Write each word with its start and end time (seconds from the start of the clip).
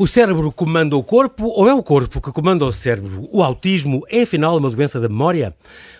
O 0.00 0.06
cérebro 0.06 0.52
comanda 0.52 0.96
o 0.96 1.02
corpo 1.02 1.46
ou 1.46 1.68
é 1.68 1.74
o 1.74 1.82
corpo 1.82 2.20
que 2.20 2.30
comanda 2.30 2.64
o 2.64 2.70
cérebro? 2.70 3.28
O 3.32 3.42
autismo 3.42 4.04
é 4.08 4.22
afinal 4.22 4.56
uma 4.56 4.70
doença 4.70 5.00
da 5.00 5.08
memória? 5.08 5.52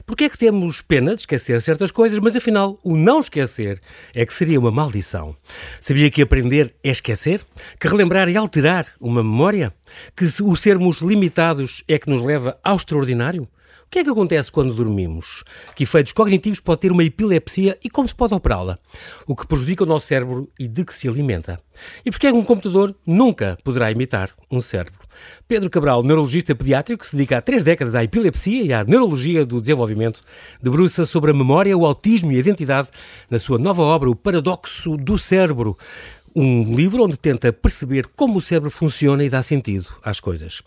Porquê 0.06 0.26
é 0.26 0.28
que 0.28 0.38
temos 0.38 0.80
pena 0.80 1.16
de 1.16 1.22
esquecer 1.22 1.60
certas 1.60 1.90
coisas, 1.90 2.16
mas 2.20 2.36
afinal 2.36 2.78
o 2.84 2.96
não 2.96 3.18
esquecer 3.18 3.80
é 4.14 4.24
que 4.24 4.32
seria 4.32 4.60
uma 4.60 4.70
maldição? 4.70 5.34
Sabia 5.80 6.08
que 6.12 6.22
aprender 6.22 6.72
é 6.84 6.90
esquecer? 6.90 7.44
Que 7.80 7.88
relembrar 7.88 8.28
é 8.28 8.36
alterar 8.36 8.86
uma 9.00 9.20
memória? 9.20 9.74
Que 10.16 10.26
o 10.42 10.54
sermos 10.54 11.00
limitados 11.00 11.82
é 11.88 11.98
que 11.98 12.08
nos 12.08 12.22
leva 12.22 12.56
ao 12.62 12.76
extraordinário? 12.76 13.48
O 13.88 13.90
que 13.90 14.00
é 14.00 14.04
que 14.04 14.10
acontece 14.10 14.52
quando 14.52 14.74
dormimos? 14.74 15.42
Que 15.74 15.84
efeitos 15.84 16.12
cognitivos 16.12 16.60
pode 16.60 16.82
ter 16.82 16.92
uma 16.92 17.02
epilepsia 17.02 17.78
e 17.82 17.88
como 17.88 18.06
se 18.06 18.14
pode 18.14 18.34
operá-la? 18.34 18.78
O 19.26 19.34
que 19.34 19.46
prejudica 19.46 19.82
o 19.82 19.86
nosso 19.86 20.06
cérebro 20.06 20.46
e 20.60 20.68
de 20.68 20.84
que 20.84 20.94
se 20.94 21.08
alimenta? 21.08 21.58
E 22.04 22.10
porquê 22.10 22.26
é 22.26 22.30
que 22.30 22.36
um 22.36 22.44
computador 22.44 22.94
nunca 23.06 23.56
poderá 23.64 23.90
imitar 23.90 24.30
um 24.50 24.60
cérebro? 24.60 25.00
Pedro 25.48 25.70
Cabral, 25.70 26.02
neurologista 26.02 26.54
pediátrico, 26.54 27.00
que 27.00 27.08
se 27.08 27.16
dedica 27.16 27.38
há 27.38 27.40
três 27.40 27.64
décadas 27.64 27.94
à 27.94 28.04
epilepsia 28.04 28.62
e 28.62 28.74
à 28.74 28.84
neurologia 28.84 29.46
do 29.46 29.58
desenvolvimento, 29.58 30.22
debruça 30.62 31.06
sobre 31.06 31.30
a 31.30 31.34
memória, 31.34 31.74
o 31.74 31.86
autismo 31.86 32.30
e 32.30 32.36
a 32.36 32.40
identidade 32.40 32.90
na 33.30 33.38
sua 33.38 33.58
nova 33.58 33.80
obra, 33.80 34.10
O 34.10 34.14
Paradoxo 34.14 34.98
do 34.98 35.16
Cérebro. 35.18 35.78
Um 36.36 36.76
livro 36.76 37.02
onde 37.04 37.18
tenta 37.18 37.50
perceber 37.54 38.06
como 38.14 38.36
o 38.36 38.42
cérebro 38.42 38.70
funciona 38.70 39.24
e 39.24 39.30
dá 39.30 39.42
sentido 39.42 39.86
às 40.04 40.20
coisas. 40.20 40.62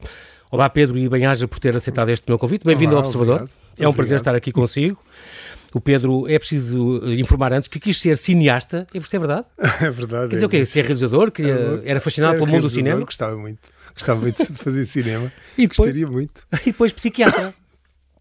Olá 0.52 0.70
Pedro 0.70 0.98
e 0.98 1.08
bem-aja 1.08 1.48
por 1.48 1.60
ter 1.60 1.74
aceitado 1.78 2.10
este 2.10 2.28
meu 2.28 2.38
convite. 2.38 2.66
Bem-vindo 2.66 2.94
ao 2.94 3.06
Observador. 3.06 3.36
Obrigado. 3.36 3.50
É 3.56 3.70
um 3.70 3.72
obrigado. 3.72 3.96
prazer 3.96 4.18
estar 4.18 4.36
aqui 4.36 4.52
consigo. 4.52 5.02
O 5.74 5.80
Pedro, 5.80 6.28
é 6.28 6.38
preciso 6.38 7.02
informar 7.14 7.54
antes 7.54 7.70
que 7.70 7.80
quis 7.80 7.98
ser 7.98 8.18
cineasta. 8.18 8.86
É 8.94 9.00
verdade? 9.00 9.46
É 9.82 9.90
verdade. 9.90 10.28
Quer 10.28 10.36
dizer 10.36 10.44
é 10.44 10.48
o 10.48 10.50
quê? 10.50 10.66
Ser 10.66 10.82
realizador? 10.82 11.32
Que 11.32 11.44
é, 11.44 11.82
era 11.86 12.02
fascinado 12.02 12.34
pelo 12.34 12.48
mundo 12.48 12.64
do 12.64 12.70
cinema? 12.70 13.00
Gostava 13.06 13.38
muito. 13.38 13.70
Gostava 13.94 14.20
muito 14.20 14.46
de 14.46 14.62
fazer 14.62 14.86
cinema. 14.88 15.32
e 15.58 15.68
depois, 15.68 15.90
Gostaria 15.90 16.08
muito. 16.08 16.46
E 16.64 16.66
depois 16.66 16.92
psiquiatra. 16.92 17.54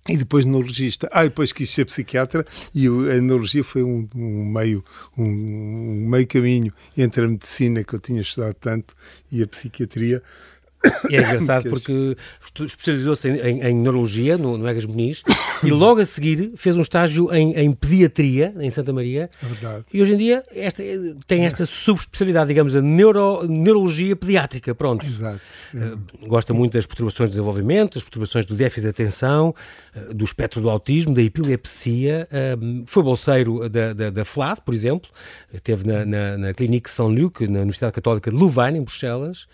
E 0.08 0.17
depois 0.17 0.45
neurologista. 0.45 1.08
Ah, 1.12 1.25
depois 1.25 1.53
quis 1.53 1.69
ser 1.69 1.84
psiquiatra 1.86 2.47
e 2.73 2.86
a 2.86 3.20
neurologia 3.20 3.64
foi 3.64 3.83
um, 3.83 4.08
um 4.14 4.45
meio 4.45 4.84
um, 5.19 5.25
um, 5.25 6.08
meio 6.08 6.28
caminho 6.28 6.73
entre 6.97 7.25
a 7.25 7.28
medicina 7.28 7.83
que 7.83 7.92
eu 7.92 7.98
tinha 7.98 8.20
estudado 8.20 8.55
tanto 8.55 8.95
e 9.33 9.42
a 9.42 9.48
psiquiatria 9.48 10.23
é 11.11 11.17
engraçado 11.20 11.69
porque 11.69 12.17
especializou-se 12.61 13.28
em, 13.28 13.36
em, 13.36 13.62
em, 13.62 13.75
neurologia 13.75 14.39
no, 14.39 14.56
no 14.56 14.67
Egas 14.67 14.84
Muniz 14.84 15.23
e 15.62 15.70
logo 15.70 16.00
a 16.00 16.05
seguir 16.05 16.53
fez 16.56 16.77
um 16.77 16.81
estágio 16.81 17.33
em, 17.34 17.53
em 17.55 17.73
pediatria 17.73 18.55
em 18.59 18.70
Santa 18.70 18.92
Maria. 18.92 19.28
É 19.42 19.47
verdade. 19.47 19.84
E 19.92 20.01
hoje 20.01 20.14
em 20.14 20.17
dia 20.17 20.42
esta, 20.55 20.83
tem 21.27 21.45
esta 21.45 21.67
subespecialidade, 21.67 22.48
digamos, 22.48 22.75
a 22.75 22.81
neuro, 22.81 23.47
neurologia 23.47 24.17
pediátrica. 24.17 24.75
Pronto. 24.75 25.05
Exato. 25.05 25.41
Uh, 25.75 26.27
gosta 26.27 26.55
muito 26.55 26.73
das 26.73 26.86
perturbações 26.86 27.28
de 27.28 27.36
desenvolvimento, 27.36 27.95
das 27.95 28.03
perturbações 28.03 28.47
do 28.47 28.55
déficit 28.55 28.83
de 28.83 28.89
atenção, 28.89 29.55
uh, 29.95 30.14
do 30.14 30.25
espectro 30.25 30.61
do 30.61 30.70
autismo, 30.70 31.14
da 31.14 31.23
epilepsia. 31.23 32.28
Foi 32.86 33.03
bolseiro 33.03 33.69
da, 33.69 33.92
da, 33.92 34.11
da 34.11 34.25
FLAD, 34.25 34.61
por 34.64 34.75
exemplo. 34.75 35.11
Esteve 35.53 35.86
na, 35.86 36.05
na, 36.05 36.39
na 36.39 36.55
Clinique 36.55 36.91
Saint-Luc, 36.91 37.47
na 37.47 37.61
Universidade 37.61 37.92
Católica 37.92 38.31
de 38.31 38.36
Louvain, 38.36 38.77
em 38.77 38.83
Bruxelas. 38.83 39.47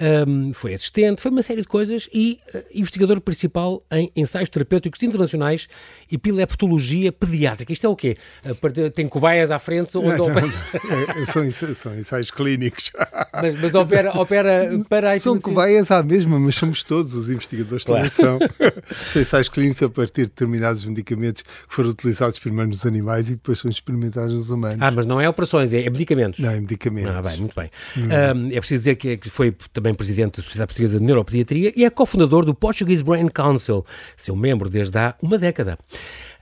Um, 0.00 0.52
foi 0.54 0.74
assistente, 0.74 1.20
foi 1.20 1.30
uma 1.30 1.42
série 1.42 1.60
de 1.60 1.68
coisas 1.68 2.08
e 2.12 2.40
uh, 2.54 2.58
investigador 2.74 3.20
principal 3.20 3.84
em 3.92 4.10
ensaios 4.16 4.48
terapêuticos 4.48 5.02
internacionais 5.02 5.68
e 6.10 6.14
epileptologia 6.14 7.12
pediátrica. 7.12 7.72
Isto 7.72 7.86
é 7.86 7.88
o 7.90 7.96
quê? 7.96 8.16
Uh, 8.44 8.90
tem 8.90 9.06
cobaias 9.06 9.50
à 9.50 9.58
frente? 9.58 9.96
Onde 9.98 10.16
não, 10.16 10.30
opera... 10.30 10.46
é, 10.46 11.26
são, 11.26 11.74
são, 11.74 11.98
ensaios 11.98 12.30
clínicos. 12.30 12.90
Mas, 13.34 13.60
mas 13.60 13.74
opera, 13.74 14.18
opera 14.18 14.70
para 14.88 15.12
a 15.12 15.20
São 15.20 15.38
cobaias 15.38 15.90
à 15.90 16.02
mesma, 16.02 16.38
mas 16.40 16.56
somos 16.56 16.82
todos, 16.82 17.14
os 17.14 17.28
investigadores 17.28 17.84
claro. 17.84 18.10
também 18.10 18.10
são. 18.10 18.38
são 19.12 19.22
ensaios 19.22 19.48
clínicos 19.48 19.82
a 19.82 19.90
partir 19.90 20.22
de 20.22 20.28
determinados 20.28 20.84
medicamentos 20.84 21.42
que 21.42 21.48
foram 21.68 21.90
utilizados 21.90 22.38
primeiro 22.38 22.70
nos 22.70 22.86
animais 22.86 23.28
e 23.28 23.32
depois 23.32 23.58
são 23.58 23.70
experimentados 23.70 24.32
nos 24.32 24.50
humanos. 24.50 24.78
Ah, 24.80 24.90
mas 24.90 25.04
não 25.04 25.20
é 25.20 25.28
operações, 25.28 25.72
é, 25.72 25.82
é 25.82 25.90
medicamentos? 25.90 26.40
Não, 26.40 26.50
é 26.50 26.60
medicamentos. 26.60 27.10
Ah, 27.10 27.22
bem, 27.22 27.38
muito 27.38 27.54
bem. 27.54 27.70
Hum. 27.96 28.02
Um, 28.02 28.46
é 28.46 28.58
preciso 28.58 28.80
dizer 28.80 28.96
que, 28.96 29.16
que 29.16 29.30
foi 29.30 29.54
também 29.72 29.81
presidente 29.94 30.36
da 30.36 30.42
Sociedade 30.42 30.68
Portuguesa 30.68 30.98
de 30.98 31.04
Neuropediatria 31.04 31.72
e 31.74 31.84
é 31.84 31.90
cofundador 31.90 32.44
do 32.44 32.54
Portuguese 32.54 33.02
Brain 33.02 33.28
Council, 33.28 33.84
seu 34.16 34.36
membro 34.36 34.68
desde 34.68 34.98
há 34.98 35.14
uma 35.22 35.38
década. 35.38 35.78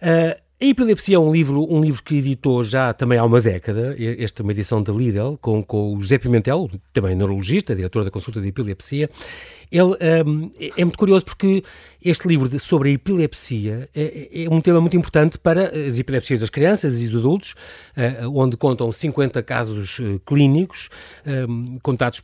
Uh, 0.03 0.51
a 0.63 0.67
Epilepsia 0.67 1.17
é 1.17 1.19
um 1.19 1.33
livro, 1.33 1.67
um 1.73 1.81
livro 1.81 2.03
que 2.03 2.17
editou 2.17 2.63
já 2.63 2.93
também 2.93 3.19
há 3.19 3.25
uma 3.25 3.41
década, 3.41 3.97
esta 4.19 4.43
é 4.43 4.45
uma 4.45 4.53
edição 4.53 4.83
da 4.83 4.93
Lidl, 4.93 5.39
com, 5.41 5.63
com 5.63 5.95
o 5.95 6.01
José 6.03 6.19
Pimentel, 6.19 6.71
também 6.93 7.15
neurologista, 7.15 7.75
diretor 7.75 8.05
da 8.05 8.11
consulta 8.11 8.43
de 8.43 8.49
epilepsia. 8.49 9.09
Ele 9.71 9.97
um, 10.27 10.51
é 10.77 10.85
muito 10.85 10.99
curioso 10.99 11.25
porque 11.25 11.63
este 12.03 12.27
livro 12.27 12.49
de, 12.49 12.59
sobre 12.59 12.91
a 12.91 12.93
epilepsia 12.93 13.89
é, 13.95 14.45
é, 14.45 14.49
um 14.49 14.61
tema 14.61 14.81
muito 14.81 14.97
importante 14.97 15.39
para 15.39 15.69
as 15.69 15.99
epilepsias 15.99 16.41
das 16.41 16.49
crianças 16.49 17.01
e 17.01 17.07
dos 17.07 17.19
adultos, 17.19 17.55
uh, 17.97 18.29
onde 18.35 18.57
contam 18.57 18.91
50 18.91 19.43
casos 19.43 19.99
uh, 19.99 20.19
clínicos, 20.25 20.89
um, 21.27 21.79
contados, 21.83 22.23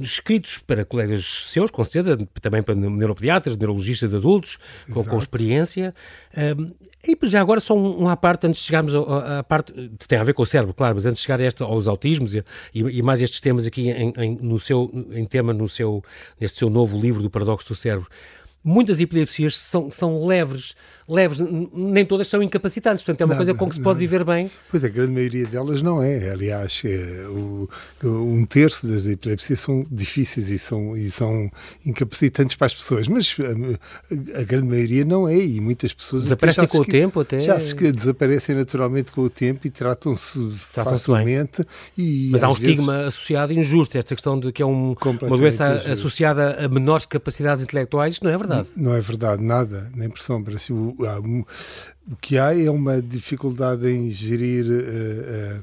escritos 0.00 0.58
para 0.58 0.84
colegas 0.84 1.44
seus, 1.50 1.70
com 1.70 1.84
certeza, 1.84 2.16
também 2.40 2.62
para 2.62 2.74
neuropediatras, 2.74 3.56
neurologistas 3.56 4.08
de 4.08 4.16
adultos, 4.16 4.58
com, 4.92 5.04
com 5.04 5.18
experiência. 5.18 5.94
Um, 6.34 6.72
e 7.04 7.18
já 7.28 7.40
agora 7.40 7.60
só 7.60 7.76
um, 7.76 8.04
um 8.04 8.08
à 8.08 8.16
parte, 8.16 8.46
antes 8.46 8.60
de 8.60 8.66
chegarmos 8.66 8.94
à 8.94 9.42
parte, 9.42 9.72
tem 10.06 10.18
a 10.18 10.24
ver 10.24 10.32
com 10.32 10.42
o 10.42 10.46
cérebro, 10.46 10.72
claro, 10.72 10.94
mas 10.94 11.04
antes 11.04 11.20
de 11.20 11.26
chegar 11.26 11.40
a 11.40 11.44
esta, 11.44 11.64
aos 11.64 11.88
autismos 11.88 12.34
e, 12.34 12.44
e, 12.72 13.02
mais 13.02 13.20
estes 13.20 13.40
temas 13.40 13.66
aqui 13.66 13.90
em, 13.90 14.12
em, 14.16 14.38
no 14.40 14.58
seu, 14.60 14.90
em 15.10 15.26
tema 15.26 15.52
no 15.52 15.68
seu, 15.68 16.02
neste 16.40 16.58
seu 16.58 16.70
novo 16.72 16.98
livro 16.98 17.22
do 17.22 17.30
Paradoxo 17.30 17.68
do 17.68 17.74
Cérebro, 17.74 18.08
muitas 18.64 19.00
epilepsias 19.00 19.58
são, 19.58 19.90
são 19.90 20.24
leves, 20.26 20.74
leves, 21.08 21.38
nem 21.72 22.04
todas 22.04 22.28
são 22.28 22.42
incapacitantes, 22.42 23.04
portanto 23.04 23.20
é 23.20 23.24
uma 23.24 23.34
não, 23.34 23.38
coisa 23.38 23.54
com 23.54 23.68
que 23.68 23.74
se 23.74 23.80
pode 23.80 23.94
não. 23.94 24.00
viver 24.00 24.24
bem. 24.24 24.50
Pois 24.70 24.84
a 24.84 24.88
grande 24.88 25.12
maioria 25.12 25.46
delas 25.46 25.82
não 25.82 26.02
é, 26.02 26.30
aliás, 26.30 26.80
é, 26.84 27.26
o, 27.28 27.68
um 28.04 28.44
terço 28.46 28.86
das 28.86 29.04
epilepsias 29.06 29.60
são 29.60 29.84
difíceis 29.90 30.48
e 30.48 30.58
são, 30.58 30.96
e 30.96 31.10
são 31.10 31.50
incapacitantes 31.84 32.56
para 32.56 32.66
as 32.66 32.74
pessoas, 32.74 33.08
mas 33.08 33.36
a, 33.40 34.40
a 34.40 34.42
grande 34.44 34.68
maioria 34.68 35.04
não 35.04 35.28
é 35.28 35.36
e 35.36 35.60
muitas 35.60 35.92
pessoas... 35.92 36.24
Desaparecem 36.24 36.68
com 36.68 36.78
o 36.78 36.84
tempo 36.84 37.20
até? 37.20 37.40
Já 37.40 37.58
se 37.60 37.74
que 37.74 37.90
desaparecem 37.90 38.54
naturalmente 38.54 39.10
com 39.12 39.22
o 39.22 39.30
tempo 39.30 39.66
e 39.66 39.70
tratam-se 39.70 40.38
tratam 40.72 40.92
facilmente. 40.92 41.66
E, 41.96 42.28
mas 42.30 42.42
há 42.42 42.48
um 42.48 42.54
vezes, 42.54 42.70
estigma 42.70 43.06
associado 43.06 43.52
injusto, 43.52 43.98
esta 43.98 44.14
questão 44.14 44.38
de 44.38 44.52
que 44.52 44.62
é 44.62 44.66
um, 44.66 44.94
uma 45.22 45.36
doença 45.36 45.70
injusto. 45.70 45.90
associada 45.90 46.64
a 46.64 46.68
menores 46.68 47.06
capacidades 47.06 47.62
intelectuais, 47.62 48.20
não 48.20 48.30
é 48.30 48.38
verdade. 48.38 48.51
Não, 48.56 48.66
não 48.76 48.94
é 48.94 49.00
verdade, 49.00 49.42
nada, 49.42 49.90
nem 49.94 50.08
por 50.08 50.18
sombra. 50.18 50.58
Se 50.58 50.72
o, 50.72 50.94
o 52.10 52.16
que 52.20 52.38
há 52.38 52.56
é 52.56 52.70
uma 52.70 53.00
dificuldade 53.00 53.88
em 53.88 54.10
gerir 54.10 54.66
uh, 54.66 55.60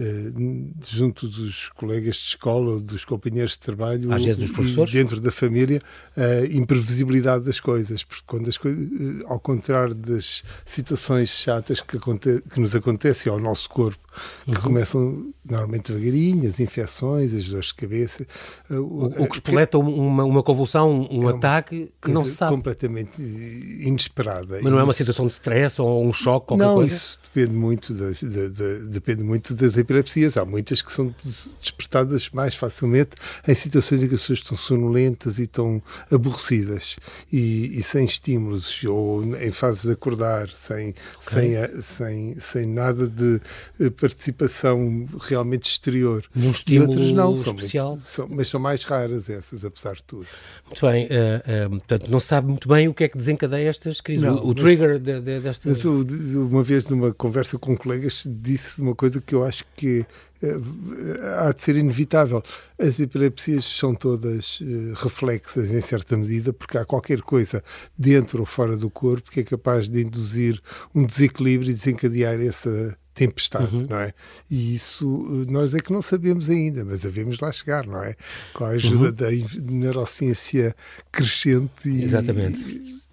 uh, 0.00 0.02
uh, 0.02 0.74
junto 0.88 1.28
dos 1.28 1.68
colegas 1.70 2.16
de 2.16 2.28
escola, 2.28 2.80
dos 2.80 3.04
companheiros 3.04 3.52
de 3.52 3.60
trabalho, 3.60 4.12
Às 4.12 4.24
vezes 4.24 4.40
dos 4.40 4.50
professores. 4.52 4.92
dentro 4.92 5.20
da 5.20 5.30
família, 5.30 5.80
a 6.16 6.46
imprevisibilidade 6.46 7.44
das 7.44 7.60
coisas, 7.60 8.04
porque 8.04 8.24
quando 8.26 8.48
as 8.48 8.56
coisas, 8.56 8.88
ao 9.26 9.40
contrário 9.40 9.94
das 9.94 10.42
situações 10.64 11.30
chatas 11.30 11.80
que, 11.80 11.98
que 11.98 12.60
nos 12.60 12.74
acontecem 12.74 13.30
ao 13.32 13.40
nosso 13.40 13.68
corpo, 13.68 14.03
que 14.44 14.50
uhum. 14.50 14.62
começam 14.62 15.32
normalmente 15.44 15.92
devagarinho, 15.92 16.48
as 16.48 16.58
infecções, 16.60 17.32
as 17.34 17.44
dores 17.44 17.66
de 17.66 17.74
cabeça. 17.74 18.26
Uh, 18.70 18.74
o, 18.74 19.04
o 19.06 19.28
que 19.28 19.36
espoleta 19.36 19.78
uma, 19.78 20.24
uma 20.24 20.42
convulsão, 20.42 21.08
um 21.10 21.28
é 21.28 21.34
ataque 21.34 21.92
que 22.00 22.10
não 22.10 22.24
se 22.24 22.32
sabe. 22.32 22.52
completamente 22.52 23.20
inesperada. 23.20 24.60
Mas 24.62 24.72
não 24.72 24.78
é 24.78 24.84
uma 24.84 24.92
situação 24.92 25.26
de 25.26 25.32
stress 25.32 25.80
ou 25.80 26.04
um 26.04 26.12
choque, 26.12 26.48
qualquer 26.48 26.64
não, 26.64 26.74
coisa? 26.76 26.92
Não, 26.92 26.98
isso 26.98 27.20
depende 27.34 27.54
muito, 27.54 27.92
das, 27.92 28.20
de, 28.20 28.48
de, 28.48 28.78
depende 28.88 29.22
muito 29.22 29.54
das 29.54 29.76
epilepsias. 29.76 30.36
Há 30.36 30.44
muitas 30.44 30.80
que 30.80 30.92
são 30.92 31.14
despertadas 31.60 32.30
mais 32.30 32.54
facilmente 32.54 33.16
em 33.46 33.54
situações 33.54 34.02
em 34.02 34.08
que 34.08 34.14
as 34.14 34.20
pessoas 34.20 34.38
estão 34.38 34.56
sonolentas 34.56 35.38
e 35.38 35.42
estão 35.42 35.82
aborrecidas 36.10 36.96
e, 37.32 37.78
e 37.78 37.82
sem 37.82 38.04
estímulos 38.04 38.82
ou 38.84 39.24
em 39.36 39.50
fase 39.50 39.82
de 39.82 39.92
acordar, 39.92 40.48
sem, 40.48 40.94
okay. 41.26 41.56
sem, 41.56 41.82
sem, 41.82 42.40
sem 42.40 42.66
nada 42.66 43.08
de 43.08 43.40
eh, 43.80 43.90
participação 44.04 45.06
realmente 45.18 45.70
exterior. 45.70 46.24
Num 46.34 46.50
estímulo 46.50 46.92
e 46.92 46.96
outras 46.96 47.12
não, 47.12 47.32
especial. 47.32 47.90
Muito, 47.92 48.06
são, 48.06 48.28
mas 48.28 48.48
são 48.48 48.60
mais 48.60 48.84
raras 48.84 49.30
essas, 49.30 49.64
apesar 49.64 49.94
de 49.94 50.04
tudo. 50.04 50.26
Muito 50.66 50.86
bem, 50.86 51.06
uh, 51.06 51.66
uh, 51.66 51.70
portanto, 51.70 52.10
não 52.10 52.20
sabe 52.20 52.48
muito 52.48 52.68
bem 52.68 52.86
o 52.86 52.92
que 52.92 53.04
é 53.04 53.08
que 53.08 53.16
desencadeia 53.16 53.70
estas 53.70 54.02
crises, 54.02 54.22
não, 54.22 54.36
o, 54.36 54.42
o 54.42 54.48
mas, 54.48 54.62
trigger 54.62 54.98
de, 54.98 55.20
de, 55.20 55.40
destas... 55.40 55.64
Mas 55.64 55.84
uma 55.86 56.62
vez 56.62 56.86
numa 56.86 57.14
conversa 57.14 57.58
com 57.58 57.74
colegas 57.74 58.26
disse 58.26 58.82
uma 58.82 58.94
coisa 58.94 59.22
que 59.22 59.34
eu 59.34 59.42
acho 59.42 59.64
que 59.74 60.06
eh, 60.42 61.38
há 61.38 61.52
de 61.52 61.62
ser 61.62 61.76
inevitável. 61.76 62.42
As 62.78 63.00
epilepsias 63.00 63.64
são 63.64 63.94
todas 63.94 64.60
uh, 64.60 64.92
reflexas 64.96 65.70
em 65.70 65.80
certa 65.80 66.16
medida, 66.16 66.52
porque 66.52 66.76
há 66.76 66.84
qualquer 66.84 67.22
coisa 67.22 67.62
dentro 67.96 68.40
ou 68.40 68.46
fora 68.46 68.76
do 68.76 68.90
corpo 68.90 69.30
que 69.30 69.40
é 69.40 69.44
capaz 69.44 69.88
de 69.88 70.02
induzir 70.02 70.60
um 70.94 71.06
desequilíbrio 71.06 71.70
e 71.70 71.74
desencadear 71.74 72.38
essa 72.40 72.96
tempestade, 73.14 73.76
uhum. 73.76 73.86
não 73.88 73.98
é? 73.98 74.12
E 74.50 74.74
isso 74.74 75.06
nós 75.48 75.72
é 75.72 75.78
que 75.78 75.92
não 75.92 76.02
sabemos 76.02 76.50
ainda, 76.50 76.84
mas 76.84 77.00
devemos 77.00 77.38
lá 77.38 77.52
chegar, 77.52 77.86
não 77.86 78.02
é? 78.02 78.14
Com 78.52 78.64
a 78.64 78.68
ajuda 78.70 79.28
uhum. 79.28 79.40
da 79.40 79.72
neurociência 79.72 80.74
crescente 81.12 81.88
e, 81.88 82.04
Exatamente 82.04 83.04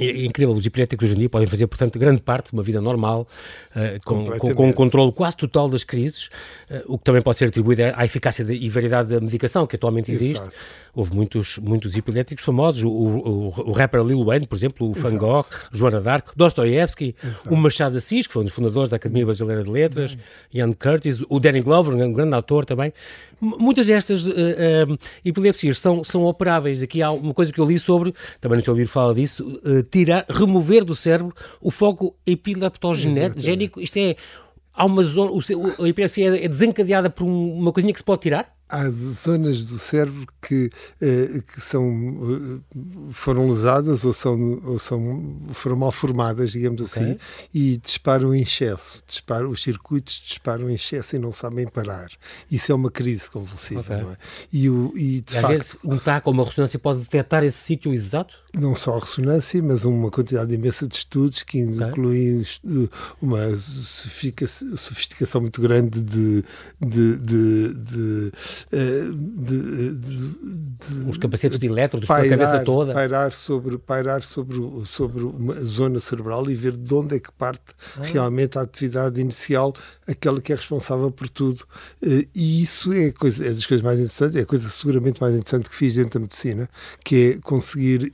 é, 0.00 0.06
é 0.06 0.24
incrível, 0.24 0.54
os 0.54 0.64
epiléticos 0.64 1.04
hoje 1.04 1.14
em 1.14 1.18
dia 1.18 1.28
podem 1.28 1.46
fazer, 1.46 1.66
portanto, 1.66 1.98
grande 1.98 2.20
parte 2.20 2.46
de 2.46 2.52
uma 2.52 2.62
vida 2.62 2.80
normal, 2.80 3.26
uh, 3.74 4.00
com, 4.04 4.24
com, 4.24 4.54
com, 4.54 4.68
um 4.68 4.72
controle 4.72 5.12
quase 5.12 5.36
total 5.36 5.68
das 5.68 5.84
crises, 5.84 6.26
uh, 6.70 6.82
o 6.86 6.98
que 6.98 7.04
também 7.04 7.22
pode 7.22 7.38
ser 7.38 7.46
atribuído 7.46 7.82
à 7.94 8.04
eficácia 8.04 8.44
de, 8.44 8.54
e 8.54 8.68
variedade 8.68 9.08
da 9.08 9.20
medicação 9.20 9.66
que 9.66 9.76
atualmente 9.76 10.10
existe. 10.10 10.42
Exato. 10.42 10.52
Houve 10.94 11.14
muitos, 11.14 11.56
muitos 11.56 11.96
epiléticos 11.96 12.44
famosos, 12.44 12.82
o, 12.82 12.90
o, 12.90 13.70
o 13.70 13.72
rapper 13.72 14.02
Lil 14.02 14.22
Wayne, 14.22 14.46
por 14.46 14.56
exemplo, 14.56 14.86
o 14.86 14.92
Van 14.92 15.16
Gogh, 15.16 15.46
Joana 15.72 16.02
d'Arc, 16.02 16.32
Dostoevsky, 16.36 17.16
o 17.50 17.56
Machado 17.56 17.96
Assis, 17.96 18.26
que 18.26 18.32
foi 18.32 18.42
um 18.42 18.44
dos 18.44 18.54
fundadores 18.54 18.90
da 18.90 18.96
Academia 18.96 19.24
Brasileira 19.24 19.64
de 19.64 19.70
Letras, 19.70 20.18
Ian 20.52 20.72
Curtis, 20.72 21.24
o 21.30 21.40
Danny 21.40 21.62
Glover, 21.62 21.94
um 21.94 22.12
grande 22.12 22.34
ator 22.34 22.66
também. 22.66 22.92
Muitas 23.40 23.86
destas 23.86 24.26
uh, 24.26 24.30
uh, 24.30 24.98
epilepsias 25.24 25.78
são, 25.78 26.04
são 26.04 26.24
operáveis. 26.24 26.82
Aqui 26.82 27.02
há 27.02 27.10
uma 27.10 27.32
coisa 27.32 27.50
que 27.50 27.58
eu 27.58 27.64
li 27.64 27.78
sobre, 27.78 28.14
também 28.38 28.56
não 28.56 28.62
tinha 28.62 28.72
ouvido 28.72 28.88
falar 28.88 29.14
disso, 29.14 29.60
uh, 29.64 29.82
tirar, 29.84 30.26
remover 30.28 30.84
do 30.84 30.94
cérebro 30.94 31.34
o 31.60 31.70
foco 31.70 32.14
epileptogénico. 32.26 33.80
Isto 33.80 33.96
é, 33.96 34.14
há 34.74 34.84
uma 34.84 35.02
zona, 35.02 35.32
a 35.80 35.88
epilepsia 35.88 36.44
é 36.44 36.46
desencadeada 36.46 37.08
por 37.08 37.24
uma 37.24 37.72
coisinha 37.72 37.94
que 37.94 37.98
se 37.98 38.04
pode 38.04 38.20
tirar? 38.20 38.54
Há 38.72 38.88
zonas 38.88 39.62
do 39.64 39.78
cérebro 39.78 40.26
que, 40.40 40.70
eh, 41.00 41.42
que 41.46 41.60
são, 41.60 41.84
eh, 41.84 42.78
foram 43.12 43.50
lesadas 43.50 44.02
ou, 44.06 44.14
são, 44.14 44.62
ou 44.64 44.78
são, 44.78 45.36
foram 45.52 45.76
mal 45.76 45.92
formadas, 45.92 46.52
digamos 46.52 46.80
okay. 46.80 47.04
assim, 47.04 47.18
e 47.52 47.76
disparam 47.76 48.34
em 48.34 48.40
excesso. 48.40 49.02
Disparam, 49.06 49.50
os 49.50 49.62
circuitos 49.62 50.18
disparam 50.24 50.70
em 50.70 50.74
excesso 50.74 51.16
e 51.16 51.18
não 51.18 51.32
sabem 51.32 51.68
parar. 51.68 52.08
Isso 52.50 52.72
é 52.72 52.74
uma 52.74 52.90
crise 52.90 53.30
convulsiva, 53.30 53.80
okay. 53.80 53.96
não 53.98 54.12
é? 54.12 54.16
E, 54.50 54.70
o, 54.70 54.92
e, 54.96 55.20
de 55.20 55.36
e 55.36 55.40
facto, 55.40 55.44
às 55.44 55.50
vezes 55.50 55.76
um 55.84 55.98
TAC 55.98 56.26
ou 56.26 56.32
uma 56.32 56.44
ressonância 56.44 56.78
pode 56.78 57.00
detectar 57.00 57.44
esse 57.44 57.58
sítio 57.58 57.92
exato? 57.92 58.38
Não 58.58 58.74
só 58.74 58.96
a 58.96 59.00
ressonância, 59.00 59.62
mas 59.62 59.84
uma 59.84 60.10
quantidade 60.10 60.54
imensa 60.54 60.88
de 60.88 60.96
estudos 60.96 61.42
que 61.42 61.58
incluem 61.58 62.40
okay. 62.40 62.90
uma 63.20 63.38
sofisticação 63.56 65.42
muito 65.42 65.60
grande 65.60 66.02
de, 66.02 66.44
de, 66.80 67.18
de, 67.18 67.74
de 67.74 68.32
eh, 68.32 68.61
de, 68.70 69.94
de, 69.94 69.94
de, 69.94 71.08
Os 71.08 71.16
capacetes 71.16 71.58
de 71.58 71.66
elétrodos 71.66 72.08
pairar, 72.08 72.26
a 72.26 72.38
cabeça 72.38 72.64
toda. 72.64 72.92
Pairar 72.92 73.32
sobre, 73.32 73.78
pairar 73.78 74.22
sobre, 74.22 74.58
sobre 74.86 75.22
uma 75.22 75.54
zona 75.62 76.00
cerebral 76.00 76.50
e 76.50 76.54
ver 76.54 76.76
de 76.76 76.94
onde 76.94 77.16
é 77.16 77.20
que 77.20 77.32
parte 77.32 77.62
ah. 77.96 78.02
realmente 78.02 78.58
a 78.58 78.62
atividade 78.62 79.20
inicial, 79.20 79.74
aquela 80.06 80.40
que 80.40 80.52
é 80.52 80.56
responsável 80.56 81.10
por 81.10 81.28
tudo. 81.28 81.64
Eh, 82.02 82.26
e 82.34 82.62
isso 82.62 82.92
é, 82.92 83.10
coisa, 83.12 83.46
é 83.46 83.50
das 83.50 83.66
coisas 83.66 83.84
mais 83.84 83.98
interessantes, 83.98 84.36
é 84.36 84.40
a 84.40 84.46
coisa 84.46 84.68
seguramente 84.68 85.20
mais 85.20 85.34
interessante 85.34 85.68
que 85.68 85.74
fiz 85.74 85.94
dentro 85.94 86.18
da 86.18 86.20
medicina, 86.20 86.68
que 87.04 87.32
é 87.32 87.40
conseguir 87.40 88.12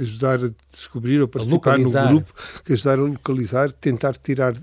ajudar 0.00 0.44
a 0.44 0.50
descobrir 0.70 1.20
ou 1.20 1.28
participar 1.28 1.78
no 1.78 1.90
grupo, 1.90 2.32
que 2.64 2.72
ajudar 2.72 2.98
a 2.98 3.02
localizar, 3.02 3.72
tentar 3.72 4.16
tirar 4.16 4.54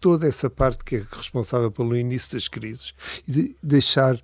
toda 0.00 0.26
essa 0.26 0.48
parte 0.50 0.84
que 0.84 0.96
é 0.96 1.06
responsável 1.12 1.70
pelo 1.70 1.96
início 1.96 2.34
das 2.34 2.48
crises 2.48 2.94
e 3.26 3.32
de 3.32 3.56
deixar 3.62 4.20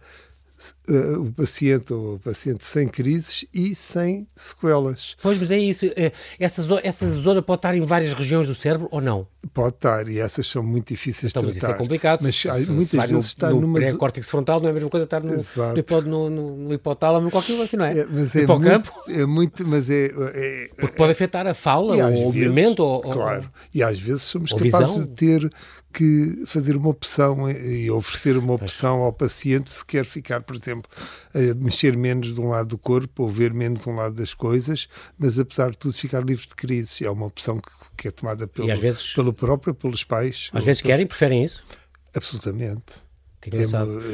uh, 0.89 1.21
o 1.21 1.33
paciente 1.33 1.93
ou 1.93 2.15
o 2.15 2.19
paciente 2.19 2.65
sem 2.65 2.89
crises 2.89 3.47
e 3.53 3.75
sem 3.75 4.27
sequelas. 4.37 5.17
Pois, 5.23 5.39
mas 5.39 5.51
é 5.51 5.59
isso. 5.59 5.87
Eh, 5.97 6.13
essa, 6.39 6.63
essa 6.83 7.09
zona 7.11 7.43
pode 7.43 7.59
estar 7.59 7.75
em 7.75 7.81
várias 7.81 8.15
regiões 8.15 8.47
do 8.47 8.55
cérebro 8.55 8.89
ou 8.91 9.01
não? 9.01 9.27
Pode 9.53 9.75
estar, 9.75 10.09
e 10.09 10.19
essas 10.19 10.47
são 10.47 10.63
muito 10.63 10.89
difíceis 10.89 11.33
então, 11.33 11.43
de 11.43 11.53
tratar. 11.53 11.67
Mas 11.67 11.71
isso 11.71 11.75
é 11.75 11.79
complicado. 11.79 12.23
Mas 12.23 12.37
se, 12.37 12.71
muitas 12.71 12.89
se 12.89 12.97
vezes 12.97 13.13
no, 13.13 13.19
está 13.19 13.51
no 13.51 13.61
numa... 13.61 13.79
pré-córtex 13.79 14.29
frontal, 14.29 14.61
não 14.61 14.69
é 14.69 14.71
a 14.71 14.75
mesma 14.75 14.89
coisa 14.89 15.05
estar 15.05 15.21
no, 15.21 15.45
no, 16.07 16.31
no, 16.31 16.57
no 16.57 16.75
hipotálamo, 16.75 17.31
qualquer 17.31 17.57
coisa 17.57 17.65
assim, 17.65 17.77
não 17.77 17.85
é? 17.85 17.99
é 17.99 18.07
mas 18.07 18.35
é 18.37 18.43
Hipocampo? 18.43 18.93
Muito, 19.07 19.21
é 19.21 19.27
muito, 19.27 19.67
mas 19.67 19.91
é... 19.91 20.07
é 20.07 20.71
Porque 20.77 20.97
pode 20.97 21.13
afetar 21.13 21.47
a 21.47 21.55
fala, 21.55 21.97
ou 21.97 22.09
o 22.09 22.23
movimento, 22.25 22.85
ou... 22.85 23.01
Claro, 23.01 23.51
e 23.75 23.83
às 23.83 23.99
vezes 23.99 24.23
somos 24.23 24.53
capazes 24.53 24.91
visão. 24.93 25.05
de 25.05 25.11
ter 25.11 25.51
que 25.93 26.45
fazer 26.47 26.77
uma 26.77 26.89
opção 26.89 27.51
e 27.51 27.91
oferecer 27.91 28.37
uma 28.37 28.55
opção 28.55 29.03
ao 29.03 29.13
paciente 29.13 29.71
se 29.71 29.85
quer 29.85 30.05
ficar, 30.05 30.43
por 30.43 30.57
exemplo, 30.57 30.91
a 31.35 31.55
mexer 31.55 31.97
menos 31.97 32.35
de 32.35 32.41
um 32.41 32.49
lado 32.49 32.71
do 32.71 32.79
corpo 32.79 33.25
ou 33.25 33.29
ver 33.29 33.53
menos 33.53 33.83
de 33.83 33.89
um 33.89 33.97
lado 33.97 34.15
das 34.15 34.35
coisas, 34.35 34.89
mas 35.19 35.39
apesar 35.39 35.71
de 35.71 35.79
tudo 35.79 35.95
ficar 35.95 36.25
livre 36.25 36.47
de 36.47 36.55
crises. 36.55 37.01
É 37.03 37.11
uma 37.11 37.27
opção 37.27 37.57
que, 37.57 37.71
que 37.97 38.09
é 38.09 38.11
tomada 38.11 38.49
pelo, 38.49 38.75
vezes, 38.77 39.13
pelo 39.13 39.33
próprio, 39.33 39.75
pelos 39.75 40.03
pais. 40.03 40.51
Às 40.53 40.65
vezes 40.65 40.81
querem, 40.81 41.07
preferem 41.07 41.45
isso? 41.45 41.63
Absolutamente. 42.15 43.03
Que 43.43 43.51
é 43.57 43.67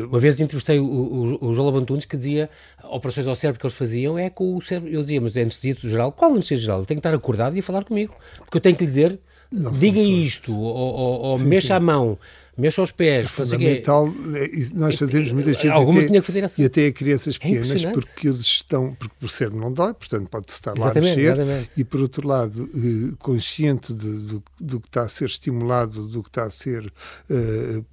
uma 0.05 0.19
vez 0.19 0.41
entrevistei 0.41 0.79
o, 0.79 0.85
o, 0.85 1.49
o 1.49 1.55
João 1.55 1.67
Labantunes 1.67 2.07
que 2.07 2.17
dizia 2.17 2.49
operações 2.83 3.29
ao 3.29 3.35
cérebro 3.35 3.61
que 3.61 3.67
eles 3.67 3.77
faziam 3.77 4.19
é 4.19 4.31
com 4.31 4.57
o 4.57 4.63
cérebro. 4.63 4.91
Eu 4.91 5.03
dizia, 5.03 5.21
mas 5.21 5.37
é 5.37 5.43
anestesia 5.43 5.77
geral. 5.83 6.13
Qual 6.13 6.31
anestesia 6.31 6.57
geral? 6.57 6.79
Ele 6.79 6.87
tem 6.87 6.97
que 6.97 7.01
estar 7.01 7.13
acordado 7.13 7.55
e 7.55 7.61
falar 7.61 7.85
comigo. 7.85 8.15
Porque 8.39 8.57
eu 8.57 8.61
tenho 8.61 8.75
que 8.75 8.85
lhe 8.85 8.87
dizer 8.87 9.21
não 9.51 9.73
diga 9.73 10.01
isto, 10.01 10.55
ou, 10.55 10.77
ou, 10.77 11.21
ou 11.21 11.39
mexa 11.39 11.77
a 11.77 11.81
mão, 11.81 12.19
mexa 12.59 12.83
os 12.83 12.91
pés. 12.91 13.25
É 13.25 13.29
fundamental, 13.29 14.09
é, 14.35 14.51
nós 14.75 14.97
fazemos 14.97 15.33
muitas 15.33 15.57
vezes 15.57 15.71
Algumas 15.71 16.05
até, 16.05 16.13
que 16.13 16.23
fazer 16.23 16.45
assim. 16.45 16.63
e 16.63 16.65
até 16.65 16.87
a 16.87 16.93
crianças 16.93 17.37
é 17.37 17.39
pequenas, 17.39 17.85
é 17.85 17.93
porque 17.93 18.29
eles 18.29 18.41
estão, 18.41 18.95
porque 18.95 19.25
o 19.25 19.29
cérebro 19.29 19.61
não 19.61 19.73
dói, 19.73 19.95
portanto 19.95 20.29
pode-se 20.29 20.57
estar 20.57 20.77
lá 20.77 20.91
a 20.91 20.95
mexer, 20.95 21.21
exatamente. 21.21 21.71
e 21.77 21.85
por 21.85 22.01
outro 22.01 22.27
lado, 22.27 22.69
eh, 22.75 23.15
consciente 23.19 23.93
de, 23.93 24.19
do, 24.19 24.43
do, 24.61 24.81
que 24.81 24.89
está 24.89 25.03
a 25.03 25.09
ser 25.09 25.27
estimulado, 25.27 26.07
do 26.09 26.23
que 26.23 26.29
está 26.29 26.45
a 26.45 26.51
ser, 26.51 26.93
uh, 27.31 27.85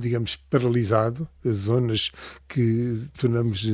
digamos, 0.00 0.36
paralisado, 0.48 1.28
as 1.44 1.56
zonas 1.56 2.10
que 2.48 3.02
tornamos 3.18 3.66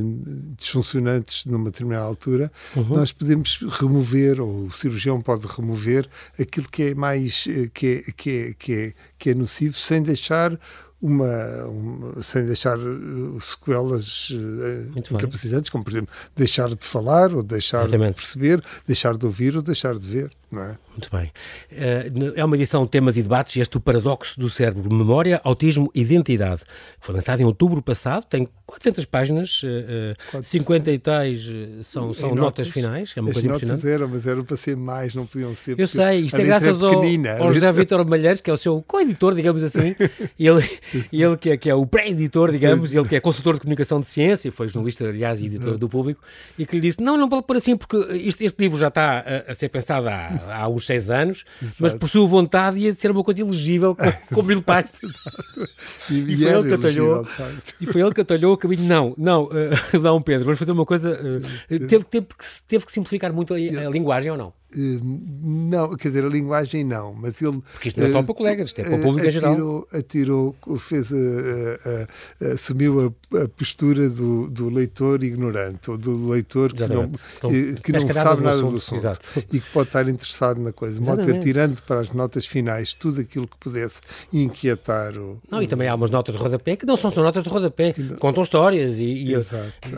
disfuncionantes 0.57 1.45
numa 1.45 1.71
determinada 1.71 2.05
altura, 2.05 2.51
uhum. 2.75 2.95
nós 2.95 3.11
podemos 3.11 3.59
remover, 3.79 4.41
ou 4.41 4.65
o 4.65 4.71
cirurgião 4.71 5.21
pode 5.21 5.47
remover, 5.47 6.09
aquilo 6.39 6.67
que 6.69 6.83
é 6.83 6.95
mais, 6.95 7.45
eh, 7.47 7.69
que 7.73 8.03
é, 8.07 8.11
que 8.11 8.29
é, 8.29 8.53
que 8.53 8.73
é, 8.73 8.93
que 9.17 9.29
é 9.29 9.33
nocivo, 9.33 9.77
sem 9.77 10.00
deixar 10.01 10.57
uma, 11.01 11.65
uma, 11.65 12.21
sem 12.21 12.45
deixar 12.45 12.77
uh, 12.77 13.41
sequelas 13.41 14.29
uh, 14.29 14.99
incapacitantes, 14.99 15.69
como 15.69 15.83
por 15.83 15.91
exemplo 15.91 16.13
deixar 16.35 16.69
de 16.69 16.85
falar 16.85 17.33
ou 17.33 17.41
deixar 17.41 17.83
Exatamente. 17.87 18.15
de 18.15 18.21
perceber, 18.21 18.63
deixar 18.85 19.17
de 19.17 19.25
ouvir 19.25 19.55
ou 19.55 19.61
deixar 19.63 19.97
de 19.97 20.07
ver, 20.07 20.31
é? 20.59 20.77
Muito 20.91 21.09
bem. 21.09 21.31
Uh, 21.71 22.33
é 22.35 22.43
uma 22.43 22.55
edição 22.55 22.85
Temas 22.85 23.15
e 23.15 23.23
Debates, 23.23 23.55
este 23.55 23.77
o 23.77 23.79
Paradoxo 23.79 24.37
do 24.37 24.49
Cérebro, 24.49 24.93
Memória, 24.93 25.39
Autismo 25.43 25.89
e 25.95 26.01
Identidade. 26.01 26.63
Foi 26.99 27.15
lançado 27.15 27.41
em 27.41 27.45
outubro 27.45 27.81
passado, 27.81 28.25
tem 28.25 28.47
400 28.65 29.05
páginas, 29.05 29.61
uh, 29.63 30.43
50 30.43 30.91
e 30.91 30.99
tais 30.99 31.45
são, 31.83 32.13
são 32.13 32.29
notas, 32.29 32.43
notas, 32.43 32.67
finais, 32.69 33.13
é 33.15 33.21
uma 33.21 33.31
coisa 33.31 33.47
impressionante. 33.47 33.87
eram, 33.87 34.07
mas 34.07 34.27
eram 34.27 34.43
para 34.43 34.57
ser 34.57 34.75
mais, 34.75 35.15
não 35.15 35.25
podiam 35.25 35.55
ser. 35.55 35.79
Eu 35.79 35.87
sei, 35.87 36.21
isto 36.21 36.37
é 36.37 36.43
graças 36.43 36.83
ao, 36.83 37.01
ao 37.39 37.53
José 37.53 37.71
Vitor 37.71 38.05
Malheiros, 38.05 38.41
que 38.41 38.49
é 38.49 38.53
o 38.53 38.57
seu 38.57 38.81
co-editor, 38.81 39.33
digamos 39.35 39.63
assim, 39.63 39.95
ele, 40.37 40.69
ele 41.11 41.37
que, 41.37 41.51
é, 41.51 41.57
que 41.57 41.69
é 41.69 41.75
o 41.75 41.85
pré-editor, 41.85 42.51
digamos, 42.51 42.93
ele 42.93 43.07
que 43.07 43.15
é 43.15 43.19
consultor 43.19 43.55
de 43.55 43.61
comunicação 43.61 43.99
de 43.99 44.07
ciência, 44.07 44.51
foi 44.51 44.67
jornalista, 44.67 45.05
aliás, 45.05 45.41
e 45.41 45.45
editor 45.45 45.77
do 45.77 45.87
público, 45.87 46.21
e 46.57 46.65
que 46.65 46.75
lhe 46.75 46.81
disse, 46.81 47.01
não, 47.01 47.17
não 47.17 47.29
pode 47.29 47.45
pôr 47.45 47.55
assim, 47.55 47.77
porque 47.77 47.97
este, 48.25 48.45
este 48.45 48.59
livro 48.59 48.77
já 48.77 48.89
está 48.89 49.19
a, 49.19 49.51
a 49.51 49.53
ser 49.53 49.69
pensado 49.69 50.09
há, 50.09 50.40
há 50.49 50.67
uns 50.67 50.85
seis 50.85 51.09
anos, 51.09 51.43
Exato. 51.61 51.77
mas 51.79 51.93
por 51.93 52.09
sua 52.09 52.27
vontade 52.27 52.79
ia 52.79 52.93
ser 52.93 53.11
uma 53.11 53.23
coisa 53.23 53.41
elegível 53.41 53.95
com 54.33 54.41
mil 54.43 54.61
páginas. 54.61 55.13
e, 56.09 56.33
e, 56.33 56.37
foi 56.37 56.53
ele 56.53 56.67
que 56.67 56.73
atalhou, 56.73 57.27
e 57.81 57.85
foi 57.85 58.01
ele 58.01 58.13
que 58.13 58.21
atalhou 58.21 58.53
o 58.53 58.57
caminho. 58.57 58.83
Não, 58.83 59.13
não, 59.17 59.45
uh, 59.45 59.99
não, 60.01 60.21
Pedro, 60.21 60.45
vamos 60.45 60.59
fazer 60.59 60.71
uma 60.71 60.85
coisa. 60.85 61.11
Uh, 61.11 61.87
teve, 61.87 62.03
teve, 62.05 62.25
que, 62.25 62.45
teve 62.67 62.85
que 62.85 62.91
simplificar 62.91 63.33
muito 63.33 63.53
a, 63.53 63.57
a 63.57 63.89
linguagem 63.89 64.31
ou 64.31 64.37
não? 64.37 64.60
Não, 64.75 65.95
quer 65.95 66.09
dizer, 66.09 66.25
a 66.25 66.29
linguagem 66.29 66.83
não, 66.83 67.13
mas 67.13 67.41
ele. 67.41 67.61
Porque 67.73 67.89
isto 67.89 67.99
não 67.99 68.07
é 68.07 68.11
só 68.11 68.23
para 68.23 68.33
colegas, 68.33 68.67
isto 68.69 68.81
é 68.81 68.83
para 68.83 68.95
o 68.95 69.01
público 69.01 69.27
atirou, 69.27 69.51
em 69.51 69.55
geral. 69.55 69.87
Atirou, 69.93 70.55
fez 70.77 71.11
a, 71.11 71.15
a, 71.15 72.47
a, 72.49 72.53
assumiu 72.53 73.15
a, 73.33 73.47
postura 73.49 74.09
do, 74.09 74.49
do, 74.49 74.69
leitor 74.69 75.23
ignorante, 75.23 75.89
ou 75.89 75.97
do 75.97 76.29
leitor 76.29 76.73
que 76.73 76.87
não, 76.87 77.03
então, 77.03 77.51
que 77.81 77.91
não 77.91 78.13
sabe 78.13 78.43
nada 78.43 78.61
do 78.61 78.77
assunto 78.77 78.95
Exato. 78.95 79.27
e 79.37 79.59
que 79.59 79.69
pode 79.71 79.89
estar 79.89 80.07
interessado 80.07 80.59
na 80.59 80.71
coisa, 80.71 80.99
de 80.99 81.05
modo 81.05 81.25
que 81.25 81.31
atirando 81.31 81.81
para 81.83 81.99
as 81.99 82.13
notas 82.13 82.45
finais 82.45 82.93
tudo 82.93 83.21
aquilo 83.21 83.47
que 83.47 83.57
pudesse 83.57 84.01
inquietar. 84.31 85.17
O, 85.17 85.41
não, 85.49 85.61
e 85.61 85.67
também 85.67 85.87
há 85.87 85.95
umas 85.95 86.09
notas 86.09 86.35
de 86.35 86.41
rodapé 86.41 86.75
que 86.75 86.85
não 86.85 86.97
são 86.97 87.11
só 87.11 87.21
notas 87.21 87.43
de 87.43 87.49
rodapé, 87.49 87.93
contam 88.19 88.43
histórias 88.43 88.99
e, 88.99 89.25
e 89.25 89.43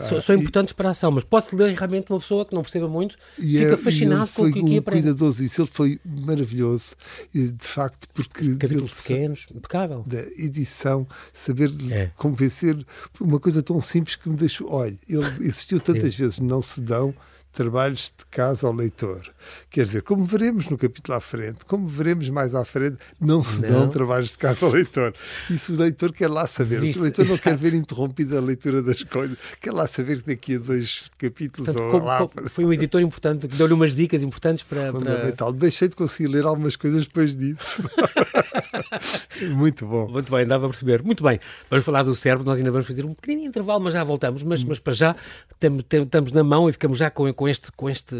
são, 0.00 0.20
são, 0.20 0.34
importantes 0.34 0.72
para 0.72 0.88
a 0.88 0.90
ação, 0.92 1.10
mas 1.10 1.24
pode-se 1.24 1.54
ler 1.54 1.74
realmente 1.74 2.10
uma 2.10 2.18
pessoa 2.18 2.44
que 2.44 2.54
não 2.54 2.62
perceba 2.62 2.88
muito, 2.88 3.16
e 3.38 3.58
fica 3.58 3.74
é, 3.74 3.76
fascinado 3.76 4.30
com 4.34 4.42
o 4.42 4.63
que 4.66 4.78
um 4.78 4.82
cuidadoso 4.82 5.38
disso. 5.38 5.62
Ele 5.62 5.70
foi 5.72 6.00
maravilhoso, 6.04 6.94
de 7.32 7.54
facto, 7.60 8.08
porque. 8.12 8.56
Capítulos 8.56 8.92
pequenos, 8.92 9.46
impecável. 9.54 10.04
Da 10.06 10.22
edição, 10.36 11.06
saber 11.32 11.70
é. 11.90 12.10
convencer 12.16 12.76
uma 13.20 13.40
coisa 13.40 13.62
tão 13.62 13.80
simples 13.80 14.16
que 14.16 14.28
me 14.28 14.36
deixou. 14.36 14.70
Olha, 14.70 14.98
ele 15.08 15.26
existiu 15.40 15.80
tantas 15.80 16.14
vezes, 16.14 16.38
não 16.38 16.62
se 16.62 16.80
dão 16.80 17.14
trabalhos 17.54 18.12
de 18.16 18.26
casa 18.26 18.66
ao 18.66 18.72
leitor. 18.72 19.22
Quer 19.70 19.84
dizer, 19.84 20.02
como 20.02 20.24
veremos 20.24 20.68
no 20.68 20.76
capítulo 20.76 21.16
à 21.16 21.20
frente, 21.20 21.64
como 21.64 21.86
veremos 21.88 22.28
mais 22.28 22.54
à 22.54 22.64
frente, 22.64 22.98
não 23.20 23.42
se 23.42 23.62
não. 23.62 23.70
dão 23.70 23.88
trabalhos 23.88 24.30
de 24.30 24.38
casa 24.38 24.66
ao 24.66 24.72
leitor. 24.72 25.14
Isso 25.48 25.72
o 25.72 25.76
leitor 25.76 26.12
quer 26.12 26.28
lá 26.28 26.46
saber. 26.46 26.76
Existe, 26.76 26.98
o 26.98 27.02
leitor 27.02 27.26
não 27.26 27.38
quer 27.38 27.56
ver 27.56 27.74
interrompida 27.74 28.38
a 28.38 28.40
leitura 28.40 28.82
das 28.82 29.02
coisas, 29.02 29.38
quer 29.60 29.72
lá 29.72 29.86
saber 29.86 30.22
que 30.22 30.28
daqui 30.28 30.56
a 30.56 30.58
dois 30.58 31.10
capítulos 31.16 31.66
Portanto, 31.66 31.82
ou 31.82 31.90
como, 31.90 32.04
lá. 32.04 32.18
Como 32.26 32.48
foi 32.48 32.64
um 32.64 32.72
editor 32.72 33.00
importante 33.00 33.48
que 33.48 33.56
deu-lhe 33.56 33.72
umas 33.72 33.94
dicas 33.94 34.22
importantes 34.22 34.62
para. 34.62 34.92
Fundamental. 34.92 35.50
Para... 35.50 35.60
Deixei 35.60 35.88
de 35.88 35.96
conseguir 35.96 36.28
ler 36.28 36.44
algumas 36.44 36.76
coisas 36.76 37.06
depois 37.06 37.34
disso. 37.34 37.88
Muito 39.50 39.86
bom. 39.86 40.08
Muito 40.08 40.30
bem, 40.30 40.46
dava 40.46 40.66
a 40.66 40.68
perceber. 40.68 41.02
Muito 41.02 41.22
bem, 41.22 41.38
vamos 41.70 41.84
falar 41.84 42.02
do 42.02 42.14
cérebro, 42.14 42.44
nós 42.44 42.58
ainda 42.58 42.70
vamos 42.70 42.86
fazer 42.86 43.04
um 43.04 43.14
pequenino 43.14 43.48
intervalo, 43.48 43.80
mas 43.80 43.94
já 43.94 44.04
voltamos. 44.04 44.42
Mas, 44.42 44.64
mas 44.64 44.78
para 44.78 44.92
já 44.92 45.16
estamos 45.60 46.32
na 46.32 46.44
mão 46.44 46.68
e 46.68 46.72
ficamos 46.72 46.98
já 46.98 47.10
com, 47.10 47.32
com, 47.32 47.48
este, 47.48 47.72
com 47.72 47.88
este 47.88 48.14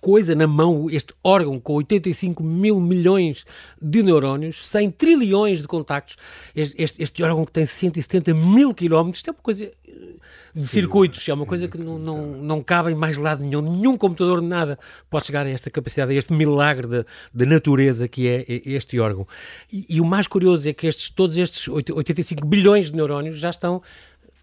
coisa 0.00 0.34
na 0.34 0.46
mão, 0.46 0.88
este 0.90 1.14
órgão 1.22 1.58
com 1.58 1.74
85 1.74 2.42
mil 2.42 2.80
milhões 2.80 3.44
de 3.80 4.02
neurónios, 4.02 4.66
100 4.68 4.90
trilhões 4.92 5.60
de 5.60 5.68
contactos. 5.68 6.16
Este, 6.54 6.82
este, 6.82 7.02
este 7.02 7.22
órgão 7.22 7.44
que 7.44 7.52
tem 7.52 7.66
170 7.66 8.34
mil 8.34 8.74
quilómetros, 8.74 9.18
isto 9.18 9.30
é 9.30 9.32
uma 9.32 9.42
coisa 9.42 9.70
de 10.54 10.66
circuitos, 10.66 11.26
é 11.28 11.32
uma 11.32 11.46
coisa 11.46 11.66
que 11.66 11.78
não, 11.78 11.98
não, 11.98 12.26
não 12.26 12.62
cabe 12.62 12.92
em 12.92 12.94
mais 12.94 13.16
lado 13.16 13.42
nenhum, 13.42 13.62
nenhum 13.62 13.96
computador, 13.96 14.42
nada 14.42 14.78
pode 15.08 15.26
chegar 15.26 15.46
a 15.46 15.48
esta 15.48 15.70
capacidade, 15.70 16.12
a 16.12 16.14
este 16.14 16.32
milagre 16.32 17.06
da 17.32 17.46
natureza 17.46 18.06
que 18.06 18.28
é 18.28 18.44
este 18.48 19.00
órgão. 19.00 19.26
E, 19.72 19.86
e, 19.88 20.00
o 20.00 20.04
mais 20.04 20.26
curioso 20.26 20.68
é 20.68 20.72
que 20.72 20.86
estes, 20.86 21.08
todos 21.08 21.38
estes 21.38 21.68
85 21.68 22.46
bilhões 22.46 22.90
de 22.90 22.96
neurónios 22.96 23.38
já 23.38 23.50
estão 23.50 23.82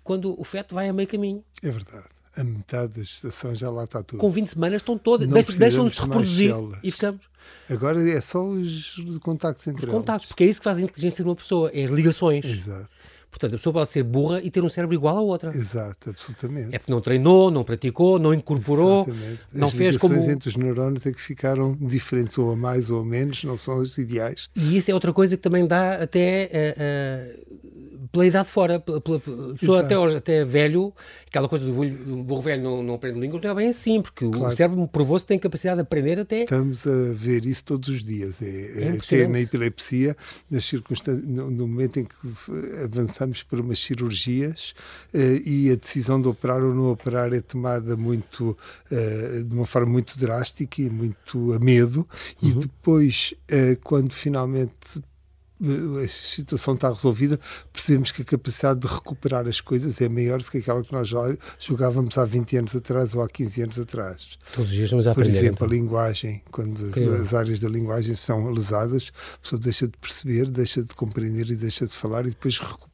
quando 0.03 0.39
o 0.39 0.43
feto 0.43 0.73
vai 0.73 0.89
a 0.89 0.93
meio 0.93 1.07
caminho. 1.07 1.43
É 1.61 1.69
verdade. 1.69 2.07
A 2.35 2.43
metade 2.43 2.95
da 2.95 3.03
gestação 3.03 3.53
já 3.53 3.69
lá 3.69 3.83
está 3.83 4.01
tudo. 4.01 4.19
Com 4.19 4.31
20 4.31 4.47
semanas 4.47 4.81
estão 4.81 4.97
todas, 4.97 5.27
deixam-nos 5.55 5.93
de 5.93 6.01
reproduzir 6.01 6.55
e 6.83 6.91
ficamos. 6.91 7.21
Agora 7.69 8.01
é 8.09 8.21
só 8.21 8.43
os 8.43 8.95
contactos 9.21 9.67
entre 9.67 9.85
os 9.85 9.91
contactos, 9.91 10.27
porque 10.27 10.43
é 10.43 10.47
isso 10.47 10.59
que 10.59 10.63
faz 10.63 10.77
a 10.77 10.81
inteligência 10.81 11.23
de 11.23 11.29
uma 11.29 11.35
pessoa, 11.35 11.69
é 11.73 11.83
as 11.83 11.91
ligações. 11.91 12.45
Exato. 12.45 12.89
Portanto, 13.29 13.53
a 13.53 13.57
pessoa 13.57 13.73
pode 13.73 13.91
ser 13.91 14.03
burra 14.03 14.41
e 14.41 14.49
ter 14.49 14.63
um 14.63 14.69
cérebro 14.69 14.95
igual 14.95 15.17
à 15.17 15.21
outra. 15.21 15.49
Exato, 15.49 16.09
absolutamente. 16.09 16.75
É 16.75 16.79
porque 16.79 16.91
não 16.91 16.99
treinou, 16.99 17.51
não 17.51 17.63
praticou, 17.63 18.17
não 18.17 18.33
incorporou, 18.33 19.03
Exatamente. 19.03 19.41
não 19.53 19.67
as 19.67 19.73
fez 19.73 19.97
como. 19.97 20.15
As 20.15 20.27
entre 20.27 20.49
os 20.49 20.55
neurônios 20.55 21.05
é 21.05 21.11
que 21.11 21.21
ficaram 21.21 21.77
diferentes 21.79 22.37
ou 22.37 22.51
a 22.51 22.55
mais 22.55 22.89
ou 22.89 23.01
a 23.01 23.05
menos, 23.05 23.43
não 23.43 23.57
são 23.57 23.77
os 23.77 23.97
ideais. 23.97 24.49
E 24.55 24.77
isso 24.77 24.89
é 24.89 24.93
outra 24.93 25.13
coisa 25.13 25.37
que 25.37 25.43
também 25.43 25.67
dá 25.67 25.95
até. 25.95 26.75
Uh, 26.77 27.55
uh, 27.55 27.68
pela 28.11 28.25
idade 28.25 28.49
fora, 28.49 28.79
pela, 28.79 28.99
pela 28.99 29.19
pessoa 29.19 29.81
até, 29.81 29.97
hoje, 29.97 30.17
até 30.17 30.43
velho, 30.43 30.93
aquela 31.27 31.47
coisa 31.47 31.65
do, 31.65 31.71
do 31.71 32.23
burro 32.23 32.41
velho 32.41 32.63
não, 32.63 32.83
não 32.83 32.93
aprende 32.95 33.19
línguas, 33.19 33.41
não 33.41 33.51
é 33.51 33.53
bem 33.53 33.69
assim, 33.69 34.01
porque 34.01 34.27
claro. 34.27 34.53
o 34.53 34.55
cérebro 34.55 34.87
provou-se 34.87 35.23
que 35.23 35.29
tem 35.29 35.39
capacidade 35.39 35.77
de 35.77 35.81
aprender 35.83 36.19
até. 36.19 36.43
Estamos 36.43 36.85
a 36.87 37.13
ver 37.13 37.45
isso 37.45 37.63
todos 37.63 37.87
os 37.89 38.03
dias. 38.03 38.41
É, 38.41 38.83
é 38.83 38.97
até 38.97 39.27
na 39.27 39.39
epilepsia, 39.39 40.17
nas 40.49 40.65
circunstâncias, 40.65 41.27
no, 41.27 41.51
no, 41.51 41.67
momento 41.67 41.99
em 41.99 42.05
que 42.05 42.15
avançamos 42.83 43.43
para 43.43 43.61
umas 43.61 43.79
cirurgias 43.79 44.73
eh, 45.13 45.41
e 45.45 45.71
a 45.71 45.75
decisão 45.75 46.19
de 46.19 46.27
operar 46.27 46.63
ou 46.63 46.73
não 46.73 46.91
operar 46.91 47.31
é 47.31 47.41
tomada 47.41 47.95
muito, 47.95 48.57
eh, 48.91 49.43
de 49.45 49.55
uma 49.55 49.65
forma 49.65 49.91
muito 49.91 50.17
drástica 50.17 50.81
e 50.81 50.89
muito 50.89 51.53
a 51.53 51.59
medo, 51.59 52.07
uhum. 52.41 52.49
e 52.49 52.53
depois, 52.53 53.33
eh, 53.47 53.77
quando 53.83 54.11
finalmente 54.11 54.99
a 55.61 56.07
situação 56.07 56.73
está 56.73 56.89
resolvida, 56.89 57.39
percebemos 57.73 58.11
que 58.11 58.21
a 58.21 58.25
capacidade 58.25 58.79
de 58.79 58.87
recuperar 58.87 59.47
as 59.47 59.59
coisas 59.59 59.99
é 60.01 60.07
maior 60.07 60.41
do 60.41 60.49
que 60.49 60.59
aquela 60.59 60.81
que 60.81 60.91
nós 60.93 61.09
jogávamos 61.59 62.17
há 62.17 62.25
20 62.25 62.57
anos 62.57 62.75
atrás 62.75 63.13
ou 63.13 63.21
há 63.21 63.27
15 63.27 63.61
anos 63.63 63.79
atrás. 63.79 64.37
Todos 64.53 64.69
os 64.71 64.75
dias 64.75 64.89
vamos 64.89 65.07
a 65.07 65.13
Por 65.13 65.21
aprender. 65.23 65.39
exemplo, 65.39 65.65
então. 65.65 65.67
a 65.67 65.71
linguagem. 65.71 66.41
Quando 66.51 66.79
as 67.21 67.33
áreas 67.33 67.59
da 67.59 67.67
linguagem 67.69 68.15
são 68.15 68.49
lesadas, 68.51 69.11
a 69.35 69.37
pessoa 69.39 69.59
deixa 69.61 69.87
de 69.87 69.97
perceber, 69.97 70.49
deixa 70.49 70.83
de 70.83 70.93
compreender 70.95 71.49
e 71.49 71.55
deixa 71.55 71.85
de 71.85 71.93
falar 71.93 72.25
e 72.25 72.29
depois 72.29 72.57
recupera. 72.57 72.88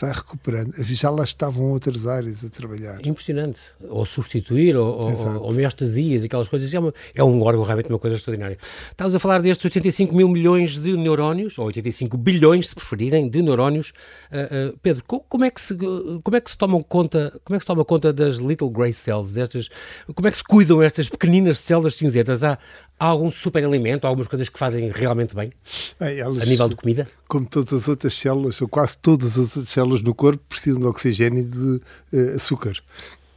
Vai 0.00 0.12
recuperando. 0.12 0.72
Já 0.84 1.10
lá 1.10 1.24
estavam 1.24 1.70
outras 1.70 2.06
áreas 2.06 2.44
a 2.44 2.48
trabalhar. 2.48 2.98
Impressionante. 3.06 3.58
Ou 3.88 4.04
substituir, 4.04 4.76
ou, 4.76 5.00
ou 5.00 5.48
homeostasias, 5.48 6.24
aquelas 6.24 6.48
coisas. 6.48 6.72
É, 6.72 6.78
uma, 6.78 6.94
é 7.14 7.24
um 7.24 7.42
órgão 7.42 7.64
realmente 7.64 7.88
uma 7.88 7.98
coisa 7.98 8.16
extraordinária. 8.16 8.58
Estavas 8.90 9.14
a 9.14 9.18
falar 9.18 9.40
destes 9.40 9.64
85 9.64 10.14
mil 10.14 10.28
milhões 10.28 10.78
de 10.78 10.96
neurónios, 10.96 11.58
ou 11.58 11.66
85 11.66 12.16
bilhões, 12.16 12.68
se 12.68 12.74
preferirem, 12.74 13.28
de 13.28 13.42
neurónios. 13.42 13.92
Uh, 14.30 14.72
uh, 14.72 14.78
Pedro, 14.82 15.04
como 15.06 15.44
é, 15.44 15.50
que 15.50 15.60
se, 15.60 15.76
como 15.76 16.36
é 16.36 16.40
que 16.40 16.50
se 16.50 16.58
tomam 16.58 16.82
conta, 16.82 17.40
como 17.44 17.56
é 17.56 17.58
que 17.58 17.62
se 17.62 17.66
toma 17.66 17.84
conta 17.84 18.12
das 18.12 18.36
little 18.36 18.70
grey 18.70 18.92
cells, 18.92 19.32
destas, 19.32 19.68
como 20.14 20.28
é 20.28 20.30
que 20.30 20.36
se 20.36 20.44
cuidam 20.44 20.82
estas 20.82 21.08
pequeninas 21.08 21.58
células 21.58 21.96
cinzentas? 21.96 22.42
Há, 22.42 22.58
há 22.98 23.06
algum 23.06 23.30
superalimento, 23.30 24.06
há 24.06 24.10
algumas 24.10 24.28
coisas 24.28 24.48
que 24.48 24.58
fazem 24.58 24.90
realmente 24.90 25.34
bem? 25.34 25.52
bem 25.98 26.18
elas, 26.18 26.42
a 26.42 26.46
nível 26.46 26.68
de 26.68 26.76
comida? 26.76 27.08
Como 27.28 27.46
todas 27.46 27.72
as 27.72 27.88
outras 27.88 28.14
células, 28.14 28.60
ou 28.60 28.68
quase 28.68 28.96
todas 28.98 29.38
as 29.38 29.56
outras 29.56 29.68
células 29.68 30.02
no 30.02 30.14
corpo, 30.14 30.42
precisam 30.48 30.80
de 30.80 30.86
oxigênio 30.86 31.40
e 31.40 31.44
de 31.44 31.80
uh, 32.12 32.36
açúcar. 32.36 32.74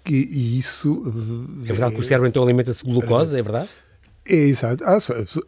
E, 0.07 0.15
e, 0.15 0.59
isso. 0.59 1.03
é 1.63 1.67
verdade 1.67 1.95
que 1.95 2.01
o 2.01 2.03
cérebro 2.03 2.27
então 2.27 2.43
alimenta-se 2.43 2.85
de 2.85 2.91
glucose, 2.91 3.37
é 3.37 3.41
verdade? 3.41 3.69
É, 4.27 4.35
exato, 4.35 4.83
ah, 4.83 4.97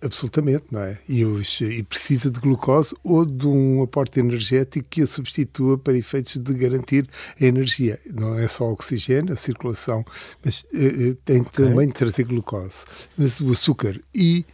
absolutamente, 0.03 0.65
não 0.69 0.81
é? 0.81 0.99
E, 1.09 1.25
os, 1.25 1.59
e, 1.61 1.81
precisa 1.81 2.29
de 2.29 2.39
glucose 2.39 2.95
ou 3.03 3.25
de 3.25 3.47
um 3.47 3.81
aporte 3.81 4.19
energético 4.19 4.87
que 4.87 5.01
a 5.01 5.07
substitua 5.07 5.79
para 5.79 5.97
efeitos 5.97 6.37
de 6.37 6.53
garantir 6.53 7.09
a 7.41 7.45
energia. 7.45 7.99
Não 8.13 8.37
é 8.37 8.47
só 8.47 8.65
oxigênio, 8.71 9.33
a 9.33 9.35
circulação, 9.35 10.05
mas 10.45 10.61
uh, 10.65 11.15
tem 11.25 11.41
okay. 11.41 11.65
também 11.65 11.87
de 11.87 11.93
trazer 11.93 12.25
glucose. 12.25 12.85
Mas 13.17 13.39
o 13.39 13.51
açúcar 13.51 13.99
e 14.13 14.45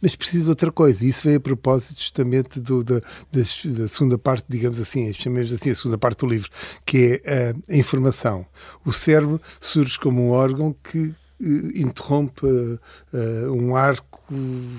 mas 0.00 0.14
precisa 0.14 0.44
de 0.44 0.50
outra 0.50 0.70
coisa. 0.70 1.04
Isso 1.04 1.26
vem 1.26 1.36
a 1.36 1.40
propósito 1.40 1.98
justamente 1.98 2.60
do, 2.60 2.84
da, 2.84 3.00
da, 3.00 3.40
da, 3.64 3.88
segunda 3.88 4.18
parte, 4.18 4.44
digamos 4.48 4.78
assim, 4.78 5.12
chamemos 5.12 5.52
assim 5.52 5.70
a 5.70 5.74
segunda 5.74 5.98
parte 5.98 6.20
do 6.20 6.26
livro, 6.26 6.50
que 6.84 7.20
é 7.24 7.54
a, 7.68 7.72
a 7.72 7.76
informação. 7.76 8.46
O 8.84 8.92
cérebro 8.92 9.40
surge 9.60 9.98
como 9.98 10.22
um 10.22 10.30
órgão 10.30 10.76
que 10.84 11.08
eh, 11.08 11.14
interrompe 11.40 12.46
uh, 12.46 13.52
um 13.52 13.76
arco 13.76 14.22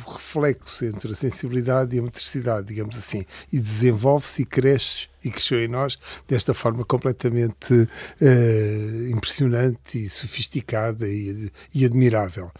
reflexo 0.07 0.85
entre 0.85 1.13
a 1.13 1.15
sensibilidade 1.15 1.95
e 1.95 1.99
a 1.99 2.01
motricidade, 2.01 2.67
digamos 2.67 2.97
assim, 2.97 3.25
e 3.51 3.59
desenvolve-se 3.59 4.41
e 4.41 4.45
cresce 4.45 5.07
e 5.23 5.29
cresceu 5.29 5.59
em 5.59 5.67
nós 5.67 5.97
desta 6.27 6.53
forma 6.53 6.83
completamente 6.83 7.73
uh, 7.73 9.09
impressionante 9.09 10.05
e 10.05 10.09
sofisticada 10.09 11.07
e, 11.07 11.51
e, 11.73 11.85
admirável. 11.85 12.51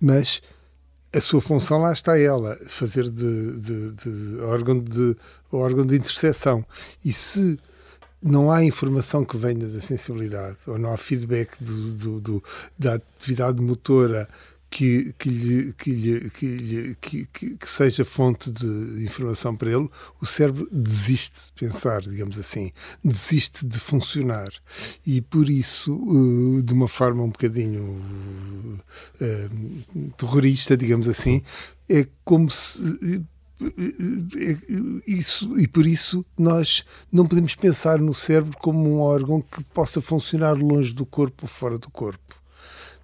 Mas 0.00 0.40
a 1.14 1.20
sua 1.20 1.40
função 1.40 1.78
lá 1.78 1.92
está 1.92 2.18
ela, 2.18 2.58
fazer 2.66 3.10
de, 3.10 3.60
de, 3.60 3.92
de 3.92 4.40
órgão 4.40 4.78
de 4.78 5.16
órgão 5.52 5.86
de 5.86 5.96
interseção. 5.96 6.64
E 7.04 7.12
se 7.12 7.58
não 8.22 8.50
há 8.50 8.64
informação 8.64 9.24
que 9.24 9.36
venha 9.36 9.66
da 9.66 9.80
sensibilidade, 9.80 10.58
ou 10.66 10.78
não 10.78 10.92
há 10.92 10.96
feedback 10.96 11.56
do, 11.60 11.92
do, 11.94 12.20
do, 12.20 12.44
da 12.78 12.94
atividade 12.94 13.60
motora 13.60 14.28
que, 14.70 15.14
que, 15.18 15.30
lhe, 15.30 15.72
que, 15.74 15.90
lhe, 15.90 16.30
que, 16.30 16.46
lhe, 16.46 16.94
que, 17.00 17.26
que, 17.26 17.70
seja 17.70 18.04
fonte 18.04 18.50
de 18.50 19.04
informação 19.04 19.56
para 19.56 19.70
ele, 19.70 19.88
o 20.20 20.26
cérebro 20.26 20.68
desiste 20.72 21.38
de 21.46 21.52
pensar, 21.66 22.02
digamos 22.02 22.38
assim, 22.38 22.72
desiste 23.02 23.64
de 23.64 23.78
funcionar. 23.78 24.50
E 25.06 25.20
por 25.20 25.48
isso, 25.48 25.94
uh, 25.94 26.62
de 26.62 26.72
uma 26.72 26.88
forma 26.88 27.22
um 27.22 27.30
bocadinho 27.30 28.02
uh, 29.20 30.12
terrorista, 30.16 30.76
digamos 30.76 31.08
assim, 31.08 31.42
é 31.88 32.06
como 32.24 32.50
se 32.50 33.24
isso, 35.06 35.58
e 35.58 35.66
por 35.66 35.86
isso 35.86 36.24
nós 36.38 36.84
não 37.10 37.26
podemos 37.26 37.54
pensar 37.54 37.98
no 37.98 38.12
cérebro 38.12 38.56
como 38.58 38.88
um 38.88 39.00
órgão 39.00 39.40
que 39.40 39.64
possa 39.64 40.00
funcionar 40.00 40.52
longe 40.52 40.92
do 40.92 41.06
corpo 41.06 41.44
ou 41.44 41.48
fora 41.48 41.78
do 41.78 41.90
corpo. 41.90 42.36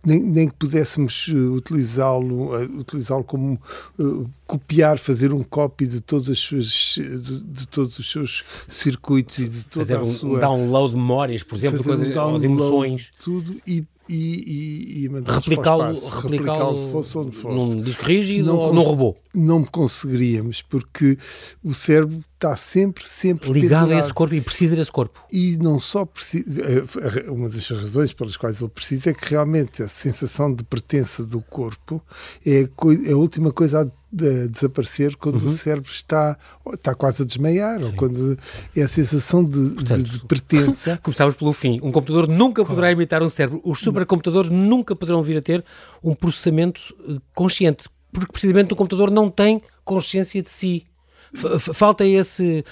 Nem, 0.04 0.20
nem 0.20 0.48
que 0.48 0.56
pudéssemos 0.56 1.28
eh, 1.30 1.32
utilizá-lo 1.32 2.56
uh, 2.56 2.80
utilizá-lo 2.80 3.22
como 3.22 3.56
uh, 4.00 4.28
copiar, 4.48 4.98
fazer 4.98 5.32
um 5.32 5.44
copy 5.44 5.86
de 5.86 6.00
todas 6.00 6.28
as 6.28 6.40
suas 6.40 6.96
de, 6.96 7.40
de, 7.40 7.68
todos 7.68 8.00
os 8.00 8.10
seus 8.10 8.42
circuitos 8.66 9.38
e 9.38 9.48
de 9.48 9.62
toda 9.62 9.86
fazer 9.86 10.00
a 10.00 10.02
um, 10.02 10.12
sua 10.12 10.40
download 10.40 10.92
de 10.92 11.00
memórias, 11.00 11.44
por 11.44 11.54
exemplo, 11.54 11.84
coisa, 11.84 12.04
um 12.04 12.10
download, 12.10 12.40
de 12.40 12.46
emoções, 12.46 13.12
tudo 13.22 13.60
e 13.64 13.84
e, 14.08 14.14
e, 14.14 15.04
e 15.04 15.08
replicá-lo 15.08 15.94
replicá 16.22 16.56
fosse 16.90 17.18
onde 17.18 17.36
fosse. 17.36 17.54
Num 17.54 17.80
disco 17.82 18.04
rígido 18.04 18.46
não 18.46 18.56
ou 18.56 18.74
num 18.74 18.82
robô? 18.82 19.16
Não 19.34 19.64
conseguiríamos, 19.64 20.60
porque 20.62 21.16
o 21.62 21.72
cérebro 21.72 22.22
está 22.34 22.56
sempre, 22.56 23.04
sempre 23.08 23.52
ligado 23.52 23.82
pendurado. 23.84 24.02
a 24.02 24.04
esse 24.04 24.12
corpo 24.14 24.34
e 24.34 24.40
precisa 24.40 24.76
desse 24.76 24.92
corpo. 24.92 25.20
E 25.32 25.56
não 25.56 25.78
só 25.78 26.04
precisa, 26.04 26.62
eh, 26.62 27.30
uma 27.30 27.48
das 27.48 27.66
razões 27.68 28.12
pelas 28.12 28.36
quais 28.36 28.60
ele 28.60 28.70
precisa 28.70 29.10
é 29.10 29.14
que 29.14 29.30
realmente 29.30 29.82
a 29.82 29.88
sensação 29.88 30.52
de 30.52 30.64
pertença 30.64 31.24
do 31.24 31.40
corpo 31.40 32.02
é 32.44 32.62
a, 32.62 33.08
é 33.08 33.12
a 33.12 33.16
última 33.16 33.52
coisa 33.52 33.82
a 33.82 34.01
de 34.12 34.48
desaparecer 34.48 35.16
quando 35.16 35.40
uhum. 35.40 35.50
o 35.50 35.52
cérebro 35.54 35.90
está, 35.90 36.36
está 36.74 36.94
quase 36.94 37.22
a 37.22 37.24
desmaiar, 37.24 37.78
Sim. 37.80 37.86
ou 37.86 37.92
quando 37.94 38.38
é 38.76 38.82
a 38.82 38.88
sensação 38.88 39.42
de, 39.42 39.70
Portanto, 39.70 40.02
de, 40.02 40.18
de 40.18 40.26
pertença. 40.26 40.98
Começámos 41.02 41.34
pelo 41.34 41.52
fim. 41.54 41.80
Um 41.82 41.90
computador 41.90 42.28
nunca 42.28 42.64
poderá 42.64 42.88
oh. 42.88 42.90
imitar 42.90 43.22
um 43.22 43.28
cérebro. 43.28 43.62
Os 43.64 43.80
supercomputadores 43.80 44.50
nunca 44.50 44.94
poderão 44.94 45.22
vir 45.22 45.38
a 45.38 45.42
ter 45.42 45.64
um 46.02 46.14
processamento 46.14 46.94
eh, 47.08 47.16
consciente, 47.34 47.88
porque 48.12 48.30
precisamente 48.30 48.74
o 48.74 48.76
computador 48.76 49.10
não 49.10 49.30
tem 49.30 49.62
consciência 49.84 50.42
de 50.42 50.50
si 50.50 50.86
falta 51.34 52.04
esse 52.06 52.64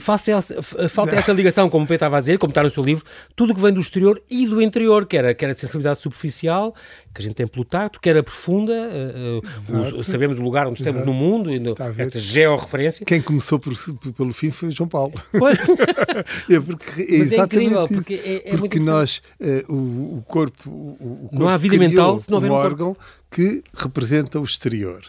falta 0.00 0.30
essa, 0.30 0.62
falta 0.88 1.16
essa 1.16 1.32
ligação, 1.32 1.68
como 1.68 1.84
o 1.84 1.86
Pedro 1.86 1.96
estava 1.96 2.18
a 2.18 2.20
dizer, 2.20 2.38
como 2.38 2.50
está 2.50 2.62
no 2.62 2.70
seu 2.70 2.82
livro, 2.82 3.04
tudo 3.34 3.54
que 3.54 3.60
vem 3.60 3.72
do 3.72 3.80
exterior 3.80 4.22
e 4.30 4.46
do 4.46 4.62
interior, 4.62 5.06
que 5.06 5.16
era, 5.16 5.34
que 5.34 5.44
era 5.44 5.52
a 5.52 5.56
sensibilidade 5.56 6.00
superficial, 6.00 6.74
que 7.14 7.20
a 7.20 7.24
gente 7.24 7.34
tem 7.34 7.46
pelo 7.46 7.64
tato, 7.64 8.00
que 8.00 8.08
era 8.08 8.22
profunda, 8.22 8.72
uh, 8.72 9.98
o, 9.98 10.02
sabemos 10.04 10.38
o 10.38 10.42
lugar 10.42 10.66
onde 10.66 10.80
estamos 10.80 11.02
Exato. 11.02 11.12
no 11.12 11.18
mundo, 11.18 11.50
e 11.50 11.58
no, 11.58 11.74
esta 11.96 12.18
georreferência. 12.18 13.04
Quem 13.04 13.20
começou 13.20 13.58
por, 13.58 13.74
pelo 14.16 14.32
fim 14.32 14.50
foi 14.50 14.70
João 14.70 14.88
Paulo. 14.88 15.14
é 16.48 16.60
porque, 16.60 17.02
é 17.02 17.18
Mas 17.18 17.32
é 17.32 17.36
incrível, 17.36 17.88
porque 17.88 18.14
é, 18.14 18.54
é 18.54 18.56
porque 18.56 18.78
nós, 18.78 19.20
uh, 19.40 19.72
o, 19.72 20.18
o, 20.18 20.22
corpo, 20.26 20.70
o, 20.70 21.24
o 21.24 21.28
corpo 21.28 21.38
não 21.38 21.48
há 21.48 21.56
vida 21.56 21.76
mental 21.76 22.20
se 22.20 22.30
não 22.30 22.36
houver 22.36 22.50
um 22.50 22.54
órgão 22.54 22.96
que 23.30 23.62
representa 23.74 24.40
o 24.40 24.44
exterior. 24.44 25.02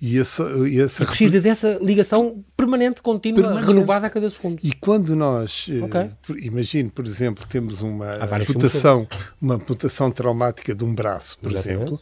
E 0.00 0.18
essa, 0.18 0.42
e 0.68 0.78
essa 0.78 1.02
e 1.02 1.06
precisa 1.06 1.40
dessa 1.40 1.78
ligação 1.80 2.44
permanente, 2.54 3.00
contínua, 3.00 3.42
permanente. 3.42 3.66
renovada 3.66 4.06
a 4.06 4.10
cada 4.10 4.28
segundo. 4.28 4.58
E 4.62 4.72
quando 4.72 5.16
nós, 5.16 5.66
eh, 5.70 5.82
okay. 5.82 6.10
imagine, 6.42 6.90
por 6.90 7.06
exemplo, 7.06 7.46
temos 7.48 7.80
uma 7.80 8.14
amputação, 8.14 9.08
uma 9.40 9.54
amputação 9.54 10.10
traumática 10.10 10.74
de 10.74 10.84
um 10.84 10.94
braço, 10.94 11.38
por 11.38 11.50
Exatamente. 11.50 11.82
exemplo, 11.82 12.00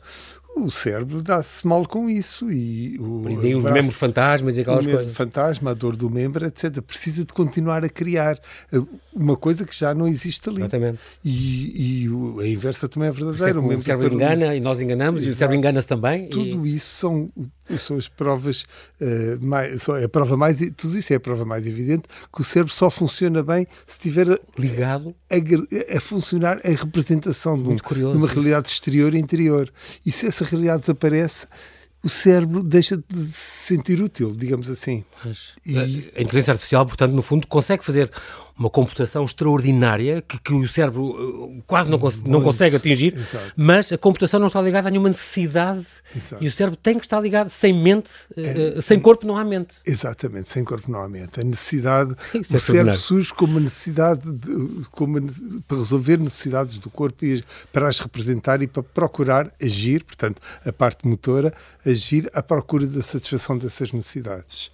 o 0.56 0.70
cérebro 0.70 1.20
dá-se 1.20 1.66
mal 1.66 1.86
com 1.86 2.08
isso 2.08 2.50
e 2.50 2.96
o, 2.98 3.28
e 3.28 3.54
os 3.56 3.64
membros 3.64 3.96
fantasmas 3.96 4.56
e 4.56 4.60
aquelas 4.60 4.86
coisas. 4.86 5.10
O 5.10 5.14
fantasma, 5.14 5.72
a 5.72 5.74
dor 5.74 5.96
do 5.96 6.08
membro, 6.08 6.46
etc. 6.46 6.80
Precisa 6.80 7.24
de 7.24 7.32
continuar 7.32 7.84
a 7.84 7.88
criar 7.88 8.38
eh, 8.72 8.80
uma 9.12 9.36
coisa 9.36 9.64
que 9.64 9.76
já 9.76 9.92
não 9.92 10.06
existe 10.06 10.48
ali. 10.48 10.60
Exatamente. 10.60 10.98
E, 11.24 12.04
e 12.04 12.42
a 12.42 12.46
inversa 12.46 12.88
também 12.88 13.08
é 13.08 13.12
verdadeira. 13.12 13.58
É 13.58 13.60
o, 13.60 13.78
o 13.78 13.82
cérebro 13.82 14.14
engana 14.14 14.54
e 14.54 14.60
nós 14.60 14.80
enganamos 14.80 15.22
Exato. 15.22 15.30
e 15.30 15.34
o 15.34 15.36
cérebro 15.36 15.56
engana-se 15.56 15.88
também. 15.88 16.28
Tudo 16.28 16.66
e... 16.66 16.76
isso 16.76 16.98
são, 16.98 17.28
são 17.78 17.96
as 17.96 18.08
provas 18.08 18.64
uh, 19.00 19.44
mais, 19.44 19.88
é 19.88 20.04
a 20.04 20.08
prova 20.08 20.36
mais 20.36 20.56
tudo 20.76 20.98
isso 20.98 21.12
é 21.12 21.16
a 21.16 21.20
prova 21.20 21.44
mais 21.44 21.66
evidente 21.66 22.04
que 22.32 22.40
o 22.40 22.44
cérebro 22.44 22.72
só 22.72 22.90
funciona 22.90 23.42
bem 23.42 23.66
se 23.86 23.98
estiver 23.98 24.40
ligado 24.58 25.14
a, 25.30 25.96
a, 25.96 26.00
funcionar 26.00 26.60
a 26.64 26.68
representação 26.68 27.56
de, 27.56 27.68
um, 27.68 27.78
curioso, 27.78 28.12
de 28.12 28.18
uma 28.18 28.28
realidade 28.28 28.68
exterior 28.68 29.14
e 29.14 29.18
interior. 29.18 29.72
E 30.04 30.12
se 30.12 30.26
essa 30.26 30.44
realidade 30.44 30.80
desaparece, 30.80 31.46
o 32.02 32.08
cérebro 32.08 32.62
deixa 32.62 32.96
de 32.96 33.24
se 33.24 33.74
sentir 33.74 34.00
útil, 34.00 34.34
digamos 34.36 34.68
assim. 34.68 35.02
Mas, 35.24 35.52
e... 35.64 35.78
A 35.78 36.20
inteligência 36.20 36.52
artificial, 36.52 36.84
portanto, 36.84 37.12
no 37.12 37.22
fundo, 37.22 37.46
consegue 37.46 37.82
fazer 37.82 38.10
uma 38.56 38.70
computação 38.70 39.24
extraordinária 39.24 40.22
que, 40.22 40.38
que 40.38 40.52
o 40.52 40.68
cérebro 40.68 41.04
uh, 41.04 41.62
quase 41.66 41.90
não, 41.90 41.98
cons 41.98 42.22
não 42.22 42.40
consegue 42.40 42.76
atingir, 42.76 43.12
Exato. 43.14 43.52
mas 43.56 43.92
a 43.92 43.98
computação 43.98 44.38
não 44.38 44.46
está 44.46 44.62
ligada 44.62 44.86
a 44.88 44.90
nenhuma 44.90 45.08
necessidade 45.08 45.84
Exato. 46.14 46.42
e 46.42 46.46
o 46.46 46.52
cérebro 46.52 46.76
tem 46.76 46.96
que 46.98 47.04
estar 47.04 47.20
ligado 47.20 47.48
sem 47.48 47.72
mente, 47.72 48.10
uh, 48.36 48.40
é, 48.40 48.78
uh, 48.78 48.82
sem 48.82 49.00
corpo 49.00 49.26
não 49.26 49.36
há 49.36 49.44
mente. 49.44 49.74
Exatamente, 49.84 50.50
sem 50.50 50.62
corpo 50.64 50.90
não 50.90 51.00
há 51.00 51.08
mente. 51.08 51.40
A 51.40 51.44
necessidade, 51.44 52.14
Isso 52.32 52.54
o 52.54 52.56
é 52.56 52.60
cérebro 52.60 52.96
surge 52.96 53.34
como 53.34 53.58
necessidade 53.58 54.30
de, 54.30 54.84
como, 54.92 55.20
para 55.66 55.78
resolver 55.78 56.18
necessidades 56.18 56.78
do 56.78 56.88
corpo 56.88 57.24
e 57.24 57.42
para 57.72 57.88
as 57.88 57.98
representar 57.98 58.62
e 58.62 58.68
para 58.68 58.84
procurar 58.84 59.52
agir, 59.60 60.04
portanto, 60.04 60.40
a 60.64 60.72
parte 60.72 61.08
motora, 61.08 61.52
agir 61.84 62.30
à 62.32 62.42
procura 62.42 62.86
da 62.86 63.02
satisfação 63.02 63.58
dessas 63.58 63.90
necessidades 63.90 64.70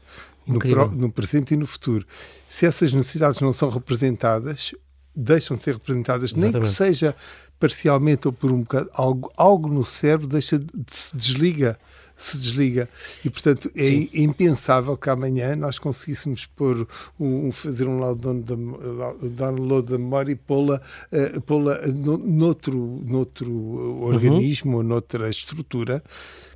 no, 0.54 0.58
pro, 0.58 0.90
no, 0.90 1.12
presente 1.12 1.54
e 1.54 1.56
no 1.56 1.66
futuro. 1.66 2.06
Se 2.48 2.66
essas 2.66 2.92
necessidades 2.92 3.40
não 3.40 3.52
são 3.52 3.68
representadas, 3.68 4.72
deixam 5.14 5.56
de 5.56 5.62
ser 5.62 5.74
representadas, 5.74 6.32
Exatamente. 6.32 6.52
nem 6.52 6.62
que 6.62 6.68
seja 6.68 7.14
parcialmente 7.58 8.26
ou 8.26 8.32
por 8.32 8.50
um 8.50 8.60
bocado, 8.60 8.90
algo, 8.94 9.32
algo 9.36 9.68
no 9.68 9.84
cérebro 9.84 10.26
deixa 10.26 10.58
de, 10.58 10.66
se 10.88 11.14
desliga 11.16 11.78
se 12.20 12.36
desliga 12.36 12.88
e 13.24 13.30
portanto 13.30 13.70
é 13.74 13.82
Sim. 13.82 14.10
impensável 14.12 14.96
que 14.96 15.08
amanhã 15.08 15.56
nós 15.56 15.78
conseguíssemos 15.78 16.46
pôr 16.46 16.86
um, 17.18 17.50
fazer 17.50 17.86
um 17.86 17.98
download 18.14 19.90
da 19.90 19.98
memória 19.98 20.32
e 20.32 20.36
pô-la 20.36 20.80
uh, 21.12 21.40
pô 21.40 21.58
noutro, 22.18 23.02
noutro 23.06 23.50
uhum. 23.50 24.02
organismo 24.02 24.78
ou 24.78 24.82
noutra 24.82 25.30
estrutura 25.30 26.02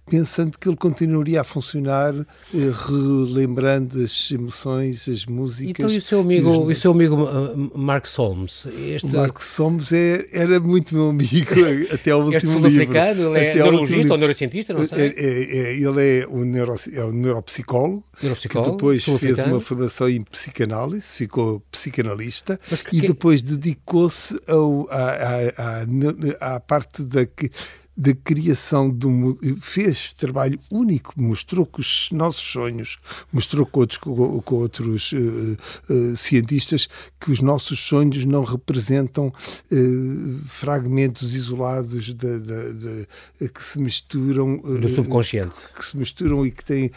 pensando 0.07 0.59
que 0.59 0.69
ele 0.69 0.77
continuaria 0.77 1.41
a 1.41 1.45
funcionar, 1.45 2.15
eh, 2.15 2.27
relembrando 2.87 4.03
as 4.03 4.31
emoções, 4.31 5.09
as 5.09 5.25
músicas. 5.25 5.71
Então, 5.71 5.91
e 5.91 5.99
o 5.99 6.03
seu 6.03 6.21
amigo, 6.21 6.51
os... 6.51 6.77
o 6.77 6.81
seu 6.81 6.91
amigo 6.93 7.25
uh, 7.25 7.79
Mark 7.79 8.07
Solms? 8.07 8.67
Este... 8.67 9.07
Mark 9.15 9.41
Solms 9.41 9.93
é, 9.93 10.29
era 10.33 10.61
muito 10.61 10.95
meu 10.95 11.09
amigo 11.09 11.51
até 11.93 12.11
ao 12.11 12.21
último 12.21 12.37
este 12.37 12.69
livro. 12.69 12.97
Ele 12.97 13.39
é 13.39 13.55
neurologista 13.55 14.13
ou 14.13 14.19
neurocientista, 14.19 14.75
não 14.75 14.87
sei? 14.87 15.09
É, 15.09 15.15
é, 15.17 15.57
é, 15.57 15.77
ele 15.77 16.21
é 16.21 16.29
um, 16.29 16.45
neuro, 16.45 16.75
é 16.93 17.05
um 17.05 17.13
neuropsicólogo, 17.13 18.05
neuropsicólogo 18.23 18.71
que 18.71 18.77
depois 18.77 19.05
fez 19.21 19.39
uma 19.39 19.61
formação 19.61 20.09
em 20.09 20.21
psicanálise, 20.21 21.07
ficou 21.07 21.61
psicanalista 21.71 22.61
que, 22.89 22.99
e 22.99 23.01
depois 23.01 23.43
dedicou-se 23.43 24.39
à, 24.91 25.83
à, 26.41 26.57
à 26.57 26.61
parte 26.61 27.03
da 27.03 27.25
que 27.25 27.51
da 27.97 28.15
criação 28.15 28.91
de 28.91 29.07
um. 29.07 29.37
fez 29.61 30.13
trabalho 30.15 30.59
único, 30.71 31.15
mostrou 31.17 31.65
que 31.65 31.81
os 31.81 32.09
nossos 32.11 32.43
sonhos, 32.43 32.99
mostrou 33.33 33.65
com 33.65 33.81
outros, 33.81 33.99
com, 33.99 34.41
com 34.41 34.55
outros 34.57 35.13
uh, 35.13 35.57
uh, 35.93 36.17
cientistas 36.17 36.89
que 37.21 37.31
os 37.31 37.41
nossos 37.41 37.79
sonhos 37.79 38.25
não 38.25 38.43
representam 38.43 39.29
uh, 39.29 40.41
fragmentos 40.49 41.35
isolados 41.35 42.07
de, 42.07 42.15
de, 42.15 43.07
de, 43.41 43.49
que 43.49 43.63
se 43.63 43.79
misturam. 43.79 44.57
do 44.57 44.89
subconsciente. 44.89 45.55
Que 45.77 45.85
se 45.85 45.97
misturam 45.97 46.45
e 46.45 46.51
que 46.51 46.65
têm 46.65 46.91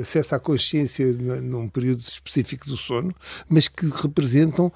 acesso 0.00 0.34
à 0.34 0.40
consciência 0.40 1.06
num 1.42 1.68
período 1.68 2.00
específico 2.00 2.66
do 2.66 2.76
sono, 2.76 3.14
mas 3.48 3.68
que 3.68 3.86
representam 3.88 4.72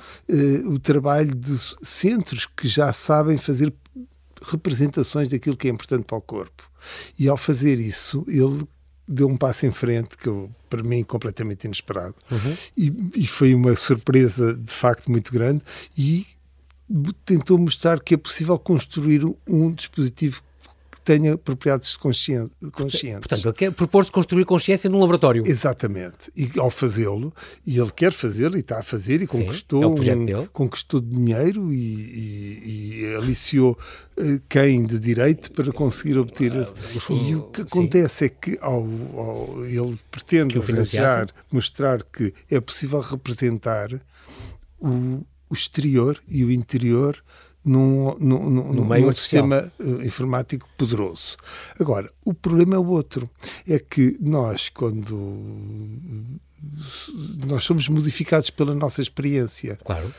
o 0.67 0.79
trabalho 0.79 1.35
de 1.35 1.59
centros 1.83 2.47
que 2.47 2.69
já 2.69 2.93
sabem 2.93 3.37
fazer 3.37 3.73
representações 4.43 5.29
daquilo 5.29 5.57
que 5.57 5.69
é 5.69 5.71
importante 5.71 6.05
para 6.05 6.19
o 6.19 6.21
corpo. 6.21 6.71
E 7.19 7.29
ao 7.29 7.37
fazer 7.37 7.79
isso, 7.79 8.25
ele 8.29 8.67
deu 9.07 9.27
um 9.27 9.37
passo 9.37 9.67
em 9.67 9.73
frente 9.73 10.17
que 10.17 10.29
eu, 10.29 10.51
para 10.69 10.83
mim 10.83 11.03
completamente 11.03 11.65
inesperado 11.65 12.15
uhum. 12.31 12.57
e, 12.77 13.23
e, 13.23 13.27
foi 13.27 13.55
uma 13.55 13.75
surpresa 13.75 14.55
de 14.55 14.71
facto 14.71 15.11
muito 15.11 15.33
grande 15.33 15.63
e 15.97 16.27
tentou 17.25 17.57
mostrar 17.57 18.01
que 18.01 18.15
é 18.15 18.17
possível 18.19 18.59
construir 18.59 19.25
um 19.47 19.73
dispositivo 19.73 20.43
tenha 21.09 21.39
propriedades 21.39 21.97
conscientes. 21.97 22.55
Portanto, 22.61 23.47
ele 23.47 23.53
quer 23.55 23.73
propor-se 23.73 24.13
construir 24.13 24.45
consciência 24.45 24.91
num 24.91 25.01
laboratório. 25.01 25.43
Exatamente. 25.47 26.31
E 26.37 26.51
ao 26.59 26.71
fazê-lo, 26.71 27.33
e 27.67 27.79
ele 27.79 27.91
quer 27.91 28.13
fazê-lo 28.13 28.59
e 28.59 28.61
está 28.61 28.81
a 28.81 28.83
fazer, 28.83 29.23
e 29.23 29.27
conquistou, 29.27 29.97
Sim, 30.03 30.31
é 30.31 30.39
um, 30.39 30.47
conquistou 30.49 31.01
dinheiro 31.01 31.73
e, 31.73 31.79
e, 31.79 33.01
e 33.07 33.15
aliciou 33.17 33.73
uh, 34.19 34.43
quem 34.51 34.83
de 34.83 34.99
direito 34.99 35.51
para 35.53 35.73
conseguir 35.73 36.19
obter. 36.19 36.53
Uh, 36.53 37.27
e 37.27 37.35
o 37.37 37.45
que 37.45 37.63
acontece 37.63 38.19
Sim. 38.19 38.25
é 38.27 38.29
que 38.29 38.59
ao, 38.61 38.87
ao 39.17 39.65
ele 39.65 39.99
pretende 40.11 40.59
arranjar, 40.59 41.29
mostrar 41.51 42.03
que 42.03 42.35
é 42.51 42.61
possível 42.61 43.01
representar 43.01 43.89
o, 44.79 45.25
o 45.49 45.55
exterior 45.55 46.21
e 46.29 46.45
o 46.45 46.53
interior 46.53 47.17
num, 47.69 48.17
num, 48.19 48.51
num, 48.51 48.85
num 48.85 49.13
sistema 49.13 49.71
uh, 49.79 50.03
informático 50.03 50.69
poderoso. 50.77 51.37
Agora, 51.79 52.11
o 52.25 52.33
problema 52.33 52.77
é 52.77 52.79
o 52.79 52.87
outro. 52.87 53.29
É 53.67 53.79
que 53.79 54.17
nós, 54.21 54.69
quando 54.69 56.41
nós 57.47 57.65
somos 57.65 57.89
modificados 57.89 58.51
pela 58.51 58.75
nossa 58.75 59.03
experiência. 59.03 59.79
Claro 59.85 60.13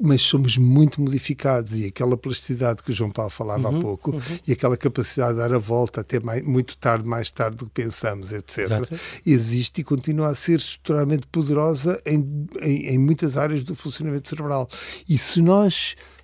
mas 0.00 0.22
somos 0.22 0.56
muito 0.56 1.00
modificados 1.00 1.76
e 1.76 1.86
aquela 1.86 2.16
plasticidade 2.16 2.82
que 2.82 2.90
o 2.90 2.94
João 2.94 3.10
Paulo 3.10 3.30
falava 3.30 3.68
uhum, 3.68 3.78
há 3.78 3.80
pouco 3.80 4.10
uhum. 4.12 4.20
e 4.46 4.52
aquela 4.52 4.76
capacidade 4.76 5.32
de 5.32 5.38
dar 5.38 5.52
a 5.52 5.58
volta 5.58 6.02
até 6.02 6.20
mais, 6.20 6.44
muito 6.44 6.76
tarde, 6.76 7.08
mais 7.08 7.30
tarde 7.30 7.56
do 7.56 7.66
que 7.66 7.82
pensamos, 7.82 8.30
etc., 8.30 8.58
Exato. 8.58 9.00
existe 9.26 9.80
e 9.80 9.84
continua 9.84 10.28
a 10.28 10.34
ser 10.34 10.58
estruturalmente 10.58 11.26
poderosa 11.26 12.00
em, 12.06 12.46
em, 12.62 12.94
em 12.94 12.98
muitas 12.98 13.36
áreas 13.36 13.64
do 13.64 13.74
funcionamento 13.74 14.28
cerebral. 14.28 14.68
E 15.08 15.18
se 15.18 15.42
nós 15.42 15.96
eh, 15.96 16.17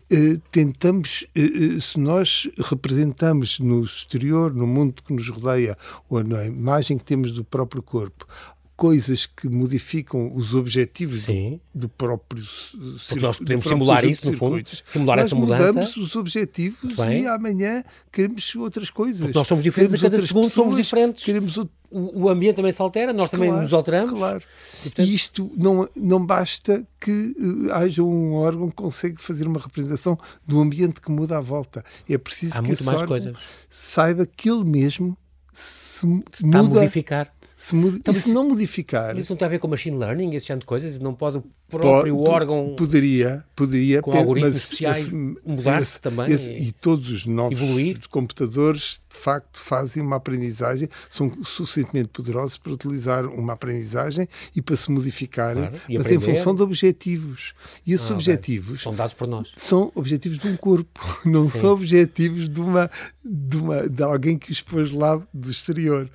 tentamos, 0.51 1.27
eh, 1.35 1.81
se 1.81 1.99
nós 1.99 2.49
representamos 2.59 3.59
no 3.59 3.85
exterior, 3.85 4.53
no 4.55 4.67
mundo 4.67 5.03
que 5.03 5.12
nos 5.12 5.29
rodeia, 5.29 5.77
ou 6.09 6.23
na 6.23 6.45
imagem 6.45 6.99
que 6.99 7.05
temos 7.05 7.33
do 7.33 7.45
próprio 7.45 7.83
corpo, 7.83 8.27
coisas 8.77 9.25
que 9.25 9.49
modificam 9.49 10.35
os 10.35 10.55
objetivos 10.55 11.27
do, 11.27 11.61
do, 11.75 11.89
próprio 11.89 12.43
Porque 13.09 13.21
nós 13.21 13.39
podemos 13.39 13.67
simular 13.67 14.05
isso, 14.05 14.31
no 14.31 14.37
fundo, 14.37 14.65
simular 14.85 15.17
nós 15.19 15.27
essa 15.27 15.35
mudança. 15.35 15.67
mudamos 15.69 15.97
os 15.97 16.17
objetivos 16.17 16.97
e 16.99 17.27
amanhã 17.27 17.85
queremos 18.11 18.55
outras 18.57 18.91
coisas. 18.91 19.21
Porque 19.21 19.39
nós 19.39 19.47
somos 19.47 19.63
diferentes 19.63 19.95
queremos 19.95 20.15
a 20.15 20.19
cada 20.19 20.27
segundo, 20.27 20.49
pessoas, 20.49 20.55
somos 20.55 20.77
diferentes. 20.77 21.25
Queremos 21.25 21.57
o, 21.57 21.69
o 21.91 22.29
ambiente 22.29 22.57
também 22.57 22.73
se 22.73 22.83
altera, 22.83 23.13
nós 23.13 23.31
também 23.31 23.49
claro, 23.49 23.63
nos 23.63 23.73
alteramos. 23.73 24.19
Claro. 24.19 24.43
E, 24.81 24.83
portanto... 24.83 25.07
e 25.07 25.15
isto 25.15 25.53
não, 25.57 25.89
não 25.95 26.25
basta 26.25 26.85
que 27.01 27.33
uh, 27.39 27.73
haja 27.75 28.03
um 28.03 28.35
órgão 28.35 28.69
que 28.69 28.77
consiga 28.77 29.17
fazer 29.21 29.47
uma 29.47 29.61
representação 29.61 30.19
do 30.47 30.61
ambiente 30.61 31.01
que 31.01 31.13
muda 31.13 31.39
à 31.39 31.41
volta. 31.41 31.85
É 32.09 32.19
preciso 32.19 32.55
Há 32.55 32.57
que 32.57 32.67
muito 32.67 32.81
esse 32.81 32.85
mais 32.85 33.01
órgão 33.01 33.21
coisas. 33.21 33.37
saiba 33.71 34.27
que 34.27 34.51
ele 34.51 34.65
mesmo 34.65 35.17
se, 35.55 36.07
se 36.33 36.47
está 36.47 36.63
muda, 36.63 36.81
a 36.81 36.83
modificar. 36.83 37.34
Se, 37.64 37.74
muda, 37.74 37.96
então, 37.96 38.12
e 38.12 38.16
se 38.18 38.31
não 38.31 38.46
modificar. 38.46 39.16
Isso 39.16 39.33
não 39.33 39.38
tem 39.38 39.46
a 39.46 39.48
ver 39.48 39.59
com 39.59 39.66
machine 39.66 39.96
learning, 39.96 40.35
esse 40.35 40.44
tipo 40.44 40.59
de 40.59 40.66
coisas? 40.66 41.00
Não 41.00 41.14
pode 41.14 41.42
próprio 41.79 42.17
pode, 42.17 42.31
órgão. 42.31 42.75
Poderia, 42.77 43.45
poderia. 43.55 44.03
Com 44.03 44.13
algoritmos 44.13 44.57
especiais 44.57 45.09
mudar-se 45.09 46.01
também. 46.01 46.31
Esse, 46.31 46.51
e, 46.51 46.69
e 46.69 46.73
todos 46.73 47.11
os 47.11 47.27
novos 47.27 47.59
evoluir. 47.59 48.01
computadores, 48.09 49.01
de 49.09 49.17
facto, 49.17 49.59
fazem 49.59 50.03
uma 50.03 50.17
aprendizagem, 50.17 50.89
são 51.09 51.33
suficientemente 51.45 52.09
poderosos 52.09 52.57
para 52.57 52.73
utilizar 52.73 53.27
uma 53.27 53.53
aprendizagem 53.53 54.29
e 54.55 54.63
para 54.63 54.77
se 54.77 54.91
modificarem, 54.91 55.69
claro, 55.69 55.81
mas 55.89 56.01
aprender. 56.03 56.31
em 56.31 56.35
função 56.35 56.55
de 56.55 56.63
objetivos. 56.63 57.55
E 57.87 57.93
esses 57.93 58.11
ah, 58.11 58.15
objetivos. 58.15 58.83
São 58.83 58.95
dados 58.95 59.15
por 59.15 59.27
nós. 59.27 59.53
São 59.57 59.91
objetivos 59.95 60.39
de 60.39 60.49
um 60.49 60.57
corpo, 60.57 61.01
não 61.25 61.49
Sim. 61.49 61.59
são 61.59 61.73
objetivos 61.73 62.49
de, 62.49 62.61
uma, 62.61 62.91
de, 63.25 63.57
uma, 63.57 63.89
de 63.89 64.03
alguém 64.03 64.39
que 64.39 64.51
os 64.51 64.61
pôs 64.61 64.91
lá 64.91 65.21
do 65.33 65.51
exterior. 65.51 66.09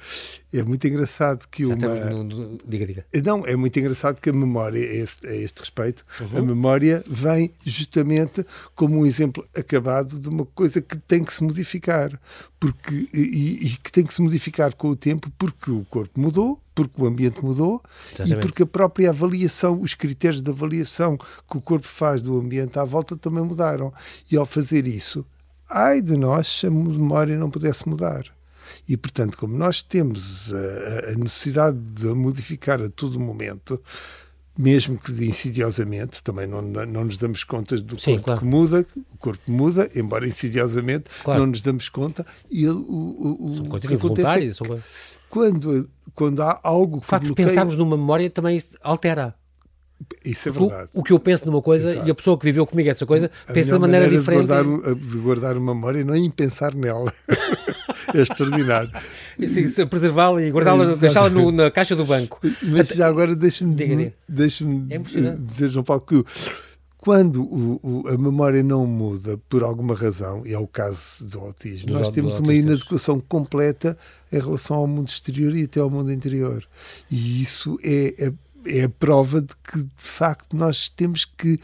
É 0.52 0.64
muito 0.64 0.86
engraçado 0.88 1.48
que 1.48 1.66
Já 1.66 1.76
uma. 1.76 1.96
No, 2.10 2.24
no... 2.24 2.58
Diga, 2.68 2.86
diga. 2.86 3.06
Não, 3.24 3.46
é 3.46 3.56
muito 3.56 3.78
engraçado 3.80 4.20
que 4.20 4.30
a 4.30 4.34
memória, 4.34 4.80
este, 4.80 5.28
a 5.28 5.36
este 5.50 5.60
respeito, 5.60 6.06
uhum. 6.22 6.38
a 6.38 6.42
memória 6.42 7.04
vem 7.08 7.52
justamente 7.62 8.46
como 8.76 9.00
um 9.00 9.06
exemplo 9.06 9.46
acabado 9.56 10.18
de 10.18 10.30
uma 10.30 10.46
coisa 10.46 10.82
que 10.82 10.98
tem 10.98 11.24
que 11.24 11.34
se 11.34 11.44
modificar. 11.44 12.20
Porque, 12.60 13.10
e, 13.14 13.68
e 13.68 13.78
que 13.82 13.92
tem 13.92 14.06
que 14.06 14.14
se 14.14 14.22
modificar 14.22 14.74
com 14.76 14.90
o 14.90 14.96
tempo 14.96 15.32
porque 15.38 15.72
o 15.72 15.86
corpo 15.86 16.20
mudou, 16.20 16.62
porque 16.76 17.02
o 17.02 17.06
ambiente 17.06 17.44
mudou 17.44 17.82
Exatamente. 18.14 18.34
e 18.34 18.42
porque 18.42 18.64
a 18.64 18.68
própria 18.68 19.10
avaliação, 19.10 19.82
os 19.82 19.94
critérios 19.94 20.42
de 20.42 20.52
avaliação 20.52 21.18
que 21.18 21.58
o 21.58 21.62
corpo 21.62 21.88
faz 21.88 22.22
do 22.22 22.38
ambiente 22.38 22.78
à 22.78 22.84
volta 22.84 23.16
também 23.16 23.44
mudaram. 23.44 23.94
E 24.30 24.36
ao 24.36 24.46
fazer 24.46 24.88
isso, 24.88 25.26
ai 25.70 26.02
de 26.02 26.18
nós 26.18 26.48
se 26.48 26.68
a 26.68 26.72
memória 26.72 27.38
não 27.38 27.50
pudesse 27.50 27.88
mudar. 27.88 28.26
E, 28.88 28.98
portanto, 28.98 29.38
como 29.38 29.56
nós 29.56 29.82
temos 29.82 30.52
a, 30.54 31.12
a 31.12 31.16
necessidade 31.16 31.78
de 31.78 32.08
modificar 32.08 32.82
a 32.82 32.90
todo 32.90 33.20
momento, 33.20 33.82
mesmo 34.60 35.00
que 35.00 35.14
insidiosamente, 35.26 36.22
também 36.22 36.46
não, 36.46 36.62
não 36.62 37.06
nos 37.06 37.16
damos 37.16 37.46
conta 37.46 37.78
do 37.78 37.98
Sim, 37.98 38.12
corpo 38.12 38.26
claro. 38.26 38.40
que 38.42 38.46
muda, 38.46 38.86
o 39.14 39.18
corpo 39.18 39.50
muda, 39.50 39.90
embora 39.96 40.28
insidiosamente, 40.28 41.06
claro. 41.24 41.40
não 41.40 41.48
nos 41.48 41.62
damos 41.62 41.88
conta. 41.88 42.26
E 42.52 42.66
ele, 42.66 42.74
o, 42.74 43.38
o, 43.40 43.56
são 43.56 43.66
coisas 43.68 43.88
que 43.88 43.96
acontece 43.96 44.48
é 44.48 44.54
são... 44.54 44.84
quando, 45.30 45.90
quando 46.14 46.44
há 46.44 46.60
algo 46.62 47.00
que. 47.00 47.06
O 47.06 47.08
facto 47.08 47.28
bloqueia... 47.28 47.48
de 47.48 47.52
pensarmos 47.54 47.76
numa 47.76 47.96
memória 47.96 48.30
também 48.30 48.62
altera. 48.84 49.34
Isso 50.26 50.50
é 50.50 50.52
verdade. 50.52 50.90
O, 50.94 51.00
o, 51.00 51.04
que 51.04 51.14
eu 51.14 51.20
penso 51.20 51.46
numa 51.46 51.62
coisa 51.62 51.92
Exato. 51.92 52.08
e 52.08 52.12
a 52.12 52.16
pessoa 52.16 52.38
que 52.38 52.44
viveu 52.44 52.66
comigo 52.66 52.90
essa 52.90 53.06
coisa 53.06 53.32
a 53.48 53.54
pensa 53.54 53.74
de 53.74 53.80
maneira, 53.80 54.06
maneira 54.06 54.20
diferente. 54.20 54.42
De 54.42 54.48
guardar, 54.48 54.96
de 54.96 55.18
guardar 55.20 55.58
uma 55.58 55.74
memória 55.74 56.04
não 56.04 56.16
em 56.16 56.30
pensar 56.30 56.76
nela. 56.76 57.14
é 58.14 58.22
extraordinário. 58.22 58.92
Preservá-la 59.90 60.44
e 60.44 60.52
guardá-la, 60.52 60.96
deixá-la 60.96 61.30
na 61.52 61.72
caixa 61.72 61.96
do 61.96 62.06
banco. 62.06 62.40
Mas 62.62 62.90
já 62.90 63.08
agora 63.08 63.36
deixa-me 63.36 63.76
deixa 64.28 64.66
é 64.90 65.36
dizer, 65.38 65.70
João 65.70 65.84
Paulo, 65.84 66.02
que 66.02 66.24
quando 66.98 67.42
o, 67.42 67.80
o, 67.82 68.08
a 68.10 68.18
memória 68.18 68.62
não 68.62 68.86
muda 68.86 69.40
por 69.48 69.64
alguma 69.64 69.96
razão, 69.96 70.46
e 70.46 70.54
é 70.54 70.60
o 70.60 70.68
caso 70.68 71.26
do 71.26 71.40
autismo, 71.40 71.92
nós 71.92 72.10
temos 72.10 72.40
uma 72.40 72.54
inadequação 72.54 73.20
completa 73.20 73.98
em 74.32 74.40
relação 74.40 74.78
ao 74.78 74.88
mundo 74.88 75.08
exterior 75.08 75.56
e 75.56 75.64
até 75.64 75.80
ao 75.80 75.90
mundo 75.90 76.12
interior. 76.12 76.64
E 77.10 77.42
isso 77.42 77.80
é, 77.84 78.26
é 78.26 78.34
é 78.66 78.84
a 78.84 78.90
prova 78.90 79.42
de 79.42 79.54
que, 79.64 79.82
de 79.82 79.90
facto, 79.96 80.56
nós 80.56 80.90
temos 80.90 81.26
que 81.26 81.60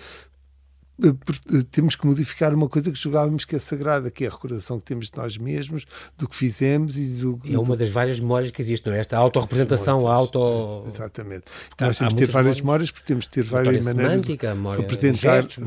temos 1.72 1.96
que 1.96 2.06
modificar 2.06 2.54
uma 2.54 2.70
coisa 2.70 2.92
que 2.92 2.98
julgávamos 2.98 3.44
que 3.44 3.56
é 3.56 3.60
sagrada, 3.60 4.10
que 4.10 4.24
é 4.24 4.28
a 4.28 4.32
recordação 4.32 4.80
que 4.80 4.86
temos 4.86 5.10
de 5.10 5.18
nós 5.18 5.38
mesmos, 5.38 5.86
do 6.18 6.28
que 6.28 6.36
fizemos 6.36 6.98
e 6.98 7.08
do. 7.08 7.40
É 7.46 7.58
uma 7.58 7.76
das 7.76 7.90
várias 7.90 8.20
memórias 8.20 8.52
que 8.52 8.62
existem, 8.62 8.92
não 8.92 8.98
é? 8.98 9.02
Esta 9.02 9.18
autorrepresentação, 9.18 10.08
a 10.08 10.14
auto. 10.14 10.86
Exatamente. 10.94 11.46
nós 11.80 11.98
temos 11.98 12.14
de 12.14 12.20
ter 12.20 12.32
várias 12.32 12.60
memórias, 12.62 12.92
porque 12.92 13.06
temos 13.06 13.26
de 13.26 13.32
ter 13.32 13.44
várias 13.44 13.84
maneiras 13.84 14.22
de 14.22 14.38
representar. 14.78 15.44
Gestos, 15.44 15.64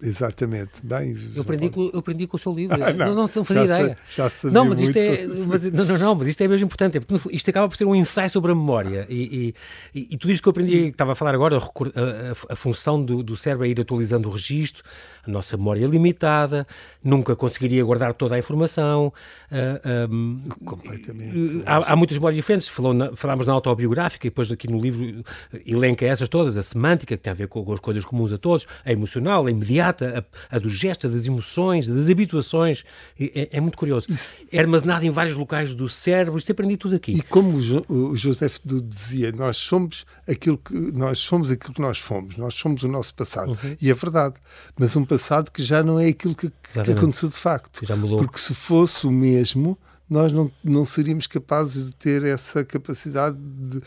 Exatamente. 0.00 0.80
Bem, 0.82 1.16
eu, 1.34 1.42
aprendi 1.42 1.68
com, 1.70 1.90
eu 1.92 1.98
aprendi 1.98 2.26
com 2.26 2.36
o 2.36 2.38
seu 2.38 2.54
livro. 2.54 2.78
Ah, 2.88 2.92
não, 2.92 3.06
não, 3.06 3.14
não, 3.14 3.30
não 3.34 3.44
fazia 3.44 3.64
ideia. 3.64 3.98
já 4.08 4.30
sabia 4.30 4.54
não, 4.54 4.64
mas 4.64 4.80
isto 4.80 4.96
é, 4.96 5.26
mas, 5.26 5.64
não, 5.64 5.84
não, 5.84 5.98
não, 5.98 6.14
mas 6.14 6.28
isto 6.28 6.40
é 6.40 6.48
mesmo 6.48 6.66
importante. 6.66 6.98
É 6.98 7.00
porque 7.00 7.34
isto 7.34 7.50
acaba 7.50 7.68
por 7.68 7.76
ser 7.76 7.84
um 7.84 7.94
ensaio 7.94 8.30
sobre 8.30 8.52
a 8.52 8.54
memória. 8.54 9.04
E, 9.10 9.54
e, 9.92 10.08
e 10.12 10.16
tudo 10.16 10.32
isto 10.32 10.42
que 10.42 10.48
eu 10.48 10.52
aprendi, 10.52 10.82
que 10.82 10.88
estava 10.88 11.12
a 11.12 11.14
falar 11.14 11.34
agora, 11.34 11.58
a, 11.58 11.60
a, 11.60 12.52
a 12.52 12.56
função 12.56 13.02
do, 13.02 13.22
do 13.22 13.36
cérebro 13.36 13.66
é 13.66 13.70
ir 13.70 13.80
atualizando 13.80 14.28
o 14.28 14.32
registro, 14.32 14.84
a 15.26 15.30
nossa 15.30 15.56
memória 15.56 15.84
é 15.84 15.88
limitada, 15.88 16.66
nunca 17.02 17.34
conseguiria 17.34 17.84
guardar 17.84 18.14
toda 18.14 18.36
a 18.36 18.38
informação. 18.38 19.12
Uh, 19.50 20.12
um, 20.12 20.42
Completamente. 20.64 21.62
Há, 21.66 21.92
há, 21.92 21.96
muitas 21.96 22.16
memórias 22.16 22.36
diferentes. 22.36 22.68
Falou 22.68 22.94
na, 22.94 23.16
falámos 23.16 23.46
na 23.46 23.52
autobiográfica 23.52 24.26
e 24.26 24.30
depois 24.30 24.52
aqui 24.52 24.70
no 24.70 24.80
livro 24.80 25.24
elenca 25.66 26.06
essas 26.06 26.28
todas: 26.28 26.56
a 26.56 26.62
semântica, 26.62 27.16
que 27.16 27.22
tem 27.22 27.32
a 27.32 27.34
ver 27.34 27.48
com, 27.48 27.64
com 27.64 27.72
as 27.72 27.80
coisas 27.80 28.04
comuns 28.04 28.32
a 28.32 28.38
todos, 28.38 28.66
a 28.84 28.92
emocional, 28.92 29.46
a 29.46 29.50
imediata 29.50 29.87
a, 29.90 30.56
a 30.56 30.58
do 30.58 30.68
gesto, 30.68 31.08
das 31.08 31.26
emoções, 31.26 31.88
das 31.88 32.10
habituações. 32.10 32.84
É, 33.18 33.48
é, 33.52 33.60
muito 33.60 33.76
curioso. 33.76 34.06
É 34.50 34.58
armazenado 34.58 35.04
em 35.04 35.10
vários 35.10 35.36
locais 35.36 35.74
do 35.74 35.88
cérebro, 35.88 36.38
isto 36.38 36.52
aprendi 36.52 36.76
tudo 36.76 36.96
aqui. 36.96 37.12
E 37.12 37.22
como 37.22 37.56
o, 37.56 37.62
jo, 37.62 37.84
o 37.88 38.16
Joseph 38.16 38.58
Dude 38.64 38.86
dizia, 38.86 39.32
nós 39.32 39.56
somos 39.56 40.04
aquilo 40.28 40.58
que 40.58 40.74
nós 40.74 41.18
somos 41.18 41.50
aquilo 41.50 41.74
que 41.74 41.80
nós 41.80 41.98
fomos, 41.98 42.36
nós 42.36 42.54
somos 42.54 42.82
o 42.82 42.88
nosso 42.88 43.14
passado. 43.14 43.50
Uhum. 43.50 43.76
E 43.80 43.90
é 43.90 43.94
verdade. 43.94 44.36
Mas 44.78 44.94
um 44.96 45.04
passado 45.04 45.50
que 45.50 45.62
já 45.62 45.82
não 45.82 45.98
é 45.98 46.08
aquilo 46.08 46.34
que, 46.34 46.50
que 46.50 46.92
aconteceu 46.92 47.28
de 47.28 47.36
facto. 47.36 47.84
Já 47.84 47.96
mudou. 47.96 48.18
Porque 48.18 48.38
se 48.38 48.54
fosse 48.54 49.06
o 49.06 49.10
mesmo, 49.10 49.78
nós 50.08 50.32
não, 50.32 50.50
não 50.64 50.84
seríamos 50.84 51.26
capazes 51.26 51.86
de 51.86 51.96
ter 51.96 52.24
essa 52.24 52.64
capacidade 52.64 53.36
de, 53.36 53.82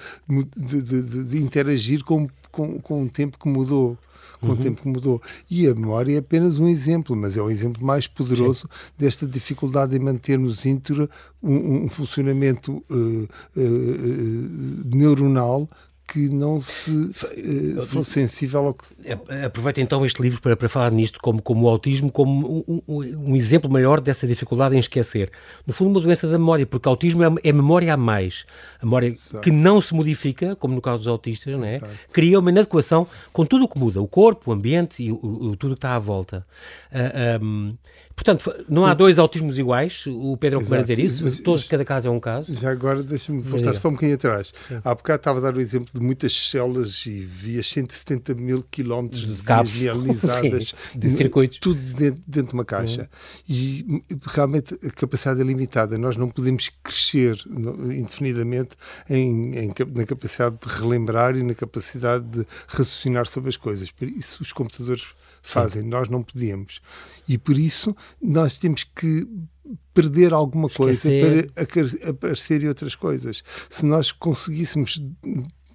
de, 0.55 0.81
de, 0.81 1.23
de 1.23 1.37
interagir 1.41 2.03
com, 2.03 2.27
com, 2.51 2.79
com 2.79 3.01
um 3.03 3.07
tempo 3.07 3.39
que 3.39 3.49
mudou 3.49 3.97
com 4.41 4.47
uhum. 4.47 4.53
o 4.53 4.57
tempo 4.57 4.81
que 4.81 4.87
mudou. 4.87 5.21
E 5.49 5.67
a 5.67 5.75
memória 5.75 6.15
é 6.15 6.19
apenas 6.19 6.59
um 6.59 6.67
exemplo, 6.67 7.15
mas 7.15 7.37
é 7.37 7.41
o 7.41 7.49
exemplo 7.49 7.85
mais 7.85 8.07
poderoso 8.07 8.61
Sim. 8.61 8.91
desta 8.97 9.27
dificuldade 9.27 9.95
em 9.95 9.99
mantermos 9.99 10.65
íntegro 10.65 11.09
um, 11.41 11.85
um 11.85 11.89
funcionamento 11.89 12.83
uh, 12.89 13.27
uh, 13.55 14.95
neuronal 14.95 15.69
que 16.11 16.27
não 16.27 16.61
se 16.61 16.91
uh, 16.91 17.85
fosse 17.87 18.11
sensível 18.11 18.67
ao 18.67 18.73
que... 18.73 18.85
É, 19.05 19.45
aproveita 19.45 19.79
então 19.79 20.05
este 20.05 20.21
livro 20.21 20.41
para, 20.41 20.57
para 20.57 20.67
falar 20.67 20.91
nisto 20.91 21.19
como, 21.21 21.41
como 21.41 21.65
o 21.65 21.69
autismo, 21.69 22.11
como 22.11 22.65
um, 22.67 22.81
um, 22.85 23.29
um, 23.29 23.35
exemplo 23.35 23.71
maior 23.71 24.01
dessa 24.01 24.27
dificuldade 24.27 24.75
em 24.75 24.79
esquecer. 24.79 25.31
No 25.65 25.73
fundo, 25.73 25.91
uma 25.91 26.01
doença 26.01 26.27
da 26.27 26.37
memória, 26.37 26.65
porque 26.65 26.89
autismo 26.89 27.23
é, 27.23 27.33
é 27.45 27.53
memória 27.53 27.93
a 27.93 27.97
mais. 27.97 28.45
A 28.81 28.85
memória 28.85 29.07
Exato. 29.07 29.39
que 29.39 29.51
não 29.51 29.79
se 29.79 29.93
modifica, 29.93 30.53
como 30.57 30.75
no 30.75 30.81
caso 30.81 30.97
dos 30.99 31.07
autistas, 31.07 31.57
não 31.57 31.65
é? 31.65 31.79
cria 32.11 32.37
uma 32.37 32.51
inadequação 32.51 33.07
com 33.31 33.45
tudo 33.45 33.63
o 33.63 33.67
que 33.69 33.79
muda, 33.79 34.01
o 34.01 34.07
corpo, 34.07 34.51
o 34.51 34.53
ambiente 34.53 35.01
e 35.01 35.11
o, 35.13 35.15
o 35.15 35.55
tudo 35.55 35.75
que 35.75 35.77
está 35.77 35.95
à 35.95 35.99
volta. 35.99 36.45
Uh, 36.91 36.97
ah, 36.97 37.39
um, 37.41 37.73
Portanto, 38.23 38.53
não 38.69 38.85
há 38.85 38.93
dois 38.93 39.17
autismos 39.17 39.57
iguais, 39.57 40.03
o 40.05 40.37
Pedro 40.37 40.59
Exato. 40.59 40.75
a 40.75 40.81
dizer 40.81 40.99
isso, 40.99 41.23
Mas, 41.23 41.39
todos, 41.39 41.63
cada 41.63 41.83
caso 41.83 42.07
é 42.07 42.11
um 42.11 42.19
caso. 42.19 42.55
Já 42.55 42.69
agora 42.69 43.01
deixa-me 43.01 43.41
voltar 43.41 43.75
só 43.75 43.89
um 43.89 43.93
bocadinho 43.93 44.13
atrás. 44.13 44.53
Há 44.83 44.93
bocado 44.93 45.21
estava 45.21 45.39
a 45.39 45.41
dar 45.41 45.57
o 45.57 45.59
exemplo 45.59 45.89
de 45.91 45.99
muitas 45.99 46.31
células 46.31 47.03
e 47.07 47.19
vias 47.19 47.67
170 47.71 48.35
mil 48.35 48.63
quilómetros 48.69 49.21
de, 49.21 49.33
de 49.33 49.41
cabos 49.41 49.73
mielinizadas, 49.75 50.75
de 50.95 51.09
circuitos. 51.13 51.57
Tudo 51.57 51.79
dentro, 51.79 52.21
dentro 52.27 52.49
de 52.49 52.53
uma 52.53 52.65
caixa. 52.65 53.09
Uhum. 53.49 53.55
E 53.55 54.03
realmente 54.27 54.77
a 54.85 54.91
capacidade 54.91 55.41
é 55.41 55.43
limitada. 55.43 55.97
Nós 55.97 56.15
não 56.15 56.29
podemos 56.29 56.69
crescer 56.83 57.43
indefinidamente 57.47 58.75
em, 59.09 59.57
em, 59.57 59.73
na 59.95 60.05
capacidade 60.05 60.57
de 60.63 60.71
relembrar 60.71 61.35
e 61.35 61.41
na 61.41 61.55
capacidade 61.55 62.23
de 62.25 62.45
raciocinar 62.67 63.25
sobre 63.25 63.49
as 63.49 63.57
coisas. 63.57 63.89
Por 63.89 64.07
isso 64.07 64.43
os 64.43 64.53
computadores 64.53 65.07
fazem, 65.41 65.83
Sim. 65.83 65.89
nós 65.89 66.09
não 66.09 66.23
podemos. 66.23 66.81
E 67.27 67.37
por 67.37 67.57
isso 67.57 67.95
nós 68.21 68.57
temos 68.57 68.83
que 68.83 69.27
perder 69.93 70.33
alguma 70.33 70.67
Esquecer. 70.67 71.21
coisa 71.21 71.49
para 71.67 72.09
aparecerem 72.09 72.67
outras 72.67 72.95
coisas. 72.95 73.43
Se 73.69 73.85
nós 73.85 74.11
conseguíssemos 74.11 75.01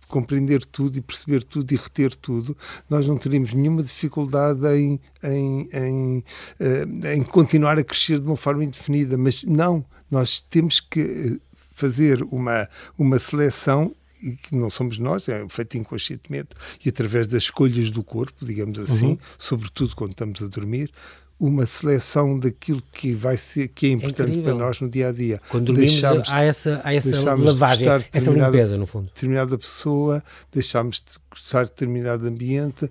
compreender 0.09 0.65
tudo 0.65 0.97
e 0.97 1.01
perceber 1.01 1.43
tudo 1.43 1.73
e 1.73 1.77
reter 1.77 2.15
tudo, 2.15 2.57
nós 2.89 3.07
não 3.07 3.17
teríamos 3.17 3.53
nenhuma 3.53 3.83
dificuldade 3.83 4.65
em, 4.67 5.01
em, 5.23 5.69
em, 5.73 6.19
uh, 6.61 7.07
em 7.09 7.23
continuar 7.23 7.79
a 7.79 7.85
crescer 7.85 8.21
de 8.21 8.27
uma 8.27 8.37
forma 8.37 8.65
indefinida. 8.65 9.19
Mas 9.19 9.43
não, 9.45 9.85
nós 10.11 10.41
temos 10.41 10.81
que 10.81 11.01
eh, 11.01 11.41
fazer 11.73 12.23
uma, 12.31 12.69
uma 12.97 13.19
seleção 13.19 13.95
e 14.23 14.33
que 14.33 14.55
não 14.55 14.71
somos 14.71 14.99
nós, 14.99 15.29
é 15.29 15.47
feito 15.49 15.77
inconscientemente 15.77 16.51
e 16.85 16.89
através 16.89 17.27
das 17.27 17.45
escolhas 17.45 17.91
do 17.91 18.03
corpo, 18.03 18.45
digamos 18.45 18.79
assim, 18.79 19.11
uhum. 19.11 19.19
sobretudo 19.39 19.95
quando 19.95 20.13
estamos 20.13 20.43
a 20.43 20.47
dormir, 20.47 20.91
uma 21.39 21.67
seleção 21.67 22.39
daquilo 22.39 22.83
que 22.93 23.15
vai 23.15 23.37
ser 23.37 23.69
que 23.69 23.87
é 23.87 23.91
importante 23.91 24.39
é 24.39 24.43
para 24.43 24.55
nós 24.55 24.81
no 24.81 24.89
dia 24.89 25.09
a 25.09 25.13
dia. 25.13 25.41
Quando 25.51 25.67
dormimos 25.67 25.93
deixamos, 25.93 26.31
há 26.31 26.43
essa, 26.43 26.81
há 26.83 26.95
essa 26.95 27.35
lavagem, 27.35 27.89
essa 28.13 28.31
limpeza 28.31 28.79
no 28.79 28.87
fundo. 28.87 29.07
Determinada 29.15 29.59
pessoa, 29.59 30.23
deixamos 30.51 30.97
de 30.97 31.19
gostar 31.31 31.65
de 31.65 31.71
determinado 31.71 32.27
ambiente, 32.27 32.91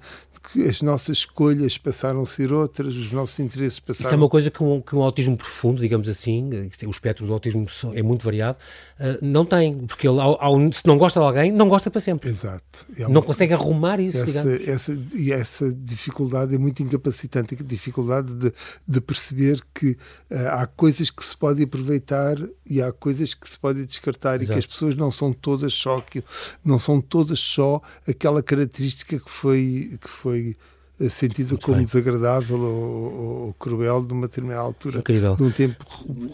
as 0.67 0.81
nossas 0.81 1.19
escolhas 1.19 1.77
passaram 1.77 2.21
a 2.21 2.25
ser 2.25 2.51
outras, 2.53 2.95
os 2.95 3.11
nossos 3.11 3.39
interesses 3.39 3.79
passaram... 3.79 4.07
Isso 4.07 4.13
é 4.13 4.17
uma 4.17 4.29
coisa 4.29 4.49
que 4.49 4.63
um, 4.63 4.81
que 4.81 4.95
um 4.95 5.01
autismo 5.01 5.37
profundo, 5.37 5.81
digamos 5.81 6.07
assim, 6.07 6.49
o 6.85 6.89
espectro 6.89 7.25
do 7.25 7.33
autismo 7.33 7.65
é 7.93 8.01
muito 8.01 8.23
variado, 8.23 8.57
uh, 8.99 9.17
não 9.21 9.45
tem, 9.45 9.77
porque 9.85 10.07
ele, 10.07 10.19
ao, 10.19 10.41
ao, 10.41 10.73
se 10.73 10.85
não 10.85 10.97
gosta 10.97 11.19
de 11.19 11.25
alguém, 11.25 11.51
não 11.51 11.67
gosta 11.67 11.89
para 11.91 12.01
sempre. 12.01 12.29
Exato. 12.29 12.85
É 12.97 13.05
uma, 13.05 13.13
não 13.13 13.21
consegue 13.21 13.53
arrumar 13.53 13.99
isso, 13.99 14.17
essa, 14.17 14.49
essa, 14.69 15.03
e 15.13 15.31
essa 15.31 15.73
dificuldade 15.73 16.55
é 16.55 16.57
muito 16.57 16.81
incapacitante, 16.81 17.55
a 17.59 17.63
dificuldade 17.63 18.33
de, 18.33 18.53
de 18.87 19.01
perceber 19.01 19.61
que 19.73 19.91
uh, 20.31 20.47
há 20.51 20.67
coisas 20.67 21.09
que 21.09 21.23
se 21.23 21.35
pode 21.35 21.63
aproveitar 21.63 22.37
e 22.69 22.81
há 22.81 22.91
coisas 22.91 23.33
que 23.33 23.49
se 23.49 23.59
pode 23.59 23.85
descartar 23.85 24.41
Exato. 24.41 24.51
e 24.51 24.53
que 24.53 24.59
as 24.59 24.65
pessoas 24.65 24.95
não 24.95 25.11
são 25.11 25.31
todas 25.31 25.73
só 25.73 26.01
que 26.01 26.23
não 26.63 26.79
são 26.79 26.99
todas 27.01 27.39
só 27.39 27.81
aquela 28.07 28.41
característica 28.41 29.19
que 29.19 29.29
foi 29.29 29.97
que 30.01 30.09
foi 30.09 30.34
foi 30.35 30.57
eh, 30.99 31.09
sentido 31.09 31.49
Muito 31.49 31.65
como 31.65 31.77
bem. 31.77 31.85
desagradável 31.85 32.57
ou, 32.57 33.47
ou, 33.47 33.53
cruel 33.53 34.01
de 34.01 34.13
uma 34.13 34.27
determinada 34.27 34.61
altura, 34.61 34.99
Incrível. 34.99 35.35
de 35.35 35.43
um 35.43 35.51
tempo 35.51 35.85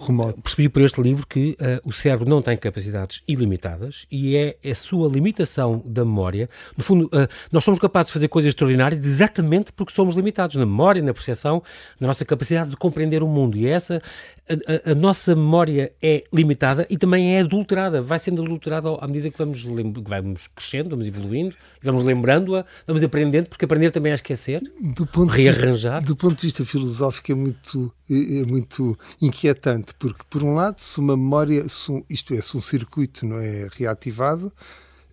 remoto. 0.05 0.39
Percebi 0.41 0.69
por 0.69 0.83
este 0.83 1.01
livro 1.01 1.25
que 1.25 1.57
uh, 1.59 1.89
o 1.89 1.91
cérebro 1.91 2.29
não 2.29 2.41
tem 2.43 2.55
capacidades 2.55 3.23
ilimitadas 3.27 4.05
e 4.11 4.35
é 4.35 4.57
a 4.63 4.75
sua 4.75 5.09
limitação 5.09 5.81
da 5.85 6.05
memória. 6.05 6.47
No 6.77 6.83
fundo, 6.83 7.05
uh, 7.05 7.27
nós 7.51 7.63
somos 7.63 7.79
capazes 7.79 8.09
de 8.09 8.13
fazer 8.13 8.27
coisas 8.27 8.49
extraordinárias 8.49 9.03
exatamente 9.03 9.71
porque 9.73 9.93
somos 9.93 10.15
limitados 10.15 10.55
na 10.55 10.65
memória, 10.65 11.01
na 11.01 11.13
percepção, 11.13 11.63
na 11.99 12.07
nossa 12.07 12.23
capacidade 12.23 12.69
de 12.69 12.77
compreender 12.77 13.23
o 13.23 13.27
mundo. 13.27 13.57
E 13.57 13.67
essa 13.67 13.99
a, 14.47 14.91
a, 14.91 14.95
nossa 14.95 15.35
memória 15.35 15.91
é 16.01 16.23
limitada 16.31 16.85
e 16.89 16.97
também 16.97 17.35
é 17.35 17.41
adulterada, 17.41 18.01
vai 18.01 18.19
sendo 18.19 18.43
adulterada 18.43 18.89
à 18.99 19.07
medida 19.07 19.29
que 19.29 19.37
vamos, 19.37 19.63
que 19.63 20.01
vamos 20.07 20.47
crescendo, 20.55 20.91
vamos 20.91 21.07
evoluindo, 21.07 21.55
vamos 21.83 22.03
lembrando-a, 22.03 22.65
vamos 22.85 23.03
aprendendo, 23.03 23.47
porque 23.47 23.65
aprender 23.65 23.91
também 23.91 24.11
é 24.11 24.15
esquecer, 24.15 24.61
do 24.79 25.05
ponto 25.05 25.33
rearranjar. 25.33 25.99
Vista, 25.99 26.13
do 26.13 26.15
ponto 26.15 26.39
de 26.39 26.47
vista 26.47 26.65
filosófico 26.65 27.31
é 27.31 27.35
muito, 27.35 27.93
é, 28.09 28.39
é, 28.39 28.45
muito 28.45 28.97
inquietante, 29.21 29.93
porque 29.97 30.23
por 30.29 30.43
um 30.43 30.53
lado, 30.53 30.79
se 30.79 30.99
uma 30.99 31.17
memória, 31.17 31.67
se, 31.67 32.05
isto 32.09 32.33
é, 32.33 32.41
se 32.41 32.55
um 32.55 32.61
circuito 32.61 33.25
não 33.25 33.39
é 33.39 33.67
reativado, 33.75 34.51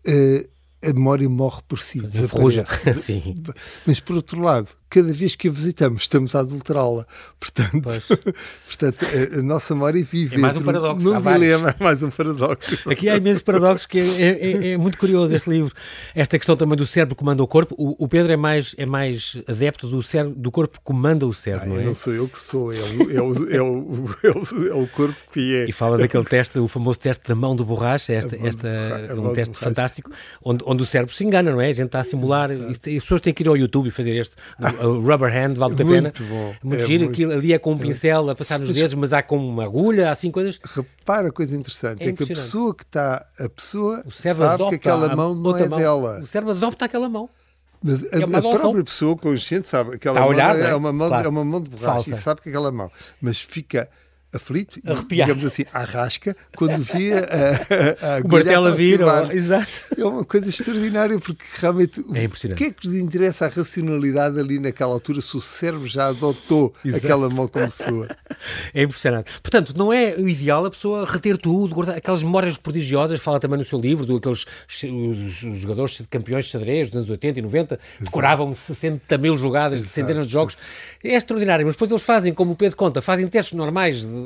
uh, 0.06 0.48
a 0.82 0.92
memória 0.92 1.28
morre 1.28 1.62
por 1.66 1.80
si, 1.80 2.00
desaparece. 2.00 3.22
Mas 3.84 3.98
por 3.98 4.16
outro 4.16 4.40
lado, 4.40 4.68
cada 4.88 5.12
vez 5.12 5.34
que 5.34 5.48
a 5.48 5.50
visitamos, 5.50 6.02
estamos 6.02 6.34
a 6.34 6.40
adulterá-la. 6.40 7.06
Portanto, 7.38 7.82
portanto 8.66 9.04
a, 9.04 9.38
a, 9.38 9.42
nossa 9.42 9.74
memória 9.74 10.04
vive 10.04 10.36
é 10.36 10.38
mais 10.38 10.56
um 10.56 10.62
paradoxo. 10.62 11.04
num 11.04 11.20
dilema, 11.20 11.74
é 11.78 11.82
mais 11.82 12.02
um 12.02 12.10
paradoxo. 12.10 12.90
Aqui 12.90 13.08
há 13.08 13.16
imensos 13.16 13.42
paradoxos, 13.42 13.86
que 13.86 13.98
é, 13.98 14.02
é, 14.02 14.28
é, 14.28 14.72
é, 14.72 14.78
muito 14.78 14.98
curioso 14.98 15.34
este 15.34 15.48
livro. 15.50 15.74
Esta 16.14 16.38
questão 16.38 16.56
também 16.56 16.76
do 16.76 16.86
cérebro 16.86 17.14
comanda 17.14 17.42
o 17.42 17.46
corpo. 17.46 17.74
O, 17.78 18.04
o 18.04 18.08
Pedro 18.08 18.32
é 18.32 18.36
mais, 18.36 18.74
é 18.78 18.86
mais 18.86 19.36
adepto 19.46 19.86
do, 19.88 20.02
cérebro, 20.02 20.34
do 20.34 20.50
corpo 20.50 20.78
que 20.78 20.84
comanda 20.84 21.26
o 21.26 21.34
cérebro, 21.34 21.66
ah, 21.66 21.68
não 21.74 21.80
é? 21.80 21.84
Não 21.84 21.94
sou 21.94 22.14
eu 22.14 22.28
que 22.28 22.38
sou, 22.38 22.72
é 22.72 22.78
o, 22.78 23.10
é 23.10 23.22
o, 23.22 23.50
é 23.50 23.62
o, 23.62 24.16
é 24.22 24.30
o, 24.30 24.68
é 24.68 24.74
o 24.74 24.88
corpo 24.88 25.18
que 25.32 25.54
é. 25.54 25.68
E 25.68 25.72
fala 25.72 25.98
daquele 25.98 26.24
teste, 26.24 26.58
o 26.58 26.66
famoso 26.66 26.98
teste 26.98 27.28
da 27.28 27.34
mão 27.34 27.54
do 27.54 27.64
borracha, 27.64 28.12
esta, 28.12 28.36
esta, 28.36 29.14
um 29.16 29.32
teste 29.32 29.56
fantástico, 29.56 30.10
onde, 30.42 30.62
onde 30.66 30.82
o 30.82 30.86
cérebro 30.86 31.14
se 31.14 31.24
engana, 31.24 31.50
não 31.52 31.60
é? 31.60 31.68
A 31.68 31.72
gente 31.72 31.86
está 31.86 32.00
a 32.00 32.04
simular, 32.04 32.50
e 32.50 32.70
as 32.70 32.78
pessoas 32.78 33.20
têm 33.20 33.34
que 33.34 33.42
ir 33.42 33.48
ao 33.48 33.56
YouTube 33.56 33.88
e 33.88 33.90
fazer 33.90 34.16
este 34.16 34.36
rubber 34.86 35.30
hand, 35.30 35.54
vale 35.54 35.74
muito 35.74 35.82
a 35.82 35.86
pena. 35.86 36.12
Bom. 36.28 36.54
Muito 36.62 36.82
é 36.82 36.86
giro, 36.86 37.04
muito... 37.04 37.12
aquilo 37.12 37.32
ali 37.32 37.52
é 37.52 37.58
com 37.58 37.72
um 37.72 37.78
pincel 37.78 38.30
a 38.30 38.34
passar 38.34 38.58
nos 38.58 38.72
dedos, 38.72 38.94
mas 38.94 39.12
há 39.12 39.22
com 39.22 39.36
uma 39.36 39.64
agulha, 39.64 40.10
assim 40.10 40.30
coisas. 40.30 40.58
Repara, 40.74 41.30
coisa 41.32 41.56
interessante, 41.56 42.02
é, 42.02 42.08
é 42.08 42.12
que 42.12 42.22
a 42.22 42.26
pessoa 42.26 42.74
que 42.74 42.84
está, 42.84 43.26
a 43.38 43.48
pessoa 43.48 44.04
sabe 44.10 44.68
que 44.70 44.74
aquela 44.76 45.14
mão 45.14 45.34
não 45.34 45.56
é 45.56 45.68
mão. 45.68 45.78
dela. 45.78 46.20
O 46.22 46.26
cérebro 46.26 46.54
adopta 46.54 46.84
aquela 46.84 47.08
mão. 47.08 47.28
Mas 47.82 48.02
a, 48.12 48.18
é 48.18 48.22
a 48.24 48.40
própria 48.58 48.84
pessoa 48.84 49.16
consciente 49.16 49.68
sabe 49.68 49.94
aquela 49.94 50.20
mão 50.20 50.28
olhar, 50.28 50.58
é, 50.58 50.70
é, 50.70 50.74
uma 50.74 50.92
mão, 50.92 51.08
claro. 51.08 51.26
é 51.26 51.28
uma 51.28 51.44
mão 51.44 51.60
de 51.60 51.70
borracha 51.70 51.92
Falsa. 51.92 52.10
e 52.10 52.16
sabe 52.16 52.40
que 52.40 52.48
aquela 52.48 52.72
mão, 52.72 52.90
mas 53.20 53.40
fica 53.40 53.88
aflito, 54.32 54.78
Arrepiar. 54.86 55.28
digamos 55.28 55.44
assim, 55.44 55.64
à 55.72 55.84
rasca, 55.84 56.36
quando 56.56 56.82
via 56.82 57.20
a, 57.20 58.16
a, 58.16 58.20
o 58.20 58.28
martelo 58.28 58.66
a 58.66 58.70
vir. 58.72 59.02
Ou... 59.02 59.32
Exato. 59.32 59.70
É 59.96 60.04
uma 60.04 60.24
coisa 60.24 60.48
extraordinária, 60.48 61.18
porque 61.18 61.44
realmente 61.58 62.04
é 62.14 62.24
impressionante. 62.24 62.56
o 62.56 62.64
que 62.64 62.64
é 62.64 62.72
que 62.72 62.88
lhe 62.88 63.00
interessa 63.00 63.46
a 63.46 63.48
racionalidade 63.48 64.38
ali 64.38 64.58
naquela 64.58 64.92
altura 64.92 65.20
se 65.20 65.36
o 65.36 65.40
cérebro 65.40 65.86
já 65.86 66.08
adotou 66.08 66.74
Exato. 66.84 67.04
aquela 67.04 67.30
mão 67.30 67.48
como 67.48 67.70
sua? 67.70 68.08
É 68.72 68.82
impressionante. 68.82 69.32
Portanto, 69.42 69.74
não 69.76 69.92
é 69.92 70.14
o 70.14 70.28
ideal 70.28 70.64
a 70.64 70.70
pessoa 70.70 71.04
reter 71.10 71.36
tudo, 71.36 71.74
guardar 71.74 71.96
aquelas 71.96 72.22
memórias 72.22 72.56
prodigiosas, 72.56 73.18
fala 73.20 73.40
também 73.40 73.58
no 73.58 73.64
seu 73.64 73.80
livro, 73.80 74.06
do 74.06 74.16
aqueles 74.16 74.46
os, 74.84 75.42
os 75.42 75.58
jogadores 75.58 76.02
campeões 76.08 76.44
de 76.44 76.52
xadrez 76.52 76.88
dos 76.88 76.98
anos 76.98 77.10
80 77.10 77.38
e 77.38 77.42
90, 77.42 77.80
decoravam 78.00 78.52
60 78.52 79.18
mil 79.18 79.36
jogadas 79.36 79.82
de 79.82 79.88
centenas 79.88 80.26
de 80.26 80.32
jogos. 80.32 80.56
É 81.02 81.14
extraordinário, 81.14 81.66
mas 81.66 81.74
depois 81.74 81.90
eles 81.90 82.02
fazem, 82.02 82.32
como 82.32 82.52
o 82.52 82.56
Pedro 82.56 82.76
conta, 82.76 83.02
fazem 83.02 83.26
testes 83.26 83.56
normais 83.56 84.00
de 84.02 84.17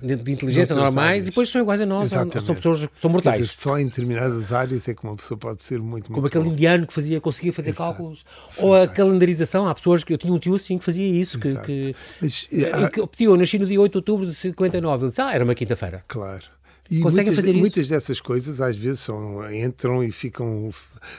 de, 0.00 0.16
de 0.16 0.32
inteligência 0.32 0.74
normais 0.74 1.08
áreas. 1.08 1.24
e 1.24 1.30
depois 1.30 1.48
são 1.48 1.60
iguais 1.62 1.80
a 1.80 1.86
nós, 1.86 2.04
Exatamente. 2.04 2.46
são 2.46 2.54
pessoas 2.54 2.86
que 2.86 3.00
são 3.00 3.10
mortais. 3.10 3.40
Dizer, 3.40 3.52
só 3.52 3.78
em 3.78 3.86
determinadas 3.86 4.52
áreas 4.52 4.88
é 4.88 4.94
que 4.94 5.04
uma 5.04 5.16
pessoa 5.16 5.38
pode 5.38 5.62
ser 5.62 5.78
muito, 5.78 5.90
muito 5.90 6.12
Como 6.12 6.26
aquele 6.26 6.44
bom. 6.44 6.50
indiano 6.50 6.86
que 6.86 6.92
fazia, 6.92 7.20
conseguia 7.20 7.52
fazer 7.52 7.70
Exato. 7.70 7.82
cálculos, 7.82 8.24
ou 8.58 8.74
a 8.74 8.86
calendarização, 8.88 9.66
há 9.68 9.74
pessoas 9.74 10.04
que 10.04 10.12
eu 10.12 10.18
tinha 10.18 10.32
um 10.32 10.38
tio 10.38 10.54
assim 10.54 10.78
que 10.78 10.84
fazia 10.84 11.06
isso, 11.06 11.38
que, 11.38 11.54
que, 11.62 11.96
Mas, 12.20 12.48
há... 12.72 12.90
que, 12.90 13.06
que, 13.06 13.24
eu 13.24 13.36
nasci 13.36 13.58
no 13.58 13.66
dia 13.66 13.80
8 13.80 13.92
de 13.92 13.98
outubro 13.98 14.26
de 14.26 14.34
59, 14.34 15.04
ele 15.04 15.10
disse, 15.10 15.20
ah, 15.20 15.32
era 15.32 15.44
uma 15.44 15.54
quinta-feira. 15.54 16.02
Claro. 16.08 16.44
E 16.92 16.98
muitas, 16.98 17.44
muitas, 17.56 17.88
dessas 17.88 18.20
coisas 18.20 18.60
às 18.60 18.76
vezes 18.76 19.00
são, 19.00 19.50
entram 19.50 20.04
e 20.04 20.12
ficam 20.12 20.70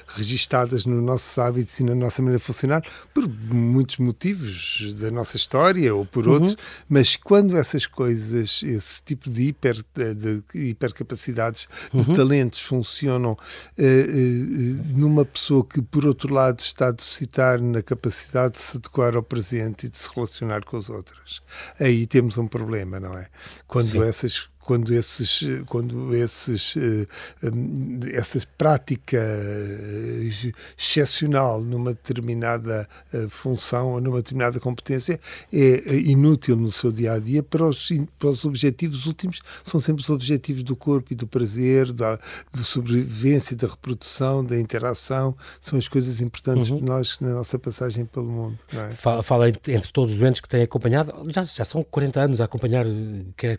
registadas 0.07 0.85
no 0.85 1.01
nosso 1.01 1.41
hábitos 1.41 1.79
e 1.79 1.83
na 1.83 1.95
nossa 1.95 2.21
maneira 2.21 2.37
de 2.37 2.45
funcionar 2.45 2.83
por 3.11 3.27
muitos 3.27 3.97
motivos 3.97 4.93
da 4.99 5.09
nossa 5.09 5.35
história 5.35 5.93
ou 5.95 6.05
por 6.05 6.27
uhum. 6.27 6.33
outros, 6.33 6.55
mas 6.87 7.15
quando 7.15 7.57
essas 7.57 7.87
coisas, 7.87 8.61
esse 8.61 9.01
tipo 9.03 9.31
de, 9.31 9.47
hiper, 9.47 9.83
de 10.15 10.43
hipercapacidades, 10.69 11.67
uhum. 11.91 12.03
de 12.03 12.13
talentos 12.13 12.59
funcionam 12.59 13.31
uh, 13.31 13.81
uh, 13.81 14.97
numa 14.97 15.25
pessoa 15.25 15.65
que, 15.65 15.81
por 15.81 16.05
outro 16.05 16.31
lado, 16.31 16.59
está 16.59 16.89
a 16.89 16.91
deficitar 16.91 17.59
na 17.59 17.81
capacidade 17.81 18.53
de 18.53 18.59
se 18.59 18.77
adequar 18.77 19.15
ao 19.15 19.23
presente 19.23 19.87
e 19.87 19.89
de 19.89 19.97
se 19.97 20.07
relacionar 20.13 20.63
com 20.65 20.77
as 20.77 20.87
outras, 20.87 21.41
aí 21.79 22.05
temos 22.05 22.37
um 22.37 22.45
problema, 22.45 22.99
não 22.99 23.17
é? 23.17 23.27
Quando 23.67 23.89
Sim. 23.89 24.03
essas 24.03 24.52
quando 24.65 24.93
esses 24.93 25.43
quando 25.67 26.15
esses 26.15 26.75
eh, 26.77 27.07
hum, 27.43 27.99
essa 28.13 28.39
prática 28.57 29.17
eh, 29.17 30.51
excepcional 30.77 31.61
numa 31.61 31.93
determinada 31.93 32.87
eh, 33.13 33.27
função 33.29 33.93
ou 33.93 34.01
numa 34.01 34.17
determinada 34.17 34.59
competência 34.59 35.19
é 35.51 35.95
inútil 35.95 36.55
no 36.55 36.71
seu 36.71 36.91
dia 36.91 37.13
a 37.13 37.19
dia 37.19 37.43
para 37.43 37.65
os 37.65 37.89
para 38.17 38.29
os 38.29 38.45
objetivos 38.45 39.05
últimos 39.05 39.41
são 39.63 39.79
sempre 39.79 40.01
os 40.01 40.09
objetivos 40.09 40.63
do 40.63 40.75
corpo 40.75 41.11
e 41.11 41.15
do 41.15 41.27
prazer 41.27 41.91
da, 41.91 42.17
da 42.53 42.63
sobrevivência 42.63 43.55
da 43.55 43.67
reprodução 43.67 44.43
da 44.43 44.57
interação 44.57 45.35
são 45.61 45.77
as 45.77 45.87
coisas 45.87 46.21
importantes 46.21 46.69
uhum. 46.69 46.77
para 46.77 46.87
nós 46.87 47.19
na 47.19 47.29
nossa 47.29 47.59
passagem 47.59 48.05
pelo 48.05 48.25
mundo 48.25 48.57
é? 48.73 48.93
fala, 48.93 49.21
fala, 49.21 49.49
entre 49.49 49.91
todos 49.91 50.13
os 50.13 50.19
doentes 50.19 50.39
que 50.39 50.47
têm 50.47 50.63
acompanhado 50.63 51.13
já 51.29 51.43
já 51.43 51.65
são 51.65 51.83
40 51.83 52.19
anos 52.21 52.41
a 52.41 52.45
acompanhar 52.45 52.85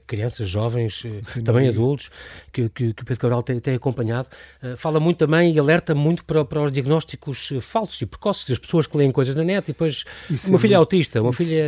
crianças 0.07 0.49
jovens 0.49 0.94
Sim, 1.03 1.21
também 1.43 1.69
adultos, 1.69 2.11
que, 2.53 2.69
que, 2.69 2.93
que, 2.95 3.03
o 3.03 3.05
Pedro 3.05 3.21
Cabral 3.21 3.43
tem, 3.43 3.59
tem 3.61 3.75
acompanhado. 3.75 4.29
Uh, 4.63 4.77
fala 4.77 5.01
muito 5.01 5.19
também 5.19 5.53
e 5.53 5.59
alerta 5.59 5.95
muito 5.95 6.25
para, 6.25 6.45
para 6.45 6.63
os 6.63 6.73
diagnósticos 6.73 7.51
eh, 7.53 7.61
falsos 7.61 8.01
e 8.01 8.07
precoces 8.07 8.49
das 8.49 8.59
pessoas 8.59 8.87
que 8.87 8.97
leem 8.97 9.11
coisas 9.11 9.35
na 9.35 9.45
net 9.45 9.65
e 9.65 9.73
depois 9.73 10.05
isso 10.31 10.49
uma 10.49 10.59
é 10.59 10.61
filha 10.61 10.79
muito, 10.79 10.87
autista, 10.87 11.21
uma 11.21 11.31
isso, 11.31 11.45
filha... 11.45 11.65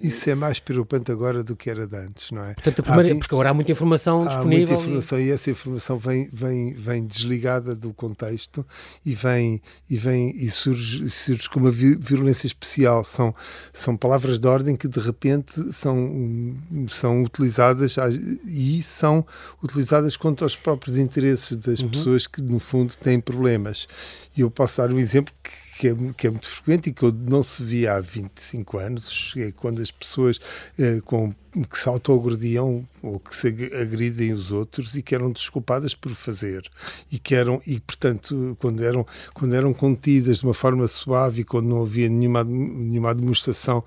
Isso 0.00 0.30
é 0.30 0.34
mais 0.34 0.58
preocupante 0.58 1.10
agora 1.10 1.42
do 1.42 1.56
que 1.56 1.70
era 1.70 1.86
de 1.86 1.96
antes, 1.96 2.30
não 2.30 2.44
é? 2.44 2.54
Portanto, 2.54 2.82
primeira, 2.82 3.12
há, 3.12 3.18
porque 3.18 3.34
agora 3.34 3.50
há 3.50 3.54
muita 3.54 3.72
informação 3.72 4.20
há 4.20 4.26
disponível. 4.26 4.66
Há 4.66 4.70
muita 4.70 4.72
informação 4.74 5.18
e... 5.18 5.26
e, 5.26 5.30
essa 5.30 5.50
informação 5.50 5.98
vem, 5.98 6.28
vem, 6.32 6.74
vem 6.74 7.06
desligada 7.06 7.74
do 7.74 7.92
contexto 7.92 8.66
e 9.04 9.14
vem 9.14 9.60
e, 9.88 9.96
vem, 9.96 10.34
e 10.36 10.50
surge, 10.50 11.08
surge 11.10 11.48
com 11.48 11.60
uma 11.60 11.70
virulência 11.70 12.46
especial. 12.46 13.04
São, 13.04 13.34
são 13.72 13.96
palavras 13.96 14.38
de 14.38 14.46
ordem 14.46 14.76
que 14.76 14.88
de 14.88 15.00
repente 15.00 15.72
são, 15.72 16.54
são 16.88 17.22
utilizadas 17.22 17.96
e 18.52 18.82
são 18.82 19.24
utilizadas 19.62 20.16
contra 20.16 20.46
os 20.46 20.54
próprios 20.54 20.96
interesses 20.96 21.56
das 21.56 21.80
uhum. 21.80 21.88
pessoas 21.88 22.26
que, 22.26 22.42
no 22.42 22.58
fundo, 22.58 22.94
têm 22.94 23.18
problemas. 23.18 23.88
E 24.36 24.42
eu 24.42 24.50
posso 24.50 24.76
dar 24.78 24.92
um 24.92 24.98
exemplo 24.98 25.32
que 25.42 25.62
que 25.82 25.88
é, 25.88 25.94
que 26.16 26.26
é, 26.28 26.30
muito 26.30 26.46
frequente 26.46 26.90
e 26.90 26.92
que 26.92 27.02
eu 27.02 27.10
não 27.10 27.42
se 27.42 27.60
via 27.60 27.94
há 27.94 28.00
25 28.00 28.78
anos, 28.78 29.34
é 29.36 29.50
quando 29.50 29.82
as 29.82 29.90
pessoas 29.90 30.38
eh, 30.78 31.00
com, 31.04 31.34
que 31.68 31.76
se 31.76 31.88
autoagrediam 31.88 32.86
ou 33.02 33.18
que 33.18 33.34
se 33.34 33.48
agridem 33.74 34.32
os 34.32 34.52
outros 34.52 34.94
e 34.94 35.02
que 35.02 35.12
eram 35.12 35.32
desculpadas 35.32 35.92
por 35.92 36.14
fazer 36.14 36.70
e 37.10 37.18
que 37.18 37.34
eram 37.34 37.60
e 37.66 37.80
portanto 37.80 38.56
quando 38.60 38.84
eram 38.84 39.04
quando 39.34 39.54
eram 39.54 39.74
contidas 39.74 40.38
de 40.38 40.44
uma 40.44 40.54
forma 40.54 40.86
suave 40.86 41.40
e 41.40 41.44
quando 41.44 41.66
não 41.66 41.82
havia 41.82 42.08
nenhuma 42.08 42.44
nenhuma 42.44 43.12
demonstração 43.12 43.84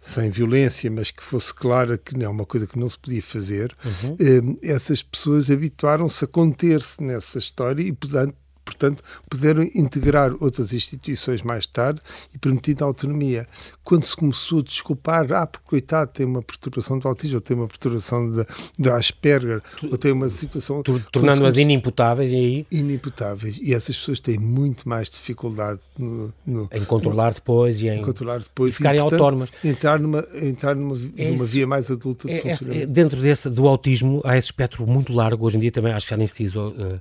sem 0.00 0.30
violência, 0.30 0.90
mas 0.90 1.10
que 1.10 1.22
fosse 1.22 1.52
clara 1.52 1.98
que 1.98 2.16
não 2.16 2.26
é 2.26 2.28
uma 2.28 2.46
coisa 2.46 2.66
que 2.66 2.78
não 2.78 2.88
se 2.88 2.98
podia 2.98 3.22
fazer, 3.22 3.76
uhum. 3.84 4.16
eh, 4.18 4.72
essas 4.72 5.02
pessoas 5.02 5.50
habituaram-se 5.50 6.24
a 6.24 6.28
conter-se 6.28 7.02
nessa 7.02 7.38
história 7.38 7.82
e, 7.82 7.92
portanto, 7.92 8.34
portanto, 8.64 9.02
puderam 9.28 9.62
integrar 9.74 10.32
outras 10.40 10.72
instituições 10.72 11.42
mais 11.42 11.66
tarde 11.66 12.00
e 12.34 12.38
permitir 12.38 12.76
a 12.82 12.86
autonomia. 12.86 13.46
Quando 13.84 14.04
se 14.04 14.14
começou 14.14 14.60
a 14.60 14.62
desculpar, 14.62 15.32
ah, 15.32 15.46
porque 15.46 15.66
coitado, 15.68 16.10
tem 16.12 16.26
uma 16.26 16.42
perturbação 16.42 16.98
do 16.98 17.08
autismo, 17.08 17.36
ou 17.36 17.40
tem 17.40 17.56
uma 17.56 17.66
perturbação 17.66 18.30
de, 18.78 18.90
Asperger, 18.90 19.62
ou 19.90 19.98
tem 19.98 20.12
uma 20.12 20.30
situação... 20.30 20.82
Tornando-as 21.12 21.56
inimputáveis 21.56 22.30
e 22.30 22.36
aí... 22.36 22.66
Inimputáveis. 22.70 23.58
E 23.62 23.74
essas 23.74 23.96
pessoas 23.96 24.20
têm 24.20 24.38
muito 24.38 24.88
mais 24.88 25.08
dificuldade 25.08 25.80
no, 25.98 26.32
no, 26.46 26.68
em 26.72 26.84
controlar 26.84 27.34
depois 27.34 27.80
e 27.80 27.88
em, 27.88 27.98
em 27.98 28.02
controlar 28.02 28.40
depois. 28.40 28.72
E 28.72 28.76
ficarem 28.76 28.98
e, 28.98 29.02
portanto, 29.02 29.20
autónomas. 29.20 29.50
Entrar 29.64 29.98
numa, 29.98 30.24
entrar 30.42 30.74
numa, 30.74 30.96
é 31.16 31.30
numa 31.30 31.44
via 31.44 31.66
mais 31.66 31.90
adulta 31.90 32.26
de 32.28 32.34
é, 32.34 32.40
funcionamento. 32.40 32.84
É, 32.84 32.86
dentro 32.86 33.20
desse, 33.20 33.50
do 33.50 33.66
autismo, 33.66 34.20
há 34.24 34.36
esse 34.36 34.46
espectro 34.46 34.86
muito 34.86 35.12
largo, 35.12 35.46
hoje 35.46 35.56
em 35.56 35.60
dia 35.60 35.72
também, 35.72 35.92
acho 35.92 36.06
que 36.06 36.10
já 36.10 36.16
nem 36.16 36.26
se 36.26 36.44
diz 36.44 36.54
uh, 36.54 37.00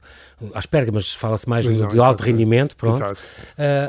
Asperger, 0.54 0.94
mas 0.94 1.14
fala-se 1.14 1.49
mais 1.50 1.66
não, 1.80 1.90
de 1.90 2.00
alto 2.00 2.24
rendimento, 2.24 2.76
pronto. 2.76 3.02
Uh, 3.04 3.16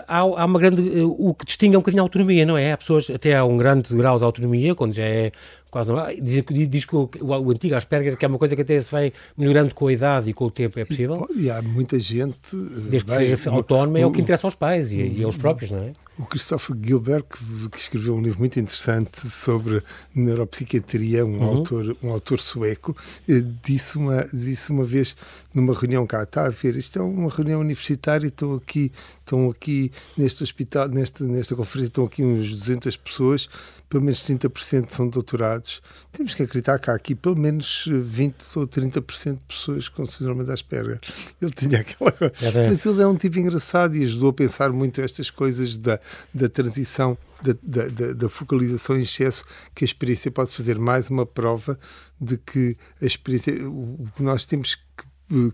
há, 0.08 0.18
há, 0.18 0.44
uma 0.44 0.58
grande, 0.58 0.80
uh, 0.80 1.28
o 1.28 1.34
que 1.34 1.44
distingue 1.44 1.74
é 1.74 1.78
um 1.78 1.82
bocadinho 1.82 2.02
a 2.02 2.04
autonomia, 2.04 2.46
não 2.46 2.56
é? 2.56 2.72
Há 2.72 2.76
pessoas 2.76 3.10
até 3.10 3.36
há 3.36 3.44
um 3.44 3.56
grande 3.56 3.94
grau 3.94 4.18
de 4.18 4.24
autonomia, 4.24 4.74
quando 4.74 4.94
já 4.94 5.04
é 5.04 5.30
quase 5.70 5.88
não 5.88 5.96
diz, 6.20 6.44
diz 6.68 6.84
que 6.84 6.96
o, 6.96 7.08
o, 7.20 7.50
antigo 7.50 7.74
Asperger 7.74 8.16
que 8.16 8.24
é 8.24 8.28
uma 8.28 8.38
coisa 8.38 8.56
que 8.56 8.62
até 8.62 8.78
se 8.80 8.90
vai 8.90 9.12
melhorando 9.36 9.74
com 9.74 9.86
a 9.86 9.92
idade 9.92 10.30
e 10.30 10.32
com 10.32 10.44
o 10.46 10.50
tempo, 10.50 10.78
é 10.78 10.84
possível? 10.84 11.28
E, 11.34 11.44
e 11.44 11.50
há 11.50 11.62
muita 11.62 11.98
gente... 11.98 12.54
Desde 12.54 13.04
que 13.04 13.14
seja 13.14 13.50
autónoma 13.50 13.98
é 13.98 14.06
o 14.06 14.10
que 14.10 14.20
interessa 14.20 14.46
aos 14.46 14.54
pais 14.54 14.92
e, 14.92 15.00
e 15.00 15.24
aos 15.24 15.36
próprios, 15.36 15.70
não 15.70 15.78
é? 15.78 15.92
O 16.18 16.26
Christopher 16.26 16.76
Gilbert, 16.82 17.22
que, 17.22 17.68
que, 17.70 17.78
escreveu 17.78 18.14
um 18.14 18.20
livro 18.20 18.40
muito 18.40 18.60
interessante 18.60 19.26
sobre 19.30 19.82
neuropsiquiatria, 20.14 21.24
um, 21.24 21.38
uhum. 21.38 21.44
autor, 21.44 21.96
um 22.02 22.10
autor 22.10 22.40
sueco, 22.40 22.94
eh, 23.26 23.42
disse, 23.64 23.96
uma, 23.96 24.28
disse 24.30 24.70
uma 24.70 24.84
vez 24.84 25.16
numa 25.54 25.72
reunião 25.72 26.06
cá, 26.06 26.24
está 26.24 26.46
a 26.46 26.50
ver, 26.50 26.76
isto 26.76 26.98
é 26.98 27.02
uma 27.02 27.30
reunião 27.30 27.60
universitária, 27.60 28.26
estão 28.26 28.54
aqui, 28.54 28.92
estão 29.20 29.48
aqui 29.48 29.90
neste 30.14 30.42
hospital, 30.42 30.88
nesta, 30.88 31.24
nesta 31.24 31.56
conferência, 31.56 31.88
estão 31.88 32.04
aqui 32.04 32.22
uns 32.22 32.54
200 32.54 32.96
pessoas, 32.98 33.48
pelo 33.90 34.04
menos 34.04 34.20
30% 34.20 34.88
são 34.90 35.08
doutorados. 35.08 35.82
Temos 36.12 36.32
que 36.32 36.44
acreditar 36.44 36.78
que 36.78 36.88
há 36.90 36.94
aqui 36.94 37.12
pelo 37.12 37.36
menos 37.36 37.84
20 37.86 38.36
ou 38.54 38.66
30% 38.66 39.32
de 39.34 39.44
pessoas 39.44 39.88
com 39.88 40.06
síndrome 40.06 40.44
de 40.44 40.52
Asperger. 40.52 41.00
Ele 41.42 41.50
tinha 41.50 41.80
aquela 41.80 42.12
coisa. 42.12 42.32
É 42.40 42.70
Mas 42.70 42.86
ele 42.86 43.02
é 43.02 43.06
um 43.06 43.16
tipo 43.16 43.40
engraçado 43.40 43.96
e 43.96 44.04
ajudou 44.04 44.30
a 44.30 44.32
pensar 44.32 44.70
muito 44.70 45.00
estas 45.00 45.28
coisas 45.28 45.76
da, 45.76 45.98
da 46.32 46.48
transição, 46.48 47.18
da, 47.42 47.88
da, 47.88 48.12
da 48.12 48.28
focalização 48.28 48.96
em 48.96 49.02
excesso, 49.02 49.44
que 49.74 49.84
a 49.84 49.86
experiência 49.86 50.30
pode 50.30 50.52
fazer 50.52 50.78
mais 50.78 51.10
uma 51.10 51.26
prova 51.26 51.76
de 52.20 52.36
que 52.36 52.76
a 53.02 53.06
experiência, 53.06 53.54
o 53.68 54.06
que 54.14 54.22
nós 54.22 54.44
temos 54.44 54.76
que 54.76 54.82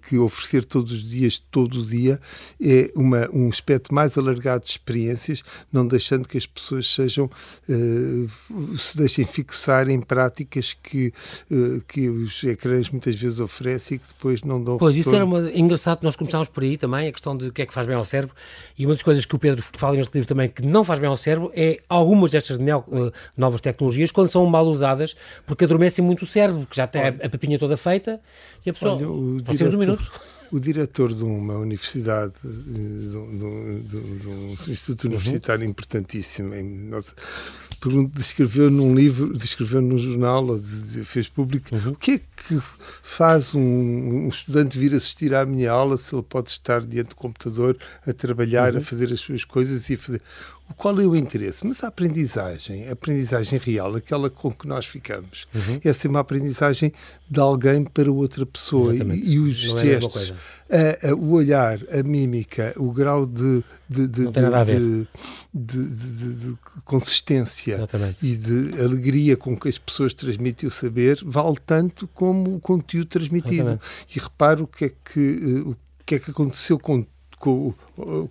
que 0.03 0.17
oferecer 0.19 0.65
todos 0.65 0.93
os 0.93 1.03
dias, 1.03 1.39
todo 1.51 1.83
o 1.83 1.87
dia, 1.87 2.19
é 2.61 2.91
uma, 2.97 3.29
um 3.33 3.49
espectro 3.49 3.95
mais 3.95 4.17
alargado 4.17 4.65
de 4.65 4.71
experiências, 4.71 5.43
não 5.73 5.87
deixando 5.87 6.27
que 6.27 6.39
as 6.39 6.47
pessoas 6.47 6.93
sejam, 6.93 7.27
uh, 7.69 8.79
se 8.79 8.97
deixem 8.97 9.25
fixar 9.25 9.89
em 9.89 10.01
práticas 10.01 10.75
que, 10.83 11.13
uh, 11.51 11.83
que 11.87 12.09
os 12.09 12.43
ecrãs 12.45 12.89
muitas 12.91 13.17
vezes 13.17 13.39
oferecem 13.39 13.97
e 13.97 13.99
que 13.99 14.07
depois 14.09 14.43
não 14.43 14.63
dão 14.63 14.79
Pois, 14.79 14.95
retorno. 14.95 15.01
isso 15.01 15.15
era 15.15 15.25
uma, 15.25 15.59
engraçado, 15.59 16.03
nós 16.03 16.17
começámos 16.17 16.49
por 16.49 16.63
aí 16.63 16.77
também, 16.77 17.09
a 17.09 17.13
questão 17.13 17.37
de 17.37 17.49
o 17.49 17.53
que 17.53 17.63
é 17.63 17.67
que 17.67 17.75
faz 17.75 17.87
bem 17.87 17.97
ao 17.97 18.05
cérebro, 18.05 18.35
e 18.79 18.87
uma 18.87 18.95
das 18.95 19.03
coisas 19.03 19.25
que 19.25 19.35
o 19.35 19.39
Pedro 19.39 19.63
fala 19.77 19.97
neste 19.97 20.15
livro 20.15 20.29
também, 20.29 20.49
que 20.49 20.63
não 20.63 20.85
faz 20.85 20.99
bem 20.99 21.09
ao 21.09 21.17
cérebro, 21.17 21.53
é 21.55 21.81
algumas 21.89 22.31
destas 22.33 22.59
neo, 22.59 22.85
uh, 22.89 23.13
novas 23.37 23.61
tecnologias, 23.61 24.11
quando 24.11 24.29
são 24.29 24.45
mal 24.47 24.67
usadas, 24.67 25.15
porque 25.47 25.65
adormecem 25.65 26.05
muito 26.05 26.23
o 26.23 26.27
cérebro, 26.27 26.67
que 26.71 26.77
já 26.77 26.87
tem 26.87 27.03
a, 27.03 27.09
a 27.09 27.29
papinha 27.29 27.59
toda 27.59 27.77
feita, 27.77 28.21
e 28.65 28.71
a 28.71 28.73
pessoa... 28.73 28.97
Olha, 28.97 29.09
o 29.09 29.41
temos 29.71 29.75
um 29.75 29.91
minuto. 29.91 30.11
O 30.53 30.61
diretor 30.61 31.13
de 31.13 31.25
uma 31.25 31.55
universidade, 31.55 32.33
eh, 32.45 32.49
de, 32.49 33.09
de, 33.09 33.81
de, 33.81 34.19
de 34.21 34.29
um 34.29 34.53
instituto 34.69 35.05
uhum. 35.05 35.11
universitário 35.11 35.65
importantíssimo, 35.65 36.55
em 36.55 36.89
nossa, 36.89 37.13
descreveu 38.15 38.71
num 38.71 38.95
livro, 38.95 39.37
descreveu 39.37 39.83
num 39.83 39.99
jornal, 39.99 40.47
ou 40.47 40.63
fez 41.05 41.29
público, 41.29 41.75
uhum. 41.75 41.93
o 41.93 41.97
que 41.97 42.13
é 42.13 42.19
que 42.19 42.63
faz 43.03 43.55
um, 43.55 43.61
um, 43.61 44.29
estudante 44.29 44.79
vir 44.79 44.95
assistir 44.95 45.35
à 45.35 45.45
minha 45.45 45.71
aula 45.71 45.99
se 45.99 46.15
ele 46.15 46.23
pode 46.23 46.51
estar 46.51 46.81
diante 46.81 47.11
do 47.11 47.17
computador 47.17 47.77
a 48.07 48.13
trabalhar, 48.13 48.73
uhum. 48.73 48.79
a 48.79 48.83
fazer 48.83 49.13
as 49.13 49.21
suas 49.21 49.45
coisas 49.45 49.91
e 49.91 49.95
a 49.95 49.99
fazer 49.99 50.23
qual 50.75 51.01
é 51.01 51.07
o 51.07 51.15
interesse? 51.15 51.67
Mas 51.67 51.83
a 51.85 51.89
aprendizagem, 51.89 52.89
a 52.89 52.93
aprendizagem 52.93 53.59
real, 53.59 53.95
aquela 53.95 54.29
com 54.29 54.51
que 54.51 54.67
nós 54.67 54.85
ficamos, 54.85 55.47
uhum. 55.55 55.81
é 55.83 55.93
ser 55.93 56.09
uma 56.09 56.21
aprendizagem 56.21 56.93
de 57.31 57.41
alguém 57.41 57.85
para 57.85 58.11
outra 58.11 58.45
pessoa. 58.45 58.95
E, 58.95 59.35
e, 59.35 59.39
os 59.39 59.65
Não 59.69 59.79
é 59.79 59.83
gestos, 59.83 60.35
é 60.69 60.99
a, 61.07 61.11
a, 61.11 61.15
o 61.15 61.33
olhar, 61.33 61.79
a 61.91 62.03
mímica, 62.03 62.75
o 62.77 62.91
grau 62.91 63.25
de, 63.27 63.63
de, 63.89 64.09
de, 64.09 64.31
de 65.55 66.57
consistência 66.85 67.77
Exatamente. 67.77 68.27
e 68.27 68.37
de 68.37 68.81
alegria 68.81 69.37
com 69.37 69.57
que 69.57 69.69
as 69.69 69.79
pessoas 69.79 70.13
transmitem 70.13 70.69
o 70.69 70.71
saber 70.71 71.21
vale 71.25 71.57
tanto 71.65 72.09
como 72.09 72.57
o 72.57 72.61
conteúdo 72.61 73.07
transmitido. 73.07 73.55
Exatamente. 73.55 73.85
E 74.15 74.19
reparo 74.19 74.65
o 74.65 74.67
que 74.67 74.87
é 74.87 74.89
que, 74.89 75.21
eh, 75.21 75.69
o 75.69 75.77
que, 76.05 76.17
é 76.17 76.19
que 76.19 76.31
aconteceu 76.31 76.79
com 76.79 77.07
com, 77.39 77.75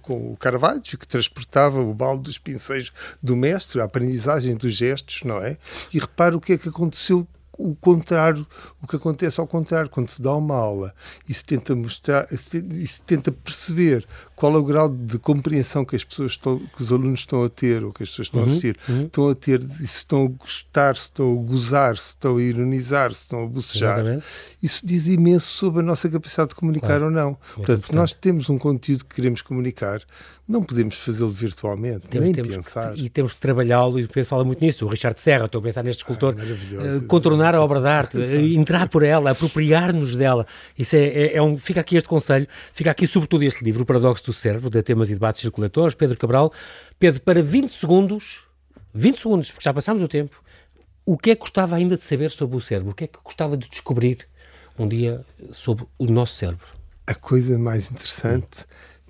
com 0.02 0.34
o 0.34 0.38
Carvalho, 0.38 0.82
que 0.82 1.08
transportava 1.08 1.80
o 1.80 1.94
balde 1.94 2.24
dos 2.24 2.38
pincéis 2.38 2.92
do 3.22 3.36
mestre, 3.36 3.82
a 3.82 3.86
aprendizagem 3.86 4.56
dos 4.56 4.76
gestos, 4.76 5.22
não 5.24 5.38
é? 5.38 5.58
E 5.94 6.00
repara 6.00 6.36
o 6.36 6.42
que 6.42 6.54
é 6.54 6.58
que 6.58 6.70
aconteceu 6.70 7.28
o 7.58 7.76
contrário, 7.76 8.46
o 8.82 8.88
que 8.88 8.96
acontece 8.96 9.40
ao 9.40 9.48
contrário, 9.48 9.90
quando 9.90 10.10
se 10.10 10.22
dá 10.22 10.34
uma 10.34 10.56
aula 10.56 10.94
e 11.28 11.34
se 11.34 11.44
tenta 11.44 11.76
mostrar, 11.76 12.28
e 12.32 12.88
se 12.88 13.02
tenta 13.04 13.32
perceber 13.32 14.06
qual 14.36 14.54
é 14.56 14.58
o 14.58 14.64
grau 14.64 14.90
de 14.90 15.18
compreensão 15.18 15.86
que 15.86 15.96
as 15.96 16.04
pessoas 16.04 16.34
estão, 16.34 16.60
que 16.60 16.82
os 16.82 16.92
alunos 16.92 17.22
estão 17.22 17.44
a 17.44 17.50
ter, 17.50 17.84
ou 17.84 17.94
que 17.94 18.04
as 18.04 18.10
pessoas 18.10 18.28
estão 18.28 18.42
uhum, 18.42 18.48
a 18.48 18.50
assistir, 18.50 18.78
uhum. 18.90 19.04
estão 19.04 19.30
a 19.30 19.36
ter, 19.36 19.62
se 19.62 19.86
estão 19.86 20.26
a 20.26 20.28
gostar, 20.28 20.96
se 20.96 21.04
estão 21.04 21.32
a 21.32 21.44
gozar, 21.44 21.98
se 21.98 22.10
estão 22.10 22.38
a 22.38 22.42
ironizar, 22.42 23.14
se 23.14 23.22
estão 23.22 23.44
a 23.44 23.48
bocejar. 23.48 24.00
Exatamente. 24.00 24.26
Isso 24.62 24.86
diz 24.86 25.08
imenso 25.08 25.48
sobre 25.48 25.82
a 25.82 25.86
nossa 25.86 26.10
capacidade 26.10 26.50
de 26.50 26.56
comunicar 26.56 26.88
claro. 26.88 27.06
ou 27.06 27.12
não. 27.12 27.32
É 27.32 27.56
Portanto, 27.56 27.86
se 27.86 27.96
nós 27.96 28.14
temos 28.14 28.50
um 28.50 28.58
conteúdo 28.58 29.06
que 29.06 29.16
queremos 29.16 29.42
comunicar, 29.42 30.02
não 30.48 30.64
podemos 30.64 30.96
fazê-lo 30.96 31.32
virtualmente, 31.32 32.08
temos, 32.08 32.26
nem 32.26 32.34
temos 32.34 32.56
pensar. 32.56 32.94
Que, 32.94 33.02
e 33.02 33.10
temos 33.10 33.34
que 33.34 33.40
trabalhá-lo, 33.40 34.00
e 34.00 34.04
o 34.04 34.08
Pedro 34.08 34.30
fala 34.30 34.44
muito 34.44 34.64
nisso, 34.64 34.86
o 34.86 34.88
Richard 34.88 35.20
Serra, 35.20 35.46
estou 35.46 35.60
a 35.60 35.62
pensar 35.64 35.84
neste 35.84 36.02
escultor, 36.02 36.36
uh, 36.36 37.02
contornar 37.08 37.56
a 37.56 37.62
obra 37.62 37.82
de 37.82 37.88
arte, 37.88 38.18
entrar 38.56 38.88
por 38.88 39.02
ela, 39.02 39.32
apropriar-nos 39.32 40.16
dela. 40.16 40.46
Isso 40.78 40.96
é, 40.96 41.06
é, 41.06 41.38
é, 41.38 41.42
um, 41.42 41.58
fica 41.58 41.82
aqui 41.82 41.98
este 41.98 42.08
conselho, 42.08 42.48
fica 42.74 42.92
aqui 42.92 43.08
sobretudo 43.08 43.44
este 43.44 43.64
livro, 43.64 43.82
O 43.82 43.86
Paradoxo 43.86 44.24
do 44.26 44.34
Cérebro, 44.34 44.70
de 44.70 44.84
temas 44.84 45.10
e 45.10 45.14
debates 45.14 45.42
circuladores, 45.42 45.96
Pedro 45.96 46.18
Cabral. 46.18 46.54
Pedro, 47.00 47.22
para 47.22 47.42
20 47.42 47.72
segundos, 47.72 48.46
20 48.94 49.22
segundos, 49.22 49.52
porque 49.52 49.64
já 49.64 49.74
passámos 49.74 50.04
o 50.04 50.08
tempo, 50.08 50.40
o 51.06 51.18
que 51.18 51.32
é 51.32 51.36
que 51.36 51.42
gostava 51.42 51.76
ainda 51.76 51.98
de 51.98 52.04
saber 52.04 52.30
sobre 52.30 52.56
o 52.56 52.62
cérebro? 52.62 52.92
O 52.92 52.96
que 52.96 53.06
é 53.06 53.08
que 53.08 53.18
gostava 53.24 53.58
de 53.58 53.68
descobrir 53.68 54.28
um 54.78 54.88
dia 54.88 55.26
sobre 55.52 55.86
o 55.98 56.06
nosso 56.06 56.36
cérebro? 56.36 56.68
A 57.08 57.16
coisa 57.16 57.58
mais 57.58 57.92
interessante 57.92 58.66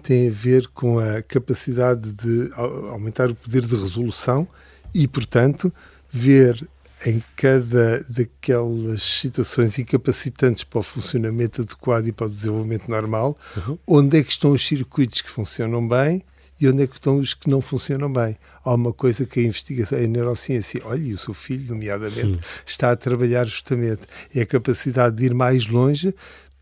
tem 0.06 0.30
a 0.30 0.32
ver 0.32 0.68
com 0.68 1.00
a 1.00 1.24
capacidade 1.24 2.14
de 2.14 2.52
aumentar 2.92 3.32
o 3.32 3.36
poder 3.36 3.66
de 3.66 3.76
resolução 3.76 4.48
e, 4.94 5.08
portanto, 5.08 5.74
ver 6.12 6.68
em 7.08 7.24
cada 7.36 8.06
daquelas 8.08 9.02
situações 9.02 9.80
incapacitantes 9.80 10.64
para 10.64 10.80
o 10.80 10.84
funcionamento 10.84 11.64
adequado 11.64 12.08
e 12.08 12.12
para 12.12 12.28
o 12.28 12.30
desenvolvimento 12.30 12.88
normal, 12.88 13.36
uhum. 13.58 13.78
onde 13.88 14.20
é 14.20 14.24
que 14.24 14.32
estão 14.32 14.52
os 14.52 14.66
circuitos 14.66 15.22
que 15.22 15.30
funcionam 15.30 15.86
bem 15.86 16.24
e 16.62 16.70
onde 16.70 16.84
é 16.84 16.88
que 16.88 16.94
estão 16.94 17.18
os 17.18 17.34
que 17.34 17.50
não 17.50 17.60
funcionam 17.60 18.12
bem. 18.12 18.38
Há 18.64 18.74
uma 18.76 18.94
coisa 18.94 19.26
que 19.26 19.40
a 19.40 19.44
investigação, 19.44 19.98
a 19.98 20.02
neurociência, 20.02 20.82
olha, 20.86 21.02
e 21.02 21.14
o 21.14 21.18
seu 21.18 21.34
filho, 21.34 21.74
nomeadamente, 21.74 22.36
Sim. 22.36 22.40
está 22.66 22.92
a 22.92 22.96
trabalhar 22.96 23.46
justamente, 23.46 24.04
é 24.34 24.42
a 24.42 24.46
capacidade 24.46 25.16
de 25.18 25.26
ir 25.26 25.34
mais 25.34 25.68
longe, 25.68 26.14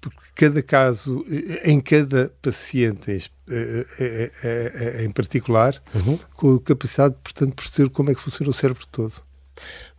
porque 0.09 0.29
cada 0.35 0.61
caso, 0.61 1.25
em 1.63 1.79
cada 1.79 2.31
paciente 2.41 3.11
em, 3.11 5.05
em, 5.05 5.11
particular, 5.11 5.81
uhum. 5.93 6.19
com 6.35 6.55
a 6.55 6.61
capacidade, 6.61 7.15
portanto, 7.23 7.49
de 7.49 7.55
perceber 7.55 7.89
como 7.89 8.11
é 8.11 8.15
que 8.15 8.21
funciona 8.21 8.49
o 8.49 8.53
cérebro 8.53 8.85
todo. 8.91 9.13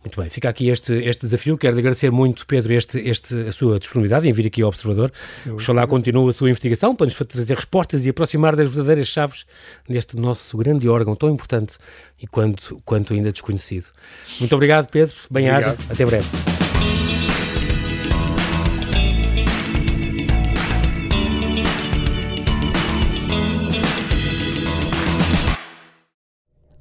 Muito 0.03 0.21
bem, 0.21 0.29
fica 0.29 0.47
aqui 0.47 0.69
este, 0.69 0.93
este 0.93 1.21
desafio. 1.21 1.57
Quero 1.57 1.75
agradecer 1.77 2.11
muito, 2.11 2.45
Pedro, 2.45 2.73
este, 2.73 2.99
este, 2.99 3.47
a 3.47 3.51
sua 3.51 3.79
disponibilidade 3.79 4.27
em 4.27 4.31
vir 4.31 4.45
aqui 4.45 4.61
ao 4.61 4.67
Observador. 4.67 5.11
Eu 5.43 5.55
Oxalá 5.55 5.87
continue 5.87 6.29
a 6.29 6.31
sua 6.31 6.47
investigação 6.49 6.95
para 6.95 7.07
nos 7.07 7.15
trazer 7.15 7.55
respostas 7.55 8.05
e 8.05 8.09
aproximar 8.09 8.55
das 8.55 8.67
verdadeiras 8.67 9.07
chaves 9.07 9.45
neste 9.89 10.15
nosso 10.15 10.55
grande 10.57 10.87
órgão 10.87 11.15
tão 11.15 11.31
importante 11.31 11.77
e 12.21 12.27
quanto, 12.27 12.79
quanto 12.85 13.13
ainda 13.13 13.31
desconhecido. 13.31 13.87
Muito 14.39 14.53
obrigado, 14.53 14.87
Pedro. 14.89 15.15
Bem-aja. 15.31 15.75
Até 15.89 16.05
breve. 16.05 16.27